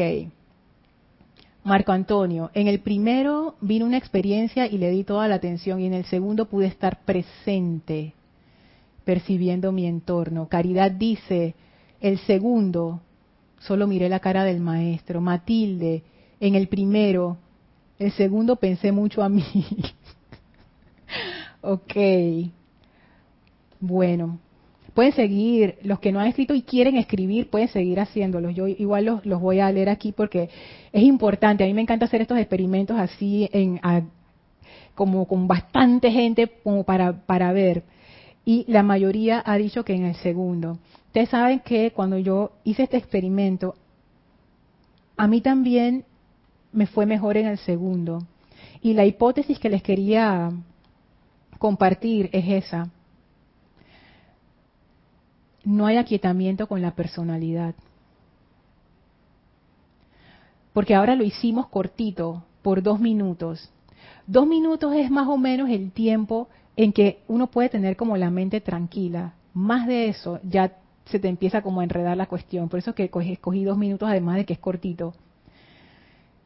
Marco 1.64 1.94
Antonio, 1.94 2.52
en 2.54 2.68
el 2.68 2.82
primero 2.82 3.56
vino 3.62 3.86
una 3.86 3.98
experiencia 3.98 4.68
y 4.68 4.78
le 4.78 4.90
di 4.90 5.06
toda 5.06 5.30
la 5.30 5.36
atención 5.36 5.80
y 5.80 5.86
en 5.86 5.94
el 5.94 6.04
segundo 6.06 6.46
pude 6.46 6.68
estar 6.68 7.06
presente, 7.06 8.14
percibiendo 9.06 9.72
mi 9.72 9.86
entorno. 9.86 10.50
Caridad 10.50 10.92
dice, 10.92 11.56
el 12.02 12.18
segundo, 12.20 13.02
solo 13.60 13.88
miré 13.88 14.10
la 14.10 14.20
cara 14.20 14.44
del 14.44 14.60
maestro. 14.60 15.22
Matilde, 15.22 16.04
en 16.42 16.56
el 16.56 16.68
primero, 16.68 17.38
el 17.98 18.12
segundo 18.12 18.58
pensé 18.58 18.92
mucho 18.92 19.24
a 19.24 19.30
mí. 19.30 19.46
ok. 21.62 22.52
Bueno, 23.80 24.40
Pueden 24.94 25.14
seguir, 25.14 25.80
los 25.82 26.00
que 26.00 26.12
no 26.12 26.20
han 26.20 26.28
escrito 26.28 26.54
y 26.54 26.62
quieren 26.62 26.98
escribir, 26.98 27.50
pueden 27.50 27.68
seguir 27.68 28.00
haciéndolos. 28.00 28.54
Yo 28.54 28.68
igual 28.68 29.06
los, 29.06 29.42
voy 29.42 29.60
a 29.60 29.72
leer 29.72 29.90
aquí 29.90 30.12
porque 30.12 30.50
es 30.92 31.04
importante. 31.04 31.64
A 31.64 31.68
mí 31.68 31.74
me 31.74 31.82
encanta 31.82 32.06
hacer 32.06 32.22
estos 32.22 32.38
experimentos 32.38 32.98
así, 33.00 33.50
en, 33.52 33.80
como 34.94 35.28
con 35.28 35.48
bastante 35.48 36.12
gente, 36.12 36.48
como 36.64 36.84
para, 36.84 37.26
para 37.26 37.52
ver. 37.54 37.84
Y 38.46 38.66
la 38.68 38.84
mayoría 38.84 39.42
ha 39.44 39.58
dicho 39.58 39.84
que 39.84 39.96
en 39.96 40.06
el 40.06 40.16
segundo. 40.16 40.78
Ustedes 41.08 41.30
saben 41.30 41.62
que 41.62 41.92
cuando 41.92 42.20
yo 42.20 42.52
hice 42.64 42.84
este 42.84 42.98
experimento, 42.98 43.74
a 45.18 45.28
mí 45.28 45.42
también 45.42 46.06
me 46.72 46.86
fue 46.86 47.08
mejor 47.08 47.38
en 47.38 47.48
el 47.48 47.58
segundo. 47.58 48.20
Y 48.82 48.94
la 48.94 49.06
hipótesis 49.06 49.58
que 49.58 49.70
les 49.70 49.82
quería 49.82 50.52
compartir 51.58 52.30
es 52.32 52.66
esa 52.66 52.92
no 55.64 55.86
hay 55.86 55.98
aquietamiento 55.98 56.68
con 56.68 56.82
la 56.82 56.92
personalidad. 56.92 57.76
Porque 60.74 60.96
ahora 60.96 61.16
lo 61.16 61.24
hicimos 61.24 61.68
cortito, 61.68 62.44
por 62.64 62.82
dos 62.82 63.00
minutos. 63.00 63.70
Dos 64.26 64.48
minutos 64.48 64.96
es 64.96 65.12
más 65.12 65.28
o 65.28 65.38
menos 65.38 65.70
el 65.70 65.92
tiempo 65.92 66.48
en 66.76 66.92
que 66.92 67.20
uno 67.28 67.48
puede 67.48 67.70
tener 67.70 67.96
como 67.96 68.18
la 68.18 68.32
mente 68.32 68.62
tranquila. 68.62 69.34
Más 69.54 69.86
de 69.86 70.08
eso 70.08 70.40
ya 70.44 70.78
se 71.06 71.20
te 71.20 71.28
empieza 71.28 71.62
como 71.62 71.82
a 71.82 71.84
enredar 71.84 72.18
la 72.18 72.26
cuestión. 72.26 72.70
Por 72.70 72.80
eso 72.80 72.96
que 72.96 73.04
escogí 73.04 73.64
dos 73.64 73.78
minutos, 73.78 74.10
además 74.10 74.38
de 74.38 74.46
que 74.46 74.54
es 74.54 74.60
cortito. 74.60 75.14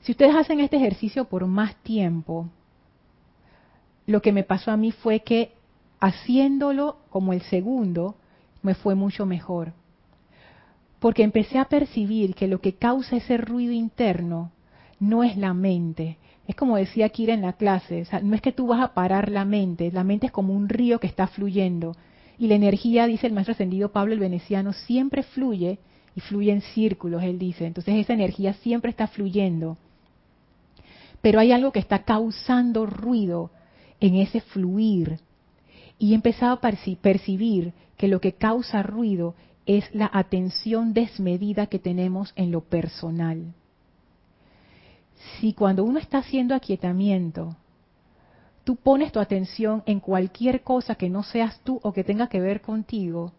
Si 0.02 0.12
ustedes 0.12 0.36
hacen 0.36 0.60
este 0.60 0.78
ejercicio 0.78 1.26
por 1.26 1.46
más 1.46 1.76
tiempo, 1.78 2.50
lo 4.06 4.22
que 4.22 4.32
me 4.32 4.44
pasó 4.44 4.72
a 4.72 4.78
mí 4.78 4.92
fue 4.92 5.22
que 5.22 5.52
haciéndolo 6.00 6.98
como 7.10 7.34
el 7.34 7.42
segundo, 7.44 8.16
me 8.62 8.76
fue 8.76 8.96
mucho 8.96 9.26
mejor. 9.26 9.74
Porque 11.00 11.24
empecé 11.24 11.60
a 11.60 11.66
percibir 11.66 12.36
que 12.36 12.48
lo 12.48 12.60
que 12.60 12.74
causa 12.74 13.18
ese 13.18 13.38
ruido 13.38 13.72
interno 13.72 14.52
no 15.00 15.24
es 15.24 15.38
la 15.38 15.54
mente. 15.54 16.18
Es 16.48 16.56
como 16.56 16.78
decía 16.78 17.10
Kira 17.10 17.34
en 17.34 17.42
la 17.42 17.54
clase, 17.54 18.06
no 18.24 18.36
es 18.36 18.42
que 18.42 18.52
tú 18.52 18.68
vas 18.68 18.82
a 18.82 18.94
parar 18.94 19.30
la 19.30 19.46
mente, 19.46 19.92
la 19.92 20.04
mente 20.04 20.28
es 20.28 20.32
como 20.32 20.54
un 20.54 20.70
río 20.70 21.00
que 21.00 21.08
está 21.08 21.28
fluyendo. 21.28 21.96
Y 22.40 22.48
la 22.48 22.56
energía, 22.56 23.06
dice 23.06 23.28
el 23.28 23.34
maestro 23.34 23.54
ascendido 23.54 23.92
Pablo 23.92 24.14
el 24.14 24.20
Veneciano, 24.20 24.74
siempre 24.74 25.24
fluye 25.24 25.80
y 26.16 26.22
fluye 26.22 26.52
en 26.52 26.62
círculos, 26.62 27.22
él 27.24 27.38
dice. 27.38 27.66
Entonces 27.66 27.96
esa 27.96 28.14
energía 28.14 28.54
siempre 28.54 28.92
está 28.92 29.08
fluyendo. 29.08 29.78
Pero 31.22 31.40
hay 31.40 31.52
algo 31.52 31.72
que 31.72 31.80
está 31.80 32.04
causando 32.04 32.86
ruido 32.86 33.52
en 34.00 34.16
ese 34.16 34.42
fluir. 34.42 35.20
Y 36.00 36.12
he 36.12 36.16
empezado 36.16 36.54
a 36.54 36.62
percibir 37.02 37.74
que 37.98 38.08
lo 38.08 38.22
que 38.22 38.34
causa 38.34 38.84
ruido 38.84 39.36
es 39.66 39.94
la 39.94 40.10
atención 40.14 40.94
desmedida 40.94 41.68
que 41.68 41.80
tenemos 41.80 42.32
en 42.36 42.52
lo 42.52 42.62
personal. 42.62 43.54
si 45.40 45.54
cuando 45.54 45.84
uno 45.84 45.98
está 46.00 46.20
haciendo 46.20 46.54
aquietamiento, 46.54 47.56
tú 48.64 48.76
pones 48.76 49.12
tu 49.12 49.20
atención 49.20 49.82
en 49.86 50.00
cualquier 50.00 50.62
cosa 50.62 50.96
que 50.96 51.10
no 51.10 51.24
seas 51.24 51.60
tú 51.64 51.80
o 51.84 51.92
que 51.92 52.04
tenga 52.04 52.28
que 52.28 52.40
ver 52.40 52.62
contigo, 52.62 53.34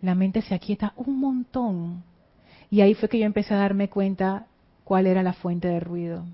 la 0.00 0.14
mente 0.14 0.40
se 0.42 0.54
aquieta 0.54 0.94
un 0.96 1.20
montón. 1.20 2.02
Y 2.70 2.80
ahí 2.80 2.94
fue 2.94 3.08
que 3.08 3.18
yo 3.18 3.26
empecé 3.26 3.54
a 3.54 3.58
darme 3.58 3.88
cuenta 3.88 4.46
cuál 4.84 5.06
era 5.06 5.22
la 5.22 5.32
fuente 5.32 5.68
de 5.68 5.80
ruido. 5.80 6.24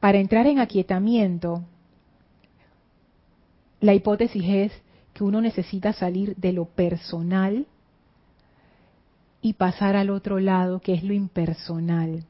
Para 0.00 0.18
entrar 0.18 0.46
en 0.46 0.58
aquietamiento, 0.58 1.62
la 3.82 3.94
hipótesis 3.94 4.44
es 4.46 4.72
que 5.12 5.24
uno 5.24 5.40
necesita 5.40 5.92
salir 5.92 6.36
de 6.36 6.52
lo 6.52 6.66
personal 6.66 7.66
y 9.42 9.54
pasar 9.54 9.96
al 9.96 10.08
otro 10.10 10.38
lado, 10.38 10.80
que 10.80 10.94
es 10.94 11.02
lo 11.02 11.12
impersonal. 11.12 12.24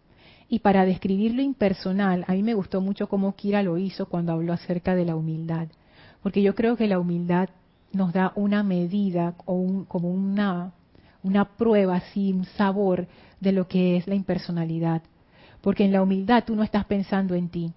Y 0.48 0.60
para 0.60 0.86
describir 0.86 1.34
lo 1.34 1.42
impersonal, 1.42 2.24
a 2.26 2.32
mí 2.32 2.42
me 2.42 2.54
gustó 2.54 2.80
mucho 2.80 3.06
cómo 3.06 3.36
Kira 3.36 3.62
lo 3.62 3.76
hizo 3.76 4.06
cuando 4.06 4.32
habló 4.32 4.54
acerca 4.54 4.94
de 4.94 5.04
la 5.04 5.14
humildad, 5.14 5.68
porque 6.22 6.42
yo 6.42 6.54
creo 6.54 6.76
que 6.76 6.88
la 6.88 6.98
humildad 6.98 7.50
nos 7.92 8.14
da 8.14 8.32
una 8.34 8.62
medida 8.62 9.34
o 9.44 9.84
como 9.88 10.10
una, 10.10 10.72
una 11.22 11.44
prueba, 11.44 11.96
así, 11.96 12.32
un 12.32 12.46
sabor 12.46 13.06
de 13.40 13.52
lo 13.52 13.68
que 13.68 13.98
es 13.98 14.06
la 14.06 14.14
impersonalidad. 14.14 15.02
Porque 15.60 15.84
en 15.84 15.92
la 15.92 16.02
humildad 16.02 16.44
tú 16.46 16.56
no 16.56 16.62
estás 16.62 16.86
pensando 16.86 17.34
en 17.34 17.50
ti. 17.50 17.72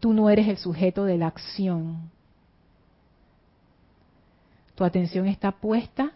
tú 0.00 0.12
no 0.12 0.28
eres 0.28 0.48
el 0.48 0.58
sujeto 0.58 1.04
de 1.04 1.16
la 1.16 1.28
acción. 1.28 2.10
Tu 4.82 4.86
atención 4.86 5.28
está 5.28 5.52
puesta 5.52 6.10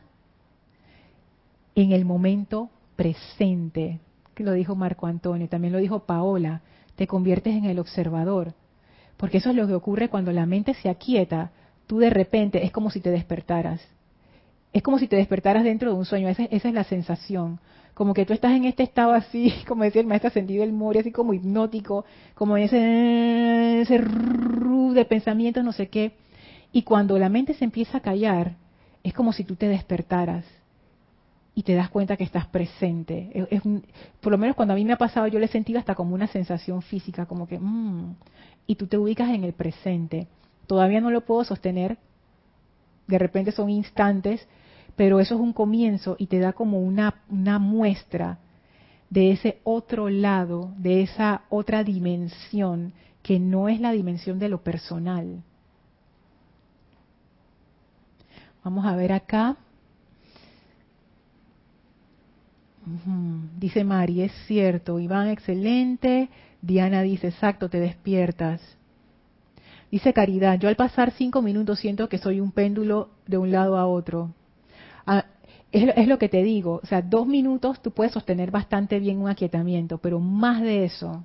en 1.77 1.93
el 1.93 2.05
momento 2.05 2.69
presente. 2.97 4.01
Que 4.35 4.43
lo 4.43 4.55
dijo 4.55 4.75
Marco 4.75 5.07
Antonio, 5.07 5.49
también 5.49 5.73
lo 5.73 5.79
dijo 5.79 6.01
Paola. 6.01 6.63
Te 6.97 7.07
conviertes 7.07 7.55
en 7.55 7.67
el 7.67 7.79
observador. 7.79 8.55
Porque 9.19 9.39
eso 9.39 9.51
es 9.51 9.55
lo 9.55 9.69
que 9.69 9.75
ocurre 9.75 10.09
cuando 10.09 10.33
la 10.33 10.47
mente 10.47 10.75
se 10.75 10.89
aquieta. 10.89 11.53
Tú 11.87 11.99
de 12.01 12.11
repente 12.11 12.65
es 12.65 12.73
como 12.73 12.91
si 12.91 12.99
te 12.99 13.11
despertaras. 13.11 13.81
Es 14.73 14.83
como 14.83 14.99
si 14.99 15.07
te 15.07 15.15
despertaras 15.15 15.63
dentro 15.63 15.93
de 15.93 15.97
un 15.99 16.05
sueño. 16.05 16.29
Esa, 16.29 16.43
esa 16.47 16.67
es 16.69 16.75
la 16.75 16.83
sensación 16.83 17.61
como 17.95 18.13
que 18.13 18.27
tú 18.27 18.35
estás 18.35 18.53
en 18.53 18.65
este 18.65 18.83
estado 18.83 19.13
así, 19.13 19.55
como 19.69 19.85
decía 19.85 20.03
el 20.03 20.07
maestro 20.07 20.31
sentido 20.31 20.63
del 20.63 20.73
Mori, 20.73 20.99
así 20.99 21.13
como 21.13 21.33
hipnótico, 21.33 22.05
como 22.35 22.59
ese, 22.59 23.81
ese 23.81 23.99
de 23.99 25.05
pensamientos, 25.07 25.65
no 25.65 25.73
sé 25.73 25.89
qué. 25.89 26.13
Y 26.73 26.83
cuando 26.83 27.19
la 27.19 27.29
mente 27.29 27.55
se 27.55 27.65
empieza 27.65 27.99
a 27.99 28.01
callar, 28.01 28.57
es 29.03 29.15
como 29.15 29.33
si 29.33 29.45
tú 29.45 29.57
te 29.57 29.69
despertaras 29.69 30.45
y 31.55 31.63
te 31.63 31.75
das 31.75 31.89
cuenta 31.89 32.17
que 32.17 32.25
estás 32.25 32.47
presente. 32.47 33.31
Es, 33.51 33.63
por 34.21 34.33
lo 34.33 34.39
menos 34.39 34.57
cuando 34.57 34.75
a 34.75 34.77
mí 34.77 34.85
me 34.85 34.93
ha 34.93 34.99
pasado, 34.99 35.27
yo 35.27 35.39
le 35.39 35.47
he 35.47 35.49
sentido 35.49 35.79
hasta 35.79 35.95
como 35.95 36.15
una 36.15 36.27
sensación 36.27 36.83
física, 36.83 37.27
como 37.27 37.47
que, 37.47 37.59
mmm, 37.59 38.15
y 38.67 38.75
tú 38.75 38.87
te 38.87 38.99
ubicas 38.99 39.31
en 39.31 39.45
el 39.45 39.55
presente. 39.55 40.29
Todavía 40.67 41.01
no 41.01 41.11
lo 41.11 41.25
puedo 41.25 41.45
sostener, 41.45 41.99
de 43.07 43.19
repente 43.19 43.53
son 43.53 43.71
instantes, 43.71 44.47
pero 44.97 45.21
eso 45.21 45.37
es 45.37 45.41
un 45.41 45.53
comienzo 45.53 46.17
y 46.19 46.27
te 46.27 46.39
da 46.39 46.53
como 46.53 46.81
una 46.81 47.59
muestra 47.59 48.39
de 49.09 49.31
ese 49.31 49.61
otro 49.65 50.09
lado, 50.09 50.75
de 50.77 51.03
esa 51.03 51.43
otra 51.49 51.85
dimensión 51.85 52.93
que 53.23 53.39
no 53.39 53.69
es 53.69 53.81
la 53.81 53.93
dimensión 53.93 54.39
de 54.39 54.49
lo 54.49 54.63
personal. 54.63 55.43
Vamos 58.67 58.85
a 58.85 58.97
ver 58.97 59.13
acá. 59.13 59.55
Dice 63.61 63.85
Mari, 63.85 64.23
es 64.23 64.33
cierto. 64.49 64.99
Iván, 64.99 65.29
excelente. 65.29 66.29
Diana 66.61 67.03
dice, 67.03 67.29
exacto, 67.29 67.71
te 67.71 67.79
despiertas. 67.79 68.61
Dice 69.89 70.13
Caridad, 70.13 70.59
yo 70.59 70.69
al 70.69 70.75
pasar 70.75 71.13
cinco 71.13 71.43
minutos 71.43 71.79
siento 71.79 72.09
que 72.09 72.19
soy 72.19 72.41
un 72.41 72.51
péndulo 72.51 73.11
de 73.29 73.39
un 73.39 73.53
lado 73.53 73.79
a 73.79 73.87
otro. 73.87 74.35
Ah, 75.07 75.27
es, 75.71 76.09
lo 76.09 76.19
que 76.19 76.29
te 76.29 76.43
digo, 76.43 76.81
o 76.83 76.87
sea, 76.87 77.03
dos 77.03 77.25
minutos 77.25 77.81
tú 77.81 77.93
puedes 77.93 78.15
sostener 78.15 78.51
bastante 78.51 78.99
bien 78.99 79.19
un 79.19 79.29
aquietamiento, 79.29 79.99
pero 79.99 80.19
más 80.19 80.61
de 80.61 80.85
eso, 80.85 81.23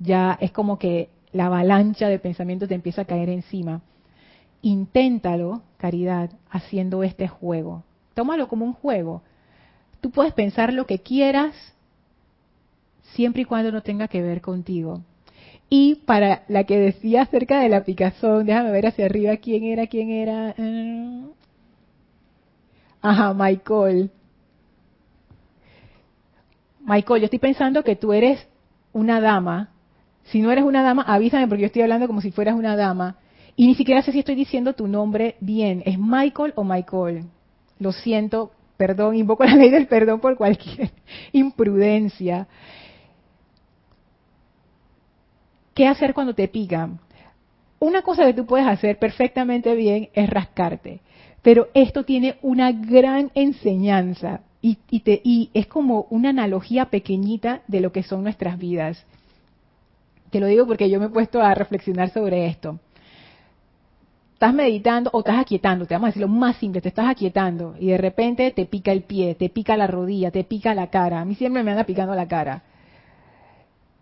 ya 0.00 0.36
es 0.40 0.50
como 0.50 0.80
que 0.80 1.10
la 1.30 1.46
avalancha 1.46 2.08
de 2.08 2.18
pensamiento 2.18 2.66
te 2.66 2.74
empieza 2.74 3.02
a 3.02 3.04
caer 3.04 3.28
encima. 3.28 3.82
Inténtalo, 4.62 5.62
caridad, 5.76 6.30
haciendo 6.50 7.02
este 7.02 7.28
juego. 7.28 7.84
Tómalo 8.14 8.48
como 8.48 8.64
un 8.64 8.72
juego. 8.72 9.22
Tú 10.00 10.10
puedes 10.10 10.32
pensar 10.32 10.72
lo 10.72 10.86
que 10.86 11.00
quieras, 11.00 11.54
siempre 13.14 13.42
y 13.42 13.44
cuando 13.44 13.72
no 13.72 13.82
tenga 13.82 14.08
que 14.08 14.22
ver 14.22 14.40
contigo. 14.40 15.02
Y 15.68 15.96
para 16.06 16.44
la 16.48 16.64
que 16.64 16.78
decía 16.78 17.22
acerca 17.22 17.60
de 17.60 17.68
la 17.68 17.84
picazón, 17.84 18.46
déjame 18.46 18.70
ver 18.70 18.86
hacia 18.86 19.06
arriba 19.06 19.36
quién 19.38 19.64
era, 19.64 19.86
quién 19.86 20.10
era. 20.10 20.54
Mm, 20.56 21.30
Ajá, 23.02 23.34
Michael. 23.34 24.10
Michael, 26.80 27.20
yo 27.20 27.24
estoy 27.24 27.38
pensando 27.40 27.82
que 27.82 27.96
tú 27.96 28.12
eres 28.12 28.46
una 28.92 29.20
dama. 29.20 29.70
Si 30.24 30.40
no 30.40 30.52
eres 30.52 30.64
una 30.64 30.82
dama, 30.82 31.02
avísame 31.02 31.48
porque 31.48 31.62
yo 31.62 31.66
estoy 31.66 31.82
hablando 31.82 32.06
como 32.06 32.20
si 32.20 32.30
fueras 32.30 32.54
una 32.54 32.76
dama. 32.76 33.16
Y 33.56 33.66
ni 33.66 33.74
siquiera 33.74 34.02
sé 34.02 34.12
si 34.12 34.20
estoy 34.20 34.34
diciendo 34.34 34.72
tu 34.74 34.86
nombre 34.86 35.36
bien. 35.40 35.82
¿Es 35.84 35.98
Michael 35.98 36.52
o 36.56 36.64
Michael? 36.64 37.24
Lo 37.78 37.92
siento, 37.92 38.52
perdón, 38.76 39.16
invoco 39.16 39.44
la 39.44 39.56
ley 39.56 39.70
del 39.70 39.86
perdón 39.86 40.20
por 40.20 40.36
cualquier 40.36 40.90
imprudencia. 41.32 42.46
¿Qué 45.74 45.86
hacer 45.86 46.14
cuando 46.14 46.34
te 46.34 46.48
pican? 46.48 46.98
Una 47.78 48.02
cosa 48.02 48.24
que 48.24 48.34
tú 48.34 48.46
puedes 48.46 48.66
hacer 48.66 48.98
perfectamente 48.98 49.74
bien 49.74 50.08
es 50.14 50.30
rascarte. 50.30 51.00
Pero 51.42 51.68
esto 51.74 52.04
tiene 52.04 52.36
una 52.42 52.70
gran 52.70 53.32
enseñanza 53.34 54.42
y, 54.62 55.50
es 55.52 55.66
como 55.66 56.06
una 56.10 56.30
analogía 56.30 56.86
pequeñita 56.86 57.62
de 57.66 57.80
lo 57.80 57.90
que 57.90 58.04
son 58.04 58.22
nuestras 58.22 58.58
vidas. 58.58 59.04
Te 60.30 60.38
lo 60.38 60.46
digo 60.46 60.66
porque 60.66 60.88
yo 60.88 61.00
me 61.00 61.06
he 61.06 61.10
puesto 61.10 61.42
a 61.42 61.54
reflexionar 61.54 62.10
sobre 62.10 62.46
esto. 62.46 62.78
Estás 64.42 64.56
meditando 64.56 65.08
o 65.12 65.20
estás 65.20 65.38
aquietando, 65.38 65.86
te 65.86 65.94
vamos 65.94 66.06
a 66.06 66.08
decir 66.08 66.22
lo 66.22 66.26
más 66.26 66.56
simple, 66.56 66.80
te 66.80 66.88
estás 66.88 67.06
aquietando 67.06 67.76
y 67.78 67.90
de 67.90 67.96
repente 67.96 68.50
te 68.50 68.66
pica 68.66 68.90
el 68.90 69.02
pie, 69.02 69.36
te 69.36 69.48
pica 69.48 69.76
la 69.76 69.86
rodilla, 69.86 70.32
te 70.32 70.42
pica 70.42 70.74
la 70.74 70.88
cara. 70.88 71.20
A 71.20 71.24
mí 71.24 71.36
siempre 71.36 71.62
me 71.62 71.70
anda 71.70 71.84
picando 71.84 72.12
la 72.16 72.26
cara. 72.26 72.64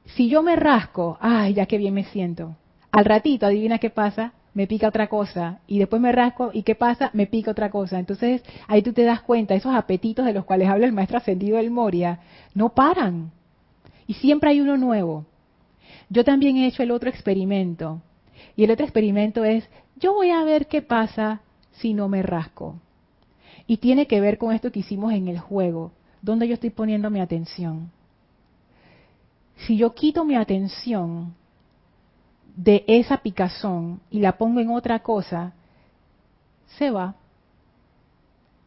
Si 0.06 0.30
yo 0.30 0.42
me 0.42 0.56
rasco, 0.56 1.18
ay, 1.20 1.52
ya 1.52 1.66
qué 1.66 1.76
bien 1.76 1.92
me 1.92 2.04
siento. 2.04 2.56
Al 2.90 3.04
ratito, 3.04 3.44
adivina 3.44 3.76
qué 3.76 3.90
pasa, 3.90 4.32
me 4.54 4.66
pica 4.66 4.88
otra 4.88 5.08
cosa 5.08 5.58
y 5.66 5.78
después 5.78 6.00
me 6.00 6.10
rasco 6.10 6.52
y 6.54 6.62
qué 6.62 6.74
pasa, 6.74 7.10
me 7.12 7.26
pica 7.26 7.50
otra 7.50 7.68
cosa. 7.68 7.98
Entonces 7.98 8.42
ahí 8.66 8.80
tú 8.80 8.94
te 8.94 9.04
das 9.04 9.20
cuenta, 9.20 9.54
esos 9.54 9.74
apetitos 9.74 10.24
de 10.24 10.32
los 10.32 10.46
cuales 10.46 10.70
habla 10.70 10.86
el 10.86 10.92
maestro 10.92 11.18
ascendido 11.18 11.58
del 11.58 11.70
Moria, 11.70 12.20
no 12.54 12.70
paran. 12.70 13.30
Y 14.06 14.14
siempre 14.14 14.48
hay 14.48 14.62
uno 14.62 14.78
nuevo. 14.78 15.26
Yo 16.08 16.24
también 16.24 16.56
he 16.56 16.66
hecho 16.66 16.82
el 16.82 16.92
otro 16.92 17.10
experimento. 17.10 18.00
Y 18.56 18.64
el 18.64 18.70
otro 18.70 18.86
experimento 18.86 19.44
es, 19.44 19.68
yo 20.00 20.14
voy 20.14 20.30
a 20.30 20.42
ver 20.44 20.66
qué 20.66 20.82
pasa 20.82 21.42
si 21.72 21.94
no 21.94 22.08
me 22.08 22.22
rasco. 22.22 22.76
Y 23.66 23.76
tiene 23.76 24.06
que 24.06 24.20
ver 24.20 24.38
con 24.38 24.52
esto 24.52 24.72
que 24.72 24.80
hicimos 24.80 25.12
en 25.12 25.28
el 25.28 25.38
juego, 25.38 25.92
donde 26.22 26.48
yo 26.48 26.54
estoy 26.54 26.70
poniendo 26.70 27.10
mi 27.10 27.20
atención. 27.20 27.90
Si 29.66 29.76
yo 29.76 29.94
quito 29.94 30.24
mi 30.24 30.36
atención 30.36 31.34
de 32.56 32.84
esa 32.88 33.18
picazón 33.18 34.00
y 34.10 34.20
la 34.20 34.36
pongo 34.38 34.60
en 34.60 34.70
otra 34.70 35.00
cosa, 35.00 35.52
se 36.78 36.90
va. 36.90 37.14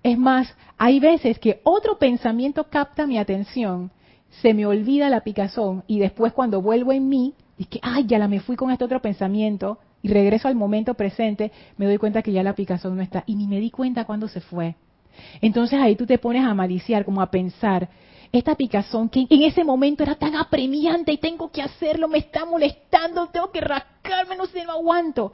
Es 0.04 0.18
más, 0.18 0.56
hay 0.78 1.00
veces 1.00 1.40
que 1.40 1.62
otro 1.64 1.98
pensamiento 1.98 2.70
capta 2.70 3.08
mi 3.08 3.18
atención, 3.18 3.92
se 4.42 4.54
me 4.54 4.66
olvida 4.66 5.10
la 5.10 5.22
picazón 5.22 5.84
y 5.88 6.00
después 6.00 6.34
cuando 6.34 6.62
vuelvo 6.62 6.92
en 6.92 7.10
mí, 7.10 7.34
es 7.58 7.68
que, 7.68 7.80
ay, 7.82 8.06
ya 8.06 8.20
la 8.20 8.28
me 8.28 8.40
fui 8.40 8.56
con 8.56 8.72
este 8.72 8.84
otro 8.84 9.02
pensamiento 9.02 9.80
y 10.04 10.10
regreso 10.10 10.50
al 10.50 10.56
momento 10.56 10.94
presente, 10.94 11.52
me 11.78 11.86
doy 11.86 11.98
cuenta 11.98 12.22
que 12.22 12.34
ya 12.34 12.44
la 12.44 12.54
picazón 12.54 12.98
no 12.98 13.02
está 13.02 13.24
y 13.26 13.36
ni 13.36 13.48
me 13.48 13.60
di 13.60 13.72
cuenta 13.72 14.04
cuando 14.06 14.28
se 14.28 14.42
fue. 14.42 14.76
Entonces 15.42 15.80
ahí 15.80 15.96
tú 15.96 16.06
te 16.06 16.18
pones 16.18 16.44
a 16.44 16.54
maliciar, 16.54 17.06
como 17.06 17.22
a 17.22 17.32
pensar, 17.32 17.90
esta 18.32 18.56
picazón 18.56 19.08
que 19.08 19.26
en 19.30 19.44
ese 19.44 19.64
momento 19.64 20.04
era 20.04 20.16
tan 20.16 20.36
apremiante 20.36 21.14
y 21.14 21.18
tengo 21.20 21.52
que 21.52 21.62
hacerlo, 21.62 22.10
me 22.10 22.18
está 22.18 22.46
molestando, 22.46 23.28
tengo 23.28 23.50
que 23.52 23.62
rascarme, 23.62 24.36
no 24.36 24.46
sé, 24.46 24.66
no 24.66 24.74
aguanto. 24.74 25.32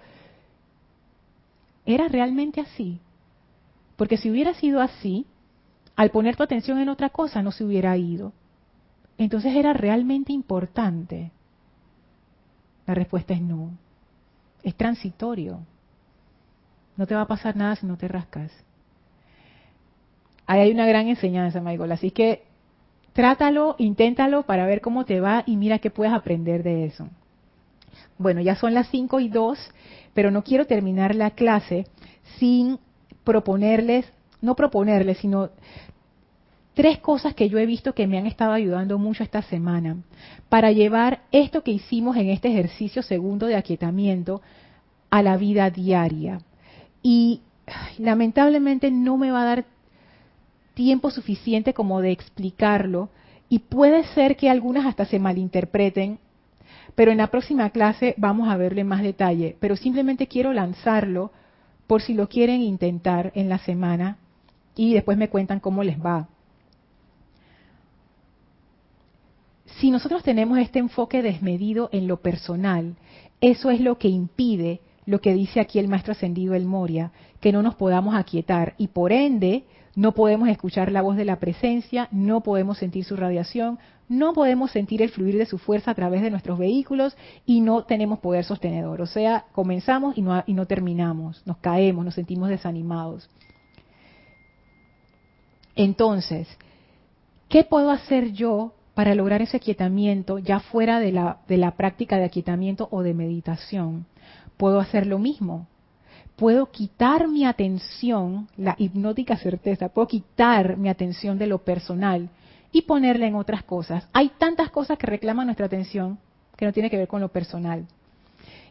¿Era 1.85 2.07
realmente 2.07 2.61
así? 2.61 2.99
Porque 3.95 4.17
si 4.17 4.29
hubiera 4.29 4.53
sido 4.53 4.81
así, 4.81 5.25
al 5.95 6.11
poner 6.11 6.35
tu 6.35 6.43
atención 6.43 6.77
en 6.77 6.89
otra 6.89 7.09
cosa 7.09 7.41
no 7.41 7.51
se 7.51 7.63
hubiera 7.63 7.97
ido. 7.97 8.33
Entonces 9.17 9.55
era 9.55 9.73
realmente 9.73 10.31
importante. 10.31 11.31
La 12.85 12.93
respuesta 12.93 13.33
es 13.33 13.41
no. 13.41 13.71
Es 14.63 14.75
transitorio. 14.75 15.59
No 16.97 17.07
te 17.07 17.15
va 17.15 17.21
a 17.21 17.27
pasar 17.27 17.55
nada 17.55 17.75
si 17.75 17.85
no 17.85 17.97
te 17.97 18.07
rascas. 18.07 18.51
Ahí 20.45 20.61
hay 20.61 20.71
una 20.71 20.87
gran 20.87 21.07
enseñanza, 21.07 21.61
Michael. 21.61 21.91
Así 21.91 22.11
que 22.11 22.43
trátalo, 23.13 23.75
inténtalo 23.77 24.43
para 24.43 24.65
ver 24.65 24.81
cómo 24.81 25.05
te 25.05 25.19
va 25.19 25.43
y 25.45 25.55
mira 25.55 25.79
qué 25.79 25.91
puedes 25.91 26.13
aprender 26.13 26.63
de 26.63 26.85
eso. 26.85 27.07
Bueno, 28.17 28.41
ya 28.41 28.55
son 28.55 28.73
las 28.73 28.89
5 28.89 29.19
y 29.19 29.29
2, 29.29 29.57
pero 30.13 30.31
no 30.31 30.43
quiero 30.43 30.65
terminar 30.65 31.15
la 31.15 31.31
clase 31.31 31.87
sin 32.37 32.79
proponerles, 33.23 34.11
no 34.41 34.55
proponerles, 34.55 35.19
sino 35.19 35.51
tres 36.79 36.99
cosas 36.99 37.33
que 37.33 37.49
yo 37.49 37.59
he 37.59 37.65
visto 37.65 37.93
que 37.93 38.07
me 38.07 38.17
han 38.17 38.25
estado 38.25 38.53
ayudando 38.53 38.97
mucho 38.97 39.21
esta 39.21 39.41
semana 39.41 39.97
para 40.47 40.71
llevar 40.71 41.23
esto 41.33 41.61
que 41.61 41.71
hicimos 41.71 42.15
en 42.15 42.29
este 42.29 42.47
ejercicio 42.47 43.03
segundo 43.03 43.47
de 43.47 43.57
aquietamiento 43.57 44.41
a 45.09 45.21
la 45.21 45.35
vida 45.35 45.69
diaria. 45.71 46.39
Y 47.03 47.41
lamentablemente 47.97 48.91
no 48.91 49.17
me 49.17 49.29
va 49.29 49.41
a 49.41 49.45
dar 49.55 49.65
tiempo 50.73 51.11
suficiente 51.11 51.73
como 51.73 51.99
de 51.99 52.11
explicarlo 52.11 53.09
y 53.49 53.59
puede 53.59 54.05
ser 54.13 54.37
que 54.37 54.49
algunas 54.49 54.85
hasta 54.85 55.03
se 55.03 55.19
malinterpreten, 55.19 56.17
pero 56.95 57.11
en 57.11 57.17
la 57.17 57.27
próxima 57.27 57.71
clase 57.71 58.15
vamos 58.15 58.47
a 58.47 58.55
verlo 58.55 58.79
en 58.79 58.87
más 58.87 59.03
detalle, 59.03 59.57
pero 59.59 59.75
simplemente 59.75 60.27
quiero 60.27 60.53
lanzarlo 60.53 61.33
por 61.87 62.01
si 62.01 62.13
lo 62.13 62.29
quieren 62.29 62.61
intentar 62.61 63.33
en 63.35 63.49
la 63.49 63.57
semana 63.57 64.15
y 64.77 64.93
después 64.93 65.17
me 65.17 65.27
cuentan 65.27 65.59
cómo 65.59 65.83
les 65.83 65.99
va. 65.99 66.29
Si 69.77 69.91
nosotros 69.91 70.23
tenemos 70.23 70.57
este 70.57 70.79
enfoque 70.79 71.21
desmedido 71.21 71.89
en 71.91 72.07
lo 72.07 72.21
personal, 72.21 72.95
eso 73.41 73.69
es 73.69 73.79
lo 73.79 73.97
que 73.97 74.09
impide 74.09 74.81
lo 75.09 75.21
que 75.21 75.33
dice 75.33 75.59
aquí 75.59 75.79
el 75.79 75.87
maestro 75.87 76.11
ascendido 76.11 76.53
El 76.53 76.65
Moria, 76.65 77.11
que 77.39 77.51
no 77.51 77.63
nos 77.63 77.73
podamos 77.73 78.13
aquietar 78.13 78.75
y 78.77 78.89
por 78.89 79.11
ende 79.11 79.63
no 79.95 80.13
podemos 80.13 80.49
escuchar 80.49 80.91
la 80.91 81.01
voz 81.01 81.17
de 81.17 81.25
la 81.25 81.39
presencia, 81.39 82.07
no 82.11 82.41
podemos 82.41 82.77
sentir 82.77 83.03
su 83.03 83.15
radiación, 83.15 83.79
no 84.07 84.33
podemos 84.33 84.69
sentir 84.69 85.01
el 85.01 85.09
fluir 85.09 85.35
de 85.37 85.47
su 85.47 85.57
fuerza 85.57 85.91
a 85.91 85.95
través 85.95 86.21
de 86.21 86.29
nuestros 86.29 86.59
vehículos 86.59 87.17
y 87.45 87.61
no 87.61 87.85
tenemos 87.85 88.19
poder 88.19 88.43
sostenedor. 88.43 89.01
O 89.01 89.07
sea, 89.07 89.45
comenzamos 89.51 90.15
y 90.15 90.21
no, 90.21 90.43
y 90.45 90.53
no 90.53 90.67
terminamos, 90.67 91.41
nos 91.47 91.57
caemos, 91.57 92.05
nos 92.05 92.13
sentimos 92.13 92.49
desanimados. 92.49 93.29
Entonces, 95.75 96.47
¿qué 97.47 97.63
puedo 97.63 97.89
hacer 97.89 98.31
yo 98.31 98.73
para 98.99 99.15
lograr 99.15 99.41
ese 99.41 99.55
aquietamiento 99.55 100.39
ya 100.39 100.59
fuera 100.59 100.99
de 100.99 101.13
la, 101.13 101.37
de 101.47 101.55
la 101.55 101.71
práctica 101.71 102.17
de 102.17 102.25
aquietamiento 102.25 102.89
o 102.91 103.01
de 103.01 103.13
meditación. 103.13 104.05
Puedo 104.57 104.81
hacer 104.81 105.07
lo 105.07 105.19
mismo. 105.19 105.67
Puedo 106.35 106.69
quitar 106.69 107.29
mi 107.29 107.45
atención, 107.45 108.49
la 108.57 108.75
hipnótica 108.77 109.37
certeza, 109.37 109.87
puedo 109.87 110.09
quitar 110.09 110.75
mi 110.75 110.89
atención 110.89 111.37
de 111.37 111.47
lo 111.47 111.59
personal 111.59 112.27
y 112.73 112.81
ponerla 112.81 113.25
en 113.25 113.35
otras 113.35 113.63
cosas. 113.63 114.05
Hay 114.11 114.33
tantas 114.37 114.69
cosas 114.69 114.97
que 114.97 115.07
reclaman 115.07 115.47
nuestra 115.47 115.67
atención 115.67 116.19
que 116.57 116.65
no 116.65 116.73
tiene 116.73 116.89
que 116.89 116.97
ver 116.97 117.07
con 117.07 117.21
lo 117.21 117.29
personal. 117.29 117.85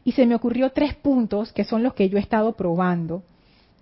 Y 0.04 0.12
se 0.12 0.26
me 0.26 0.34
ocurrió 0.34 0.72
tres 0.72 0.94
puntos 0.94 1.54
que 1.54 1.64
son 1.64 1.82
los 1.82 1.94
que 1.94 2.10
yo 2.10 2.18
he 2.18 2.20
estado 2.20 2.52
probando 2.52 3.22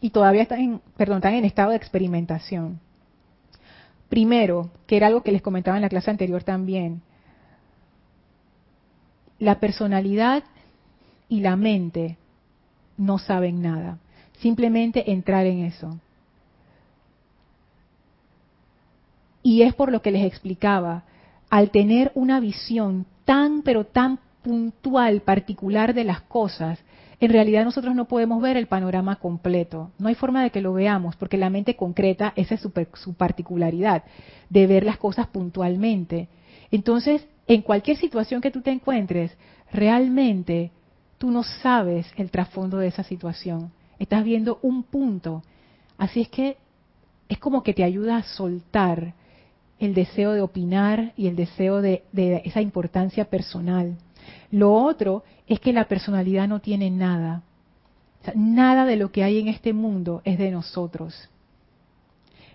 y 0.00 0.10
todavía 0.10 0.42
están 0.42 0.60
en, 0.60 0.80
perdón, 0.96 1.16
están 1.16 1.34
en 1.34 1.44
estado 1.44 1.70
de 1.70 1.76
experimentación. 1.78 2.78
Primero, 4.08 4.70
que 4.86 4.96
era 4.96 5.08
algo 5.08 5.22
que 5.22 5.32
les 5.32 5.42
comentaba 5.42 5.76
en 5.76 5.82
la 5.82 5.88
clase 5.88 6.10
anterior 6.10 6.44
también, 6.44 7.02
la 9.38 9.58
personalidad 9.60 10.44
y 11.28 11.40
la 11.40 11.56
mente 11.56 12.16
no 12.96 13.18
saben 13.18 13.62
nada. 13.62 13.98
Simplemente 14.38 15.10
entrar 15.12 15.46
en 15.46 15.64
eso. 15.64 15.98
Y 19.42 19.62
es 19.62 19.74
por 19.74 19.92
lo 19.92 20.02
que 20.02 20.10
les 20.10 20.24
explicaba, 20.24 21.04
al 21.50 21.70
tener 21.70 22.10
una 22.14 22.40
visión 22.40 23.06
tan, 23.24 23.62
pero 23.62 23.86
tan 23.86 24.18
puntual, 24.42 25.20
particular 25.22 25.94
de 25.94 26.04
las 26.04 26.20
cosas, 26.22 26.78
en 27.18 27.32
realidad 27.32 27.64
nosotros 27.64 27.94
no 27.94 28.06
podemos 28.06 28.42
ver 28.42 28.56
el 28.56 28.66
panorama 28.66 29.16
completo. 29.16 29.90
No 29.98 30.08
hay 30.08 30.14
forma 30.14 30.42
de 30.42 30.50
que 30.50 30.60
lo 30.60 30.74
veamos, 30.74 31.16
porque 31.16 31.38
la 31.38 31.50
mente 31.50 31.74
concreta, 31.74 32.32
esa 32.36 32.54
es 32.56 32.60
su, 32.60 33.14
particularidad, 33.14 34.04
de 34.50 34.66
ver 34.66 34.84
las 34.84 34.98
cosas 34.98 35.26
puntualmente. 35.28 36.28
Entonces, 36.70 37.26
en 37.46 37.62
cualquier 37.62 37.96
situación 37.96 38.42
que 38.42 38.50
tú 38.50 38.60
te 38.60 38.70
encuentres, 38.70 39.36
realmente 39.72 40.72
tú 41.16 41.30
no 41.30 41.42
sabes 41.42 42.06
el 42.16 42.30
trasfondo 42.30 42.78
de 42.78 42.88
esa 42.88 43.02
situación. 43.02 43.72
Estás 43.98 44.22
viendo 44.22 44.58
un 44.60 44.82
punto. 44.82 45.42
Así 45.96 46.20
es 46.20 46.28
que 46.28 46.58
es 47.30 47.38
como 47.38 47.62
que 47.62 47.72
te 47.72 47.82
ayuda 47.82 48.18
a 48.18 48.22
soltar 48.24 49.14
el 49.78 49.94
deseo 49.94 50.32
de 50.32 50.42
opinar 50.42 51.14
y 51.16 51.28
el 51.28 51.36
deseo 51.36 51.80
de 51.80 52.02
esa 52.44 52.60
importancia 52.60 53.24
personal. 53.24 53.96
Lo 54.50 54.72
otro 54.72 55.24
es 55.46 55.60
que 55.60 55.72
la 55.72 55.84
personalidad 55.84 56.48
no 56.48 56.60
tiene 56.60 56.90
nada. 56.90 57.42
nada 58.34 58.84
de 58.84 58.96
lo 58.96 59.12
que 59.12 59.22
hay 59.22 59.38
en 59.38 59.48
este 59.48 59.72
mundo 59.72 60.20
es 60.24 60.38
de 60.38 60.50
nosotros. 60.50 61.28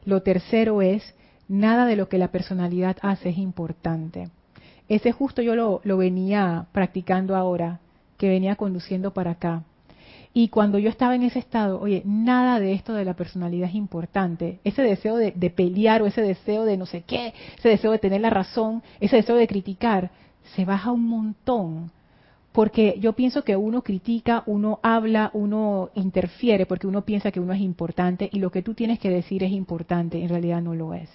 Lo 0.03 0.21
tercero 0.21 0.81
es, 0.81 1.15
nada 1.47 1.85
de 1.85 1.95
lo 1.95 2.09
que 2.09 2.17
la 2.17 2.29
personalidad 2.29 2.97
hace 3.01 3.29
es 3.29 3.37
importante. 3.37 4.29
Ese 4.89 5.11
justo 5.11 5.41
yo 5.41 5.55
lo, 5.55 5.97
venía 5.97 6.65
practicando 6.73 7.35
ahora, 7.35 7.79
que 8.17 8.27
venía 8.27 8.55
conduciendo 8.55 9.13
para 9.13 9.31
acá. 9.31 9.63
Y 10.33 10.49
cuando 10.49 10.79
yo 10.79 10.89
estaba 10.89 11.15
en 11.15 11.23
ese 11.23 11.39
estado, 11.39 11.79
oye, 11.79 12.03
nada 12.05 12.59
de 12.59 12.73
esto 12.73 12.93
de 12.93 13.05
la 13.05 13.13
personalidad 13.13 13.69
es 13.69 13.75
importante. 13.75 14.59
Ese 14.63 14.81
deseo 14.81 15.17
de, 15.17 15.31
de, 15.31 15.49
pelear 15.49 16.01
o 16.01 16.07
ese 16.07 16.21
deseo 16.21 16.65
de 16.65 16.77
no 16.77 16.85
sé 16.85 17.03
qué, 17.03 17.33
ese 17.57 17.69
deseo 17.69 17.91
de 17.91 17.99
tener 17.99 18.21
la 18.21 18.29
razón, 18.29 18.81
ese 18.99 19.17
deseo 19.17 19.35
de 19.35 19.47
criticar, 19.47 20.11
se 20.55 20.65
baja 20.65 20.91
un 20.91 21.05
montón. 21.07 21.91
Porque 22.51 22.97
yo 22.99 23.13
pienso 23.13 23.43
que 23.43 23.55
uno 23.55 23.81
critica, 23.81 24.43
uno 24.45 24.79
habla, 24.83 25.31
uno 25.33 25.89
interfiere 25.95 26.65
porque 26.65 26.87
uno 26.87 27.03
piensa 27.03 27.31
que 27.31 27.39
uno 27.39 27.53
es 27.53 27.61
importante 27.61 28.29
y 28.31 28.39
lo 28.39 28.51
que 28.51 28.61
tú 28.61 28.73
tienes 28.73 28.99
que 28.99 29.09
decir 29.09 29.43
es 29.43 29.51
importante, 29.51 30.21
en 30.21 30.29
realidad 30.29 30.61
no 30.61 30.75
lo 30.75 30.93
es. 30.93 31.09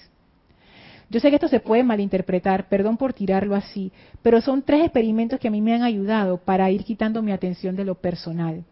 Yo 1.08 1.20
sé 1.20 1.28
que 1.28 1.36
esto 1.36 1.48
se 1.48 1.60
puede 1.60 1.84
malinterpretar, 1.84 2.68
perdón 2.68 2.96
por 2.96 3.12
tirarlo 3.12 3.54
así, 3.54 3.92
pero 4.22 4.40
son 4.40 4.62
tres 4.62 4.82
experimentos 4.82 5.38
que 5.38 5.48
a 5.48 5.50
mí 5.50 5.60
me 5.60 5.74
han 5.74 5.82
ayudado 5.82 6.38
para 6.38 6.70
ir 6.70 6.84
quitando 6.84 7.22
mi 7.22 7.32
atención 7.32 7.76
de 7.76 7.84
lo 7.84 7.96
personal. 7.96 8.64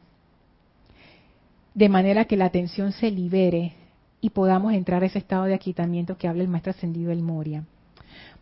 De 1.74 1.88
manera 1.88 2.24
que 2.24 2.36
la 2.36 2.46
atención 2.46 2.92
se 2.92 3.10
libere 3.10 3.74
y 4.20 4.30
podamos 4.30 4.72
entrar 4.72 5.02
a 5.02 5.06
ese 5.06 5.18
estado 5.18 5.44
de 5.44 5.54
aquitamiento 5.54 6.16
que 6.16 6.26
habla 6.26 6.42
el 6.42 6.48
maestro 6.48 6.70
ascendido 6.70 7.12
El 7.12 7.22
Moria. 7.22 7.64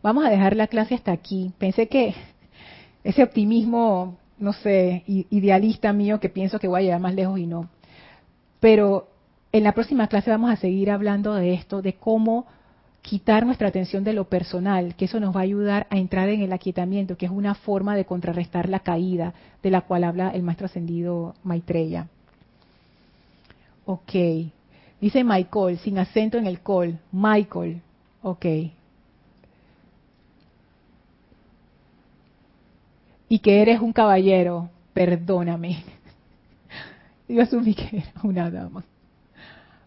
Vamos 0.02 0.24
a 0.24 0.30
dejar 0.30 0.56
la 0.56 0.68
clase 0.68 0.94
hasta 0.94 1.12
aquí. 1.12 1.52
Pensé 1.58 1.88
que 1.88 2.14
ese 3.04 3.22
optimismo, 3.22 4.16
no 4.38 4.52
sé, 4.52 5.02
idealista 5.06 5.92
mío 5.92 6.20
que 6.20 6.28
pienso 6.28 6.58
que 6.58 6.68
voy 6.68 6.80
a 6.80 6.84
llegar 6.84 7.00
más 7.00 7.14
lejos 7.14 7.38
y 7.38 7.46
no. 7.46 7.68
Pero 8.60 9.08
en 9.52 9.64
la 9.64 9.72
próxima 9.72 10.06
clase 10.08 10.30
vamos 10.30 10.50
a 10.50 10.56
seguir 10.56 10.90
hablando 10.90 11.34
de 11.34 11.54
esto, 11.54 11.82
de 11.82 11.94
cómo 11.94 12.46
quitar 13.02 13.44
nuestra 13.44 13.68
atención 13.68 14.04
de 14.04 14.12
lo 14.12 14.24
personal, 14.24 14.94
que 14.94 15.06
eso 15.06 15.18
nos 15.18 15.34
va 15.34 15.40
a 15.40 15.44
ayudar 15.44 15.86
a 15.90 15.98
entrar 15.98 16.28
en 16.28 16.40
el 16.40 16.52
aquietamiento, 16.52 17.16
que 17.16 17.26
es 17.26 17.32
una 17.32 17.54
forma 17.54 17.96
de 17.96 18.04
contrarrestar 18.04 18.68
la 18.68 18.80
caída 18.80 19.34
de 19.62 19.70
la 19.70 19.80
cual 19.82 20.04
habla 20.04 20.30
el 20.30 20.42
maestro 20.42 20.66
ascendido 20.66 21.34
Maitreya. 21.42 22.06
Ok. 23.84 24.12
Dice 25.00 25.24
Michael, 25.24 25.78
sin 25.78 25.98
acento 25.98 26.38
en 26.38 26.46
el 26.46 26.60
col. 26.60 26.98
Michael. 27.10 27.82
Ok. 28.22 28.46
Y 33.32 33.38
que 33.38 33.62
eres 33.62 33.80
un 33.80 33.94
caballero, 33.94 34.68
perdóname. 34.92 35.82
Yo 37.28 37.40
asumí 37.40 37.74
que 37.74 37.96
era 37.96 38.12
una 38.24 38.50
dama. 38.50 38.84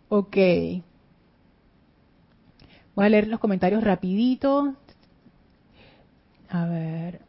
Ok. 0.10 0.36
Voy 2.96 3.06
a 3.06 3.10
leer 3.10 3.28
los 3.28 3.40
comentarios 3.40 3.84
rapidito. 3.84 4.74
A 6.50 6.66
ver, 6.66 7.22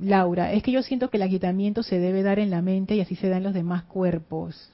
Laura, 0.00 0.52
es 0.52 0.62
que 0.62 0.70
yo 0.70 0.84
siento 0.84 1.10
que 1.10 1.16
el 1.16 1.24
agitamiento 1.24 1.82
se 1.82 1.98
debe 1.98 2.22
dar 2.22 2.38
en 2.38 2.50
la 2.50 2.62
mente 2.62 2.94
y 2.94 3.00
así 3.00 3.16
se 3.16 3.28
da 3.28 3.38
en 3.38 3.42
los 3.42 3.52
demás 3.52 3.82
cuerpos. 3.86 4.70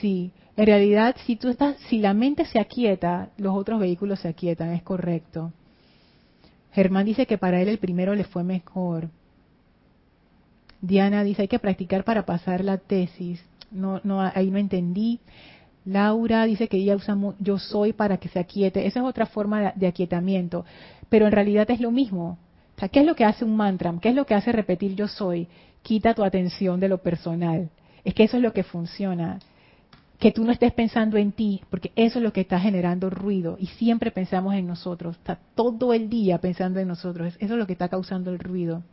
Sí, 0.00 0.32
en 0.56 0.66
realidad, 0.66 1.14
si 1.26 1.36
tú 1.36 1.48
estás, 1.48 1.76
si 1.88 2.00
la 2.00 2.12
mente 2.12 2.44
se 2.46 2.58
aquieta, 2.58 3.28
los 3.36 3.54
otros 3.54 3.78
vehículos 3.78 4.18
se 4.18 4.26
aquietan, 4.26 4.70
es 4.70 4.82
correcto. 4.82 5.52
Germán 6.72 7.06
dice 7.06 7.26
que 7.26 7.38
para 7.38 7.60
él 7.60 7.68
el 7.68 7.78
primero 7.78 8.14
le 8.14 8.24
fue 8.24 8.44
mejor. 8.44 9.10
Diana 10.80 11.22
dice 11.22 11.42
hay 11.42 11.48
que 11.48 11.58
practicar 11.58 12.04
para 12.04 12.26
pasar 12.26 12.64
la 12.64 12.78
tesis. 12.78 13.44
No, 13.70 14.00
no, 14.04 14.20
ahí 14.20 14.50
no 14.50 14.58
entendí. 14.58 15.20
Laura 15.84 16.44
dice 16.44 16.68
que 16.68 16.76
ella 16.76 16.96
usa 16.96 17.16
yo 17.38 17.58
soy 17.58 17.92
para 17.92 18.18
que 18.18 18.28
se 18.28 18.38
aquiete. 18.38 18.86
Esa 18.86 19.00
es 19.00 19.06
otra 19.06 19.26
forma 19.26 19.72
de, 19.74 19.86
aquietamiento. 19.86 20.64
Pero 21.08 21.26
en 21.26 21.32
realidad 21.32 21.70
es 21.70 21.80
lo 21.80 21.90
mismo. 21.90 22.38
O 22.76 22.80
sea, 22.80 22.88
¿qué 22.88 23.00
es 23.00 23.06
lo 23.06 23.14
que 23.14 23.24
hace 23.24 23.44
un 23.44 23.56
mantra? 23.56 23.94
¿Qué 24.00 24.08
es 24.08 24.14
lo 24.14 24.26
que 24.26 24.34
hace 24.34 24.52
repetir 24.52 24.94
yo 24.94 25.08
soy? 25.08 25.48
Quita 25.82 26.14
tu 26.14 26.24
atención 26.24 26.80
de 26.80 26.88
lo 26.88 26.98
personal. 26.98 27.70
Es 28.04 28.14
que 28.14 28.24
eso 28.24 28.36
es 28.36 28.42
lo 28.42 28.52
que 28.52 28.62
funciona. 28.62 29.38
Que 30.22 30.30
tú 30.30 30.44
no 30.44 30.52
estés 30.52 30.72
pensando 30.72 31.16
en 31.16 31.32
ti, 31.32 31.62
porque 31.68 31.90
eso 31.96 32.20
es 32.20 32.22
lo 32.22 32.32
que 32.32 32.42
está 32.42 32.60
generando 32.60 33.10
ruido 33.10 33.56
y 33.58 33.66
siempre 33.66 34.12
pensamos 34.12 34.54
en 34.54 34.68
nosotros, 34.68 35.16
está 35.16 35.40
todo 35.56 35.92
el 35.94 36.08
día 36.08 36.38
pensando 36.38 36.78
en 36.78 36.86
nosotros, 36.86 37.34
eso 37.40 37.54
es 37.54 37.58
lo 37.58 37.66
que 37.66 37.72
está 37.72 37.88
causando 37.88 38.30
el 38.30 38.38
ruido. 38.38 38.84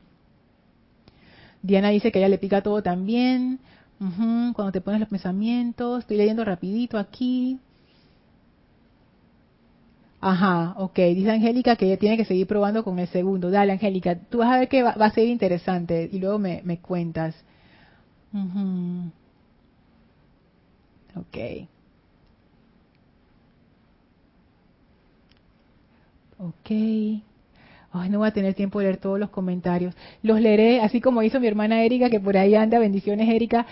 Diana 1.61 1.89
dice 1.89 2.11
que 2.11 2.17
ella 2.17 2.29
le 2.29 2.39
pica 2.39 2.63
todo 2.63 2.81
también, 2.81 3.59
cuando 3.99 4.71
te 4.71 4.81
pones 4.81 5.01
los 5.01 5.09
pensamientos, 5.09 5.99
estoy 5.99 6.17
leyendo 6.17 6.43
rapidito 6.43 6.97
aquí. 6.97 7.59
Ajá, 10.21 10.73
ok, 10.77 10.95
dice 10.95 11.29
Angélica 11.29 11.75
que 11.75 11.85
ella 11.85 11.97
tiene 11.97 12.17
que 12.17 12.25
seguir 12.25 12.47
probando 12.47 12.83
con 12.83 12.97
el 12.97 13.07
segundo. 13.07 13.51
Dale, 13.51 13.73
Angélica, 13.73 14.17
tú 14.17 14.39
vas 14.39 14.51
a 14.51 14.57
ver 14.57 14.67
que 14.67 14.81
va, 14.81 14.93
a 14.93 15.11
ser 15.11 15.27
interesante 15.27 16.09
y 16.11 16.17
luego 16.17 16.39
me, 16.39 16.61
me 16.63 16.79
cuentas. 16.79 17.35
Ok. 21.15 21.67
Ok. 26.37 26.71
Ay, 27.91 28.09
no 28.09 28.19
voy 28.19 28.27
a 28.27 28.31
tener 28.31 28.53
tiempo 28.53 28.79
de 28.79 28.85
leer 28.85 28.97
todos 28.97 29.19
los 29.19 29.29
comentarios. 29.29 29.95
Los 30.21 30.39
leeré, 30.39 30.79
así 30.81 31.01
como 31.01 31.23
hizo 31.23 31.39
mi 31.39 31.47
hermana 31.47 31.83
Erika, 31.83 32.09
que 32.09 32.19
por 32.19 32.37
ahí 32.37 32.55
anda. 32.55 32.79
Bendiciones, 32.79 33.27
Erika. 33.27 33.65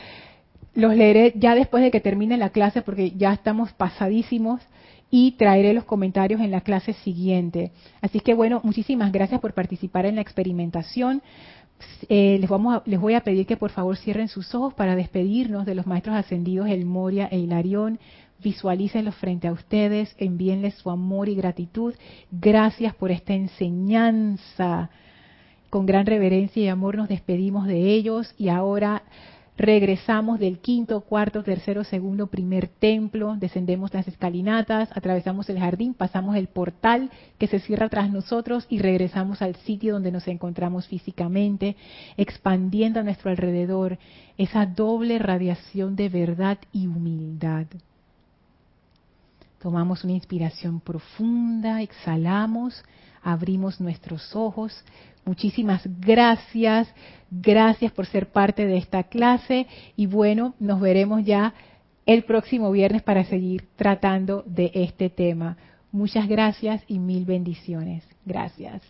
Los 0.73 0.95
leeré 0.95 1.33
ya 1.35 1.55
después 1.55 1.83
de 1.83 1.91
que 1.91 2.01
termine 2.01 2.37
la 2.37 2.49
clase, 2.49 2.81
porque 2.81 3.11
ya 3.11 3.33
estamos 3.33 3.73
pasadísimos. 3.73 4.61
Y 5.09 5.33
traeré 5.33 5.73
los 5.73 5.85
comentarios 5.85 6.41
en 6.41 6.51
la 6.51 6.59
clase 6.59 6.91
siguiente. 6.91 7.71
Así 8.01 8.19
que 8.19 8.33
bueno, 8.33 8.59
muchísimas 8.63 9.13
gracias 9.13 9.39
por 9.39 9.53
participar 9.53 10.05
en 10.05 10.15
la 10.15 10.21
experimentación. 10.21 11.21
Eh, 12.09 12.37
les, 12.39 12.49
vamos 12.49 12.81
les 12.85 12.99
voy 12.99 13.13
a 13.13 13.21
pedir 13.21 13.45
que 13.45 13.57
por 13.57 13.71
favor 13.71 13.97
cierren 13.97 14.27
sus 14.27 14.53
ojos 14.55 14.73
para 14.73 14.95
despedirnos 14.95 15.65
de 15.65 15.75
los 15.75 15.87
maestros 15.87 16.15
ascendidos 16.15 16.69
El 16.69 16.85
Moria 16.85 17.27
e 17.31 17.39
Hilarión. 17.39 17.99
Visualícenlos 18.43 19.15
frente 19.15 19.47
a 19.47 19.51
ustedes, 19.51 20.15
envíenles 20.19 20.75
su 20.75 20.91
amor 20.91 21.27
y 21.27 21.35
gratitud. 21.35 21.95
Gracias 22.31 22.93
por 22.93 23.11
esta 23.11 23.33
enseñanza. 23.33 24.89
Con 25.69 25.85
gran 25.85 26.05
reverencia 26.05 26.63
y 26.63 26.67
amor 26.67 26.97
nos 26.97 27.09
despedimos 27.09 27.67
de 27.67 27.91
ellos 27.93 28.33
y 28.37 28.49
ahora 28.49 29.03
regresamos 29.57 30.39
del 30.39 30.59
quinto, 30.59 31.01
cuarto, 31.01 31.43
tercero, 31.43 31.83
segundo, 31.83 32.27
primer 32.27 32.67
templo, 32.67 33.35
descendemos 33.37 33.91
las 33.93 34.07
escalinatas, 34.07 34.89
atravesamos 34.95 35.49
el 35.49 35.59
jardín, 35.59 35.95
pasamos 35.95 36.35
el 36.35 36.47
portal 36.47 37.09
que 37.39 37.47
se 37.47 37.59
cierra 37.59 37.89
tras 37.89 38.11
nosotros 38.11 38.67
y 38.69 38.79
regresamos 38.79 39.41
al 39.41 39.55
sitio 39.55 39.93
donde 39.93 40.11
nos 40.11 40.27
encontramos 40.27 40.87
físicamente, 40.87 41.75
expandiendo 42.17 42.99
a 42.99 43.03
nuestro 43.03 43.31
alrededor 43.31 43.97
esa 44.37 44.67
doble 44.67 45.17
radiación 45.17 45.95
de 45.95 46.09
verdad 46.09 46.59
y 46.71 46.85
humildad. 46.85 47.65
Tomamos 49.59 50.03
una 50.03 50.13
inspiración 50.13 50.79
profunda, 50.79 51.81
exhalamos, 51.81 52.83
abrimos 53.23 53.81
nuestros 53.81 54.35
ojos, 54.35 54.83
Muchísimas 55.27 55.81
gracias, 55.99 56.87
gracias 57.31 57.91
por 57.91 58.05
ser 58.05 58.27
parte 58.27 58.65
de 58.65 58.77
esta 58.77 59.03
clase 59.03 59.67
y 59.95 60.05
bueno, 60.07 60.55
nos 60.59 60.79
veremos 60.79 61.25
ya 61.25 61.53
el 62.05 62.23
próximo 62.23 62.71
viernes 62.71 63.03
para 63.03 63.25
seguir 63.25 63.67
tratando 63.75 64.43
de 64.45 64.71
este 64.73 65.09
tema. 65.09 65.57
Muchas 65.91 66.27
gracias 66.27 66.83
y 66.87 66.99
mil 66.99 67.25
bendiciones. 67.25 68.03
Gracias. 68.25 68.81